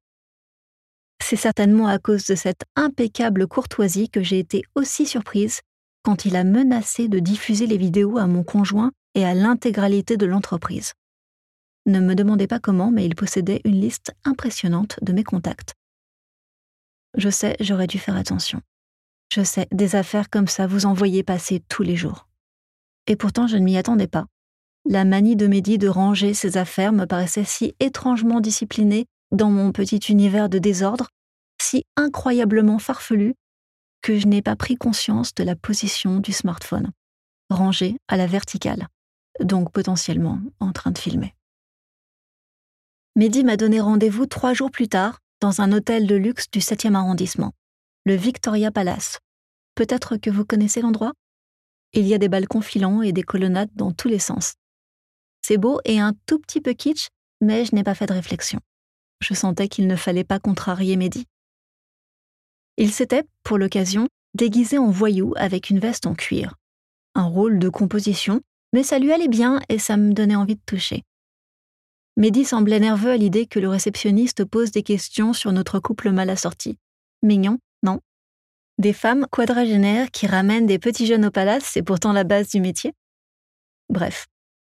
C'est 1.22 1.36
certainement 1.36 1.88
à 1.88 1.98
cause 1.98 2.26
de 2.26 2.34
cette 2.34 2.62
impeccable 2.76 3.46
courtoisie 3.46 4.08
que 4.08 4.22
j'ai 4.22 4.38
été 4.38 4.62
aussi 4.74 5.06
surprise 5.06 5.60
quand 6.04 6.24
il 6.24 6.36
a 6.36 6.44
menacé 6.44 7.08
de 7.08 7.18
diffuser 7.18 7.66
les 7.66 7.78
vidéos 7.78 8.18
à 8.18 8.26
mon 8.26 8.44
conjoint 8.44 8.92
et 9.14 9.24
à 9.24 9.34
l'intégralité 9.34 10.16
de 10.16 10.26
l'entreprise. 10.26 10.92
Ne 11.86 12.00
me 12.00 12.14
demandez 12.14 12.46
pas 12.46 12.60
comment, 12.60 12.90
mais 12.90 13.06
il 13.06 13.14
possédait 13.14 13.60
une 13.64 13.80
liste 13.80 14.12
impressionnante 14.24 14.98
de 15.02 15.12
mes 15.12 15.24
contacts. 15.24 15.74
Je 17.16 17.30
sais, 17.30 17.56
j'aurais 17.60 17.86
dû 17.86 17.98
faire 17.98 18.16
attention. 18.16 18.60
Je 19.32 19.42
sais, 19.42 19.66
des 19.72 19.96
affaires 19.96 20.30
comme 20.30 20.48
ça, 20.48 20.66
vous 20.66 20.86
en 20.86 20.92
voyez 20.92 21.22
passer 21.22 21.62
tous 21.68 21.82
les 21.82 21.96
jours. 21.96 22.28
Et 23.06 23.16
pourtant, 23.16 23.46
je 23.46 23.56
ne 23.56 23.64
m'y 23.64 23.76
attendais 23.76 24.06
pas. 24.06 24.26
La 24.84 25.04
manie 25.04 25.36
de 25.36 25.46
Mehdi 25.46 25.78
de 25.78 25.88
ranger 25.88 26.34
ses 26.34 26.56
affaires 26.56 26.92
me 26.92 27.06
paraissait 27.06 27.44
si 27.44 27.74
étrangement 27.80 28.40
disciplinée 28.40 29.06
dans 29.36 29.50
mon 29.50 29.70
petit 29.72 29.98
univers 29.98 30.48
de 30.48 30.58
désordre, 30.58 31.08
si 31.60 31.84
incroyablement 31.96 32.78
farfelu, 32.78 33.34
que 34.02 34.18
je 34.18 34.26
n'ai 34.26 34.42
pas 34.42 34.56
pris 34.56 34.76
conscience 34.76 35.34
de 35.34 35.44
la 35.44 35.56
position 35.56 36.18
du 36.18 36.32
smartphone, 36.32 36.92
rangé 37.50 37.96
à 38.08 38.16
la 38.16 38.26
verticale, 38.26 38.88
donc 39.40 39.72
potentiellement 39.72 40.40
en 40.60 40.72
train 40.72 40.90
de 40.90 40.98
filmer. 40.98 41.34
Mehdi 43.14 43.44
m'a 43.44 43.56
donné 43.56 43.80
rendez-vous 43.80 44.26
trois 44.26 44.52
jours 44.52 44.70
plus 44.70 44.88
tard 44.88 45.20
dans 45.40 45.60
un 45.60 45.72
hôtel 45.72 46.06
de 46.06 46.14
luxe 46.14 46.50
du 46.50 46.60
7e 46.60 46.94
arrondissement, 46.94 47.52
le 48.04 48.14
Victoria 48.14 48.70
Palace. 48.70 49.18
Peut-être 49.74 50.16
que 50.16 50.30
vous 50.30 50.44
connaissez 50.44 50.80
l'endroit? 50.80 51.12
Il 51.92 52.06
y 52.06 52.14
a 52.14 52.18
des 52.18 52.28
balcons 52.28 52.60
filants 52.60 53.02
et 53.02 53.12
des 53.12 53.22
colonnades 53.22 53.70
dans 53.74 53.92
tous 53.92 54.08
les 54.08 54.18
sens. 54.18 54.54
C'est 55.42 55.58
beau 55.58 55.80
et 55.84 56.00
un 56.00 56.12
tout 56.26 56.38
petit 56.38 56.60
peu 56.60 56.72
kitsch, 56.72 57.08
mais 57.40 57.64
je 57.64 57.74
n'ai 57.74 57.84
pas 57.84 57.94
fait 57.94 58.06
de 58.06 58.12
réflexion. 58.12 58.60
Je 59.20 59.34
sentais 59.34 59.68
qu'il 59.68 59.86
ne 59.86 59.96
fallait 59.96 60.24
pas 60.24 60.38
contrarier 60.38 60.96
Mehdi. 60.96 61.26
Il 62.76 62.92
s'était, 62.92 63.24
pour 63.42 63.58
l'occasion, 63.58 64.08
déguisé 64.34 64.78
en 64.78 64.90
voyou 64.90 65.32
avec 65.36 65.70
une 65.70 65.78
veste 65.78 66.06
en 66.06 66.14
cuir. 66.14 66.54
Un 67.14 67.24
rôle 67.24 67.58
de 67.58 67.68
composition, 67.70 68.42
mais 68.72 68.82
ça 68.82 68.98
lui 68.98 69.12
allait 69.12 69.28
bien 69.28 69.60
et 69.68 69.78
ça 69.78 69.96
me 69.96 70.12
donnait 70.12 70.36
envie 70.36 70.56
de 70.56 70.64
toucher. 70.66 71.02
Mehdi 72.18 72.44
semblait 72.44 72.80
nerveux 72.80 73.10
à 73.10 73.16
l'idée 73.16 73.46
que 73.46 73.58
le 73.58 73.68
réceptionniste 73.68 74.44
pose 74.44 74.70
des 74.70 74.82
questions 74.82 75.32
sur 75.32 75.52
notre 75.52 75.80
couple 75.80 76.10
mal 76.10 76.30
assorti. 76.30 76.78
Mignon, 77.22 77.58
non? 77.82 78.00
Des 78.78 78.92
femmes 78.92 79.26
quadragénaires 79.30 80.10
qui 80.10 80.26
ramènent 80.26 80.66
des 80.66 80.78
petits 80.78 81.06
jeunes 81.06 81.24
au 81.24 81.30
palace, 81.30 81.64
c'est 81.64 81.82
pourtant 81.82 82.12
la 82.12 82.24
base 82.24 82.48
du 82.50 82.60
métier? 82.60 82.92
Bref, 83.88 84.26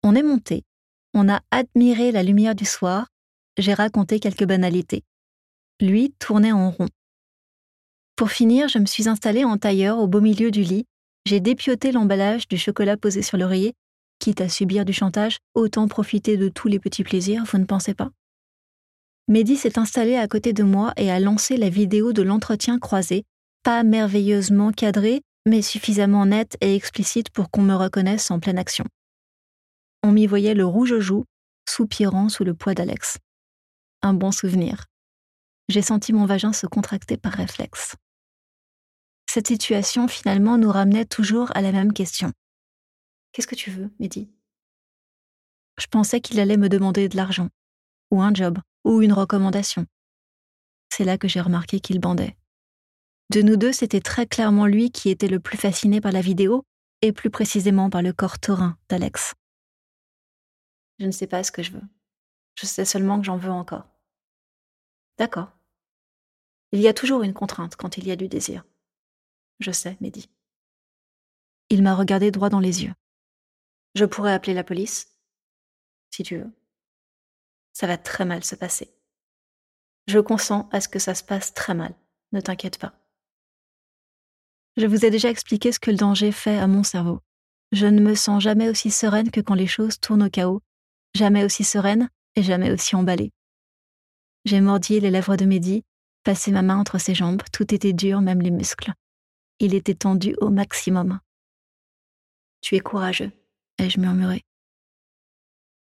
on 0.03 0.15
est 0.15 0.23
monté, 0.23 0.65
on 1.13 1.29
a 1.29 1.41
admiré 1.51 2.13
la 2.13 2.23
lumière 2.23 2.55
du 2.55 2.65
soir, 2.65 3.09
j'ai 3.61 3.75
raconté 3.75 4.21
quelques 4.21 4.47
banalités. 4.47 5.03
Lui 5.81 6.13
tournait 6.19 6.53
en 6.53 6.71
rond. 6.71 6.89
Pour 8.17 8.31
finir, 8.31 8.69
je 8.69 8.79
me 8.79 8.87
suis 8.87 9.09
installée 9.09 9.45
en 9.45 9.57
tailleur 9.57 9.99
au 9.99 10.07
beau 10.07 10.21
milieu 10.21 10.51
du 10.51 10.63
lit, 10.63 10.87
j'ai 11.27 11.41
dépioté 11.41 11.93
l'emballage 11.93 12.49
du 12.49 12.59
chocolat 12.59 12.97
posé 12.97 13.23
sur 13.23 13.39
l'oreiller 13.39 13.75
quitte 14.21 14.41
à 14.41 14.49
subir 14.49 14.85
du 14.85 14.93
chantage, 14.93 15.39
autant 15.55 15.89
profiter 15.89 16.37
de 16.37 16.49
tous 16.49 16.69
les 16.69 16.79
petits 16.79 17.03
plaisirs, 17.03 17.43
vous 17.45 17.59
ne 17.59 17.65
pensez 17.65 17.95
pas? 17.95 18.11
Mehdi 19.27 19.57
s'est 19.57 19.79
installé 19.79 20.17
à 20.17 20.29
côté 20.29 20.53
de 20.53 20.63
moi 20.63 20.93
et 20.97 21.11
a 21.11 21.19
lancé 21.19 21.57
la 21.57 21.69
vidéo 21.69 22.13
de 22.13 22.23
l'entretien 22.23 22.79
croisé, 22.79 23.25
pas 23.65 23.83
merveilleusement 23.83 24.71
cadrée, 24.71 25.23
mais 25.47 25.63
suffisamment 25.63 26.27
nette 26.27 26.57
et 26.61 26.77
explicite 26.77 27.31
pour 27.31 27.51
qu'on 27.51 27.63
me 27.63 27.75
reconnaisse 27.75 28.31
en 28.31 28.39
pleine 28.39 28.59
action. 28.59 28.85
on 30.03 30.13
m'y 30.13 30.27
voyait 30.27 30.55
le 30.55 30.65
rouge 30.65 30.93
aux 30.93 31.01
joues, 31.01 31.25
soupirant 31.69 32.29
sous 32.29 32.45
le 32.45 32.55
poids 32.55 32.75
d'Alex. 32.75 33.19
Un 34.03 34.15
bon 34.15 34.33
souvenir. 34.33 34.87
J'ai 35.69 35.83
senti 35.83 36.13
mon 36.13 36.25
vagin 36.25 36.53
se 36.53 36.67
contracter 36.67 37.17
par 37.17 37.33
réflexe. 37.33 37.97
Cette 39.29 39.47
situation, 39.47 40.09
finalement, 40.09 40.59
nous 40.59 40.71
ramenait 40.71 41.05
toujours 41.05 41.55
à 41.55 41.61
la 41.61 41.71
même 41.71 41.93
question. 41.93 42.33
Qu'est-ce 43.33 43.47
que 43.47 43.55
tu 43.55 43.71
veux, 43.71 43.91
Mehdi? 44.01 44.31
Je 45.79 45.87
pensais 45.87 46.21
qu'il 46.21 46.41
allait 46.41 46.57
me 46.57 46.69
demander 46.69 47.09
de 47.09 47.17
l'argent, 47.17 47.49
ou 48.11 48.23
un 48.23 48.35
job, 48.35 48.59
ou 48.85 49.03
une 49.03 49.13
recommandation. 49.13 49.87
C'est 50.93 51.05
là 51.05 51.19
que 51.19 51.29
j'ai 51.29 51.41
remarqué 51.41 51.79
qu'il 51.79 52.01
bandait. 52.01 52.37
De 53.31 53.43
nous 53.43 53.57
deux, 53.57 53.73
c'était 53.73 54.01
très 54.01 54.27
clairement 54.27 54.67
lui 54.67 54.91
qui 54.91 55.11
était 55.11 55.29
le 55.29 55.41
plus 55.41 55.59
fasciné 55.59 56.01
par 56.01 56.11
la 56.11 56.23
vidéo, 56.23 56.65
et 57.03 57.13
plus 57.13 57.31
précisément 57.31 57.91
par 57.91 58.03
le 58.03 58.13
corps 58.13 58.39
taurin 58.39 58.77
d'Alex. 58.89 59.35
Je 60.99 61.07
ne 61.07 61.13
sais 61.13 61.27
pas 61.27 61.45
ce 61.45 61.53
que 61.53 61.63
je 61.63 61.73
veux. 61.73 61.83
Je 62.57 62.67
sais 62.67 62.85
seulement 62.85 63.19
que 63.19 63.25
j'en 63.25 63.37
veux 63.37 63.51
encore. 63.51 63.90
D'accord. 65.21 65.53
Il 66.73 66.81
y 66.81 66.89
a 66.89 66.95
toujours 66.95 67.23
une 67.23 67.35
contrainte 67.35 67.77
quand 67.77 67.99
il 67.99 68.09
y 68.09 68.11
a 68.11 68.17
du 68.17 68.27
désir. 68.27 68.65
Je 69.59 69.71
sais, 69.71 69.99
Mehdi. 70.01 70.31
Il 71.69 71.83
m'a 71.83 71.95
regardé 71.95 72.31
droit 72.31 72.49
dans 72.49 72.59
les 72.59 72.85
yeux. 72.85 72.95
Je 73.95 74.07
pourrais 74.07 74.33
appeler 74.33 74.55
la 74.55 74.65
police, 74.65 75.15
si 76.09 76.23
tu 76.23 76.39
veux. 76.39 76.51
Ça 77.75 77.87
va 77.87 77.99
très 77.99 78.25
mal 78.25 78.43
se 78.45 78.55
passer. 78.55 78.95
Je 80.07 80.21
consens 80.21 80.71
à 80.73 80.81
ce 80.81 80.89
que 80.89 80.99
ça 80.99 81.15
se 81.15 81.23
passe 81.23 81.53
très 81.53 81.75
mal, 81.75 81.95
ne 82.33 82.41
t'inquiète 82.41 82.79
pas. 82.79 82.95
Je 84.79 84.87
vous 84.87 85.05
ai 85.05 85.11
déjà 85.11 85.29
expliqué 85.29 85.71
ce 85.71 85.81
que 85.81 85.91
le 85.91 85.99
danger 85.99 86.33
fait 86.33 86.57
à 86.57 86.67
mon 86.67 86.83
cerveau. 86.83 87.21
Je 87.73 87.85
ne 87.85 88.01
me 88.01 88.15
sens 88.15 88.43
jamais 88.43 88.71
aussi 88.71 88.91
sereine 88.91 89.31
que 89.31 89.43
quand 89.43 89.53
les 89.53 89.67
choses 89.67 90.01
tournent 90.01 90.23
au 90.23 90.31
chaos, 90.31 90.63
jamais 91.15 91.45
aussi 91.45 91.63
sereine 91.63 92.09
et 92.37 92.43
jamais 92.43 92.71
aussi 92.71 92.97
emballée. 92.97 93.35
J'ai 94.45 94.61
mordi 94.61 95.01
les 95.01 95.11
lèvres 95.11 95.37
de 95.37 95.45
Mehdi, 95.45 95.85
passé 96.25 96.51
ma 96.51 96.63
main 96.63 96.79
entre 96.79 96.99
ses 96.99 97.15
jambes, 97.15 97.43
tout 97.53 97.75
était 97.75 97.93
dur, 97.93 98.21
même 98.21 98.41
les 98.41 98.51
muscles. 98.51 98.93
Il 99.59 99.75
était 99.75 99.95
tendu 99.95 100.35
au 100.41 100.49
maximum. 100.49 101.21
Tu 102.63 102.77
es 102.77 102.81
courageux, 102.81 103.33
ai-je 103.79 104.01
murmuré. 104.01 104.45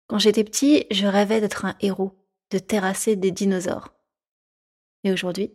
Quand 0.08 0.18
j'étais 0.18 0.44
petit, 0.44 0.86
je 0.90 1.06
rêvais 1.06 1.40
d'être 1.40 1.64
un 1.64 1.76
héros, 1.80 2.18
de 2.50 2.58
terrasser 2.58 3.16
des 3.16 3.30
dinosaures. 3.30 3.94
Et 5.04 5.12
aujourd'hui, 5.12 5.52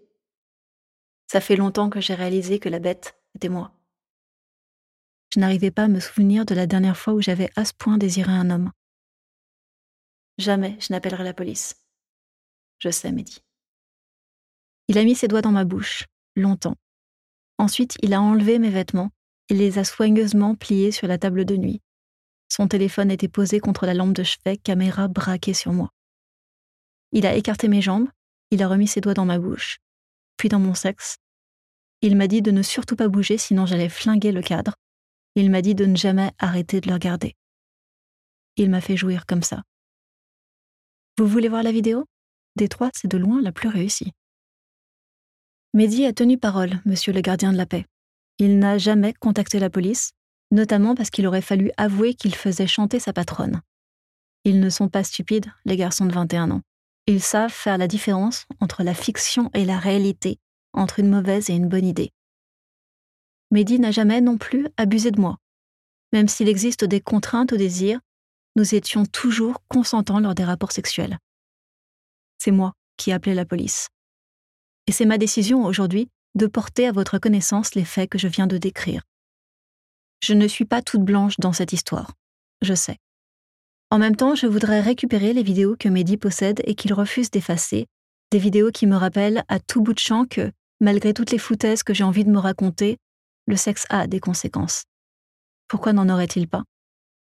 ça 1.28 1.42
fait 1.42 1.56
longtemps 1.56 1.90
que 1.90 2.02
j'ai 2.02 2.16
réalisé 2.16 2.60
que 2.60 2.70
la 2.70 2.80
bête 2.80 3.20
était 3.36 3.50
moi. 3.50 3.72
Je 5.34 5.40
n'arrivais 5.40 5.72
pas 5.72 5.84
à 5.84 5.88
me 5.88 6.00
souvenir 6.00 6.46
de 6.46 6.56
la 6.56 6.66
dernière 6.66 6.98
fois 6.98 7.14
où 7.14 7.22
j'avais 7.22 7.52
à 7.56 7.66
ce 7.66 7.74
point 7.74 7.98
désiré 7.98 8.32
un 8.32 8.50
homme. 8.50 8.72
Jamais 10.38 10.78
je 10.80 10.94
n'appellerai 10.94 11.24
la 11.24 11.34
police. 11.34 11.85
Je 12.80 12.90
sais, 12.90 13.12
Mehdi. 13.12 13.40
Il 14.88 14.98
a 14.98 15.04
mis 15.04 15.16
ses 15.16 15.28
doigts 15.28 15.42
dans 15.42 15.52
ma 15.52 15.66
bouche, 15.66 16.06
longtemps. 16.36 16.76
Ensuite, 17.58 17.96
il 18.02 18.14
a 18.14 18.22
enlevé 18.22 18.60
mes 18.60 18.70
vêtements 18.70 19.12
et 19.50 19.54
les 19.54 19.80
a 19.80 19.84
soigneusement 19.84 20.56
pliés 20.56 20.92
sur 20.92 21.08
la 21.08 21.18
table 21.18 21.46
de 21.46 21.56
nuit. 21.56 21.82
Son 22.50 22.68
téléphone 22.68 23.12
était 23.12 23.28
posé 23.28 23.60
contre 23.60 23.86
la 23.86 23.94
lampe 23.94 24.14
de 24.14 24.24
chevet, 24.24 24.58
caméra 24.58 25.08
braquée 25.08 25.54
sur 25.54 25.74
moi. 25.74 25.90
Il 27.12 27.26
a 27.26 27.36
écarté 27.36 27.68
mes 27.68 27.82
jambes, 27.82 28.10
il 28.52 28.62
a 28.62 28.68
remis 28.68 28.88
ses 28.88 29.02
doigts 29.02 29.14
dans 29.14 29.26
ma 29.26 29.40
bouche, 29.40 29.80
puis 30.38 30.50
dans 30.50 30.60
mon 30.60 30.74
sexe. 30.74 31.18
Il 32.02 32.16
m'a 32.16 32.28
dit 32.28 32.42
de 32.42 32.52
ne 32.52 32.62
surtout 32.62 32.96
pas 32.96 33.08
bouger 33.08 33.38
sinon 33.38 33.66
j'allais 33.66 33.90
flinguer 33.90 34.32
le 34.32 34.42
cadre. 34.42 34.76
Il 35.36 35.50
m'a 35.50 35.62
dit 35.62 35.76
de 35.76 35.86
ne 35.86 35.96
jamais 35.96 36.32
arrêter 36.38 36.82
de 36.82 36.88
le 36.88 36.94
regarder. 36.94 37.36
Il 38.58 38.70
m'a 38.70 38.82
fait 38.82 38.98
jouir 38.98 39.26
comme 39.26 39.44
ça. 39.44 39.64
Vous 41.18 41.28
voulez 41.28 41.50
voir 41.50 41.64
la 41.64 41.72
vidéo? 41.72 42.06
Des 42.56 42.70
trois, 42.70 42.90
c'est 42.94 43.08
de 43.08 43.18
loin 43.18 43.42
la 43.42 43.52
plus 43.52 43.70
réussie. 43.70 44.14
Mehdi 45.74 46.06
a 46.06 46.14
tenu 46.14 46.38
parole, 46.38 46.82
monsieur 46.86 47.12
le 47.12 47.20
gardien 47.22 47.52
de 47.52 47.58
la 47.58 47.66
paix. 47.66 47.86
Il 48.40 48.60
n'a 48.60 48.78
jamais 48.78 49.14
contacté 49.14 49.60
la 49.60 49.70
police, 49.70 50.12
notamment 50.52 50.96
parce 50.96 51.10
qu'il 51.10 51.28
aurait 51.28 51.42
fallu 51.42 51.72
avouer 51.76 52.14
qu'il 52.14 52.34
faisait 52.34 52.68
chanter 52.68 53.00
sa 53.00 53.12
patronne. 53.12 53.62
Ils 54.46 54.60
ne 54.60 54.70
sont 54.70 54.88
pas 54.88 55.04
stupides, 55.04 55.52
les 55.66 55.76
garçons 55.76 56.06
de 56.06 56.14
21 56.14 56.52
ans. 56.52 56.62
Ils 57.08 57.22
savent 57.22 57.52
faire 57.52 57.78
la 57.78 57.88
différence 57.88 58.46
entre 58.62 58.84
la 58.84 58.94
fiction 58.94 59.50
et 59.54 59.66
la 59.66 59.78
réalité, 59.78 60.38
entre 60.74 61.00
une 61.00 61.10
mauvaise 61.10 61.50
et 61.50 61.54
une 61.54 61.68
bonne 61.68 61.86
idée. 61.86 62.12
Mehdi 63.52 63.80
n'a 63.80 63.92
jamais 63.92 64.22
non 64.22 64.38
plus 64.38 64.68
abusé 64.78 65.12
de 65.12 65.20
moi. 65.20 65.38
Même 66.14 66.28
s'il 66.28 66.48
existe 66.48 66.86
des 66.86 67.02
contraintes 67.02 67.54
au 67.54 67.58
désir, 67.58 68.00
nous 68.56 68.76
étions 68.76 69.06
toujours 69.06 69.62
consentants 69.68 70.20
lors 70.20 70.36
des 70.36 70.46
rapports 70.46 70.72
sexuels. 70.72 71.18
C'est 72.46 72.52
moi 72.52 72.74
qui 72.98 73.10
ai 73.10 73.14
appelé 73.14 73.34
la 73.34 73.44
police. 73.44 73.90
Et 74.86 74.92
c'est 74.92 75.08
ma 75.08 75.18
décision 75.18 75.66
aujourd'hui 75.66 76.10
de 76.36 76.46
porter 76.46 76.86
à 76.86 76.92
votre 76.92 77.18
connaissance 77.18 77.74
les 77.74 77.86
faits 77.86 78.08
que 78.08 78.20
je 78.20 78.28
viens 78.28 78.46
de 78.46 78.60
décrire. 78.60 79.02
Je 80.22 80.36
ne 80.36 80.48
suis 80.48 80.66
pas 80.66 80.84
toute 80.84 81.02
blanche 81.02 81.38
dans 81.40 81.54
cette 81.54 81.74
histoire, 81.74 82.14
je 82.62 82.76
sais. 82.76 82.98
En 83.90 83.98
même 83.98 84.16
temps, 84.16 84.36
je 84.36 84.46
voudrais 84.46 84.80
récupérer 84.80 85.34
les 85.34 85.42
vidéos 85.42 85.76
que 85.76 85.90
Mehdi 85.90 86.18
possède 86.18 86.62
et 86.66 86.76
qu'il 86.76 86.94
refuse 86.94 87.32
d'effacer, 87.32 87.88
des 88.30 88.38
vidéos 88.38 88.70
qui 88.70 88.86
me 88.86 88.96
rappellent 88.96 89.44
à 89.48 89.60
tout 89.60 89.82
bout 89.82 89.96
de 89.96 90.00
champ 90.00 90.26
que, 90.26 90.52
malgré 90.80 91.16
toutes 91.16 91.32
les 91.32 91.40
foutaises 91.40 91.82
que 91.82 91.96
j'ai 91.96 92.04
envie 92.04 92.26
de 92.26 92.32
me 92.32 92.38
raconter, 92.38 92.98
le 93.48 93.56
sexe 93.56 93.88
a 93.90 94.06
des 94.06 94.20
conséquences. 94.20 94.84
Pourquoi 95.68 95.94
n'en 95.94 96.10
aurait-il 96.10 96.48
pas? 96.48 96.62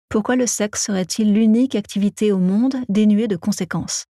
Pourquoi 0.08 0.36
le 0.36 0.46
sexe 0.46 0.84
serait-il 0.84 1.34
l'unique 1.34 1.74
activité 1.74 2.32
au 2.32 2.38
monde 2.38 2.76
dénuée 2.90 3.28
de 3.28 3.38
conséquences? 3.38 4.06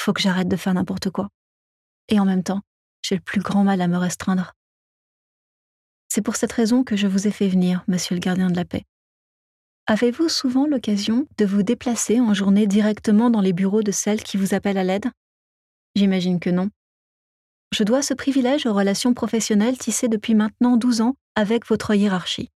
Faut 0.00 0.12
que 0.12 0.20
j'arrête 0.20 0.48
de 0.48 0.56
faire 0.56 0.74
n'importe 0.74 1.10
quoi 1.10 1.28
et 2.08 2.20
en 2.20 2.24
même 2.24 2.42
temps, 2.42 2.60
j'ai 3.02 3.14
le 3.14 3.20
plus 3.20 3.40
grand 3.40 3.64
mal 3.64 3.80
à 3.80 3.88
me 3.88 3.96
restreindre. 3.96 4.52
C'est 6.08 6.22
pour 6.22 6.36
cette 6.36 6.52
raison 6.52 6.84
que 6.84 6.96
je 6.96 7.06
vous 7.06 7.26
ai 7.26 7.30
fait 7.30 7.48
venir, 7.48 7.84
monsieur 7.88 8.14
le 8.14 8.20
gardien 8.20 8.50
de 8.50 8.56
la 8.56 8.64
paix. 8.64 8.84
Avez-vous 9.86 10.28
souvent 10.28 10.66
l'occasion 10.66 11.26
de 11.36 11.44
vous 11.44 11.62
déplacer 11.62 12.20
en 12.20 12.32
journée 12.32 12.66
directement 12.66 13.30
dans 13.30 13.40
les 13.40 13.52
bureaux 13.52 13.82
de 13.82 13.90
celles 13.90 14.22
qui 14.22 14.36
vous 14.36 14.54
appellent 14.54 14.78
à 14.78 14.84
l'aide? 14.84 15.10
J'imagine 15.94 16.40
que 16.40 16.50
non. 16.50 16.70
Je 17.72 17.84
dois 17.84 18.02
ce 18.02 18.14
privilège 18.14 18.66
aux 18.66 18.72
relations 18.72 19.14
professionnelles 19.14 19.76
tissées 19.76 20.08
depuis 20.08 20.34
maintenant 20.34 20.76
12 20.76 21.00
ans 21.00 21.16
avec 21.34 21.66
votre 21.66 21.94
hiérarchie. 21.94 22.50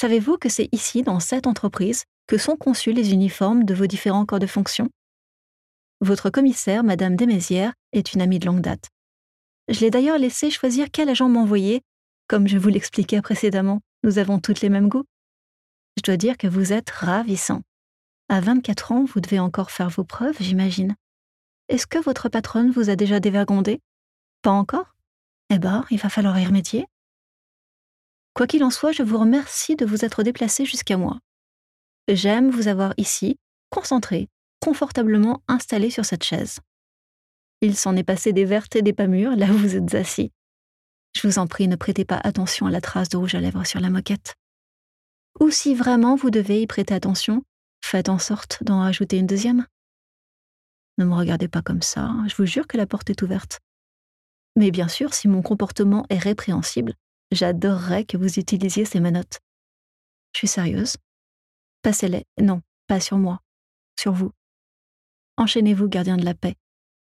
Savez-vous 0.00 0.38
que 0.38 0.48
c'est 0.48 0.68
ici, 0.72 1.02
dans 1.02 1.20
cette 1.20 1.46
entreprise, 1.46 2.04
que 2.26 2.38
sont 2.38 2.56
conçus 2.56 2.92
les 2.92 3.12
uniformes 3.12 3.64
de 3.64 3.74
vos 3.74 3.86
différents 3.86 4.26
corps 4.26 4.38
de 4.38 4.46
fonction? 4.46 4.88
Votre 6.04 6.30
commissaire, 6.30 6.84
Madame 6.84 7.16
Desmézières, 7.16 7.74
est 7.92 8.12
une 8.14 8.20
amie 8.20 8.38
de 8.38 8.46
longue 8.46 8.60
date. 8.60 8.88
Je 9.68 9.80
l'ai 9.80 9.90
d'ailleurs 9.90 10.18
laissé 10.18 10.50
choisir 10.50 10.88
quel 10.92 11.08
agent 11.08 11.28
m'envoyer. 11.28 11.82
Comme 12.28 12.48
je 12.48 12.58
vous 12.58 12.68
l'expliquais 12.68 13.22
précédemment, 13.22 13.80
nous 14.02 14.18
avons 14.18 14.38
toutes 14.38 14.60
les 14.60 14.68
mêmes 14.68 14.88
goûts. 14.88 15.04
Je 15.96 16.02
dois 16.02 16.16
dire 16.16 16.36
que 16.36 16.46
vous 16.46 16.72
êtes 16.72 16.90
ravissant. 16.90 17.62
À 18.28 18.40
24 18.40 18.92
ans, 18.92 19.04
vous 19.04 19.20
devez 19.20 19.38
encore 19.38 19.70
faire 19.70 19.90
vos 19.90 20.04
preuves, 20.04 20.36
j'imagine. 20.40 20.96
Est-ce 21.68 21.86
que 21.86 21.98
votre 21.98 22.28
patronne 22.28 22.70
vous 22.70 22.90
a 22.90 22.96
déjà 22.96 23.20
dévergondé? 23.20 23.80
Pas 24.42 24.50
encore? 24.50 24.94
Eh 25.50 25.58
ben, 25.58 25.84
il 25.90 25.98
va 25.98 26.08
falloir 26.08 26.38
y 26.38 26.46
remédier. 26.46 26.86
Quoi 28.34 28.46
qu'il 28.46 28.64
en 28.64 28.70
soit, 28.70 28.92
je 28.92 29.02
vous 29.02 29.18
remercie 29.18 29.76
de 29.76 29.86
vous 29.86 30.04
être 30.04 30.22
déplacé 30.22 30.64
jusqu'à 30.64 30.96
moi. 30.96 31.20
J'aime 32.08 32.50
vous 32.50 32.68
avoir 32.68 32.92
ici, 32.96 33.38
concentré, 33.70 34.28
confortablement 34.64 35.42
installé 35.46 35.90
sur 35.90 36.06
cette 36.06 36.24
chaise. 36.24 36.60
Il 37.60 37.76
s'en 37.76 37.96
est 37.96 38.02
passé 38.02 38.32
des 38.32 38.46
vertes 38.46 38.76
et 38.76 38.80
des 38.80 38.94
pas 38.94 39.06
mûres 39.06 39.36
là 39.36 39.50
où 39.50 39.58
vous 39.58 39.76
êtes 39.76 39.94
assis. 39.94 40.32
Je 41.14 41.28
vous 41.28 41.38
en 41.38 41.46
prie, 41.46 41.68
ne 41.68 41.76
prêtez 41.76 42.06
pas 42.06 42.18
attention 42.24 42.64
à 42.64 42.70
la 42.70 42.80
trace 42.80 43.10
de 43.10 43.18
rouge 43.18 43.34
à 43.34 43.40
lèvres 43.40 43.66
sur 43.66 43.78
la 43.78 43.90
moquette. 43.90 44.36
Ou 45.38 45.50
si 45.50 45.74
vraiment 45.74 46.16
vous 46.16 46.30
devez 46.30 46.62
y 46.62 46.66
prêter 46.66 46.94
attention, 46.94 47.44
faites 47.84 48.08
en 48.08 48.18
sorte 48.18 48.64
d'en 48.64 48.80
rajouter 48.80 49.18
une 49.18 49.26
deuxième. 49.26 49.66
Ne 50.96 51.04
me 51.04 51.14
regardez 51.14 51.48
pas 51.48 51.60
comme 51.60 51.82
ça, 51.82 52.04
hein. 52.04 52.26
je 52.26 52.34
vous 52.34 52.46
jure 52.46 52.66
que 52.66 52.78
la 52.78 52.86
porte 52.86 53.10
est 53.10 53.20
ouverte. 53.20 53.60
Mais 54.56 54.70
bien 54.70 54.88
sûr, 54.88 55.12
si 55.12 55.28
mon 55.28 55.42
comportement 55.42 56.06
est 56.08 56.18
répréhensible, 56.18 56.94
j'adorerais 57.32 58.06
que 58.06 58.16
vous 58.16 58.38
utilisiez 58.38 58.86
ces 58.86 59.00
menottes. 59.00 59.40
Je 60.32 60.38
suis 60.38 60.48
sérieuse. 60.48 60.96
Passez-les. 61.82 62.24
Non, 62.40 62.62
pas 62.86 63.00
sur 63.00 63.18
moi. 63.18 63.40
Sur 64.00 64.14
vous. 64.14 64.32
Enchaînez-vous, 65.36 65.88
gardien 65.88 66.16
de 66.16 66.24
la 66.24 66.34
paix, 66.34 66.54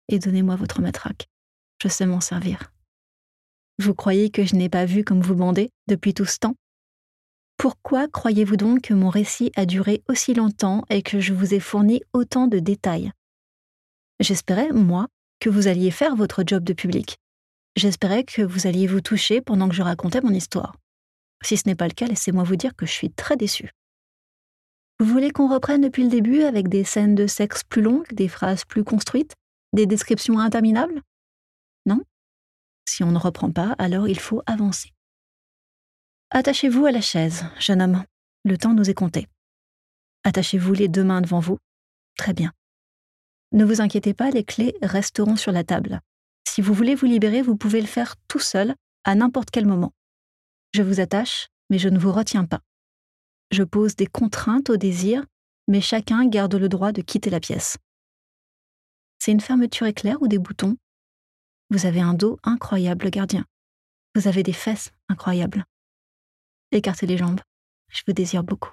et 0.08 0.18
donnez-moi 0.18 0.56
votre 0.56 0.80
matraque. 0.80 1.28
Je 1.82 1.88
sais 1.88 2.06
m'en 2.06 2.20
servir. 2.20 2.72
Vous 3.78 3.94
croyez 3.94 4.30
que 4.30 4.44
je 4.44 4.56
n'ai 4.56 4.68
pas 4.68 4.86
vu 4.86 5.04
comme 5.04 5.20
vous 5.20 5.34
bandez 5.34 5.70
depuis 5.86 6.14
tout 6.14 6.24
ce 6.24 6.38
temps? 6.38 6.54
Pourquoi 7.58 8.08
croyez-vous 8.08 8.56
donc 8.56 8.82
que 8.82 8.94
mon 8.94 9.10
récit 9.10 9.52
a 9.56 9.66
duré 9.66 10.02
aussi 10.08 10.34
longtemps 10.34 10.84
et 10.88 11.02
que 11.02 11.20
je 11.20 11.34
vous 11.34 11.54
ai 11.54 11.60
fourni 11.60 12.00
autant 12.12 12.46
de 12.46 12.58
détails? 12.58 13.12
J'espérais, 14.20 14.72
moi, 14.72 15.08
que 15.40 15.50
vous 15.50 15.68
alliez 15.68 15.90
faire 15.90 16.16
votre 16.16 16.42
job 16.46 16.64
de 16.64 16.72
public. 16.72 17.16
J'espérais 17.76 18.24
que 18.24 18.40
vous 18.40 18.66
alliez 18.66 18.86
vous 18.86 19.02
toucher 19.02 19.42
pendant 19.42 19.68
que 19.68 19.74
je 19.74 19.82
racontais 19.82 20.22
mon 20.22 20.32
histoire. 20.32 20.76
Si 21.42 21.58
ce 21.58 21.68
n'est 21.68 21.74
pas 21.74 21.88
le 21.88 21.92
cas, 21.92 22.06
laissez-moi 22.06 22.44
vous 22.44 22.56
dire 22.56 22.74
que 22.74 22.86
je 22.86 22.92
suis 22.92 23.10
très 23.10 23.36
déçue. 23.36 23.70
Vous 24.98 25.06
voulez 25.06 25.30
qu'on 25.30 25.52
reprenne 25.52 25.82
depuis 25.82 26.04
le 26.04 26.08
début 26.08 26.42
avec 26.42 26.68
des 26.68 26.82
scènes 26.82 27.14
de 27.14 27.26
sexe 27.26 27.62
plus 27.64 27.82
longues, 27.82 28.10
des 28.12 28.28
phrases 28.28 28.64
plus 28.64 28.82
construites, 28.82 29.34
des 29.74 29.86
descriptions 29.86 30.38
interminables? 30.38 31.02
Non? 31.84 32.02
Si 32.88 33.04
on 33.04 33.12
ne 33.12 33.18
reprend 33.18 33.50
pas, 33.50 33.74
alors 33.78 34.08
il 34.08 34.18
faut 34.18 34.42
avancer. 34.46 34.92
Attachez-vous 36.30 36.86
à 36.86 36.92
la 36.92 37.02
chaise, 37.02 37.44
jeune 37.58 37.82
homme. 37.82 38.04
Le 38.44 38.56
temps 38.56 38.72
nous 38.72 38.88
est 38.88 38.94
compté. 38.94 39.26
Attachez-vous 40.24 40.72
les 40.72 40.88
deux 40.88 41.04
mains 41.04 41.20
devant 41.20 41.40
vous. 41.40 41.58
Très 42.16 42.32
bien. 42.32 42.52
Ne 43.52 43.64
vous 43.64 43.80
inquiétez 43.80 44.14
pas, 44.14 44.30
les 44.30 44.44
clés 44.44 44.76
resteront 44.82 45.36
sur 45.36 45.52
la 45.52 45.62
table. 45.62 46.00
Si 46.48 46.62
vous 46.62 46.72
voulez 46.72 46.94
vous 46.94 47.06
libérer, 47.06 47.42
vous 47.42 47.56
pouvez 47.56 47.80
le 47.82 47.86
faire 47.86 48.16
tout 48.28 48.38
seul, 48.38 48.74
à 49.04 49.14
n'importe 49.14 49.50
quel 49.50 49.66
moment. 49.66 49.92
Je 50.72 50.82
vous 50.82 51.00
attache, 51.00 51.48
mais 51.70 51.78
je 51.78 51.88
ne 51.88 51.98
vous 51.98 52.12
retiens 52.12 52.44
pas. 52.44 52.60
Je 53.50 53.62
pose 53.62 53.96
des 53.96 54.06
contraintes 54.06 54.70
au 54.70 54.76
désir, 54.76 55.24
mais 55.68 55.80
chacun 55.80 56.26
garde 56.26 56.54
le 56.54 56.68
droit 56.68 56.92
de 56.92 57.02
quitter 57.02 57.30
la 57.30 57.40
pièce. 57.40 57.78
C'est 59.18 59.32
une 59.32 59.40
fermeture 59.40 59.86
éclair 59.86 60.20
ou 60.20 60.28
des 60.28 60.38
boutons? 60.38 60.76
Vous 61.70 61.86
avez 61.86 62.00
un 62.00 62.14
dos 62.14 62.38
incroyable, 62.44 63.10
gardien. 63.10 63.44
Vous 64.14 64.28
avez 64.28 64.42
des 64.42 64.52
fesses 64.52 64.92
incroyables. 65.08 65.64
Écartez 66.72 67.06
les 67.06 67.16
jambes. 67.16 67.40
Je 67.88 68.02
vous 68.06 68.12
désire 68.12 68.44
beaucoup. 68.44 68.72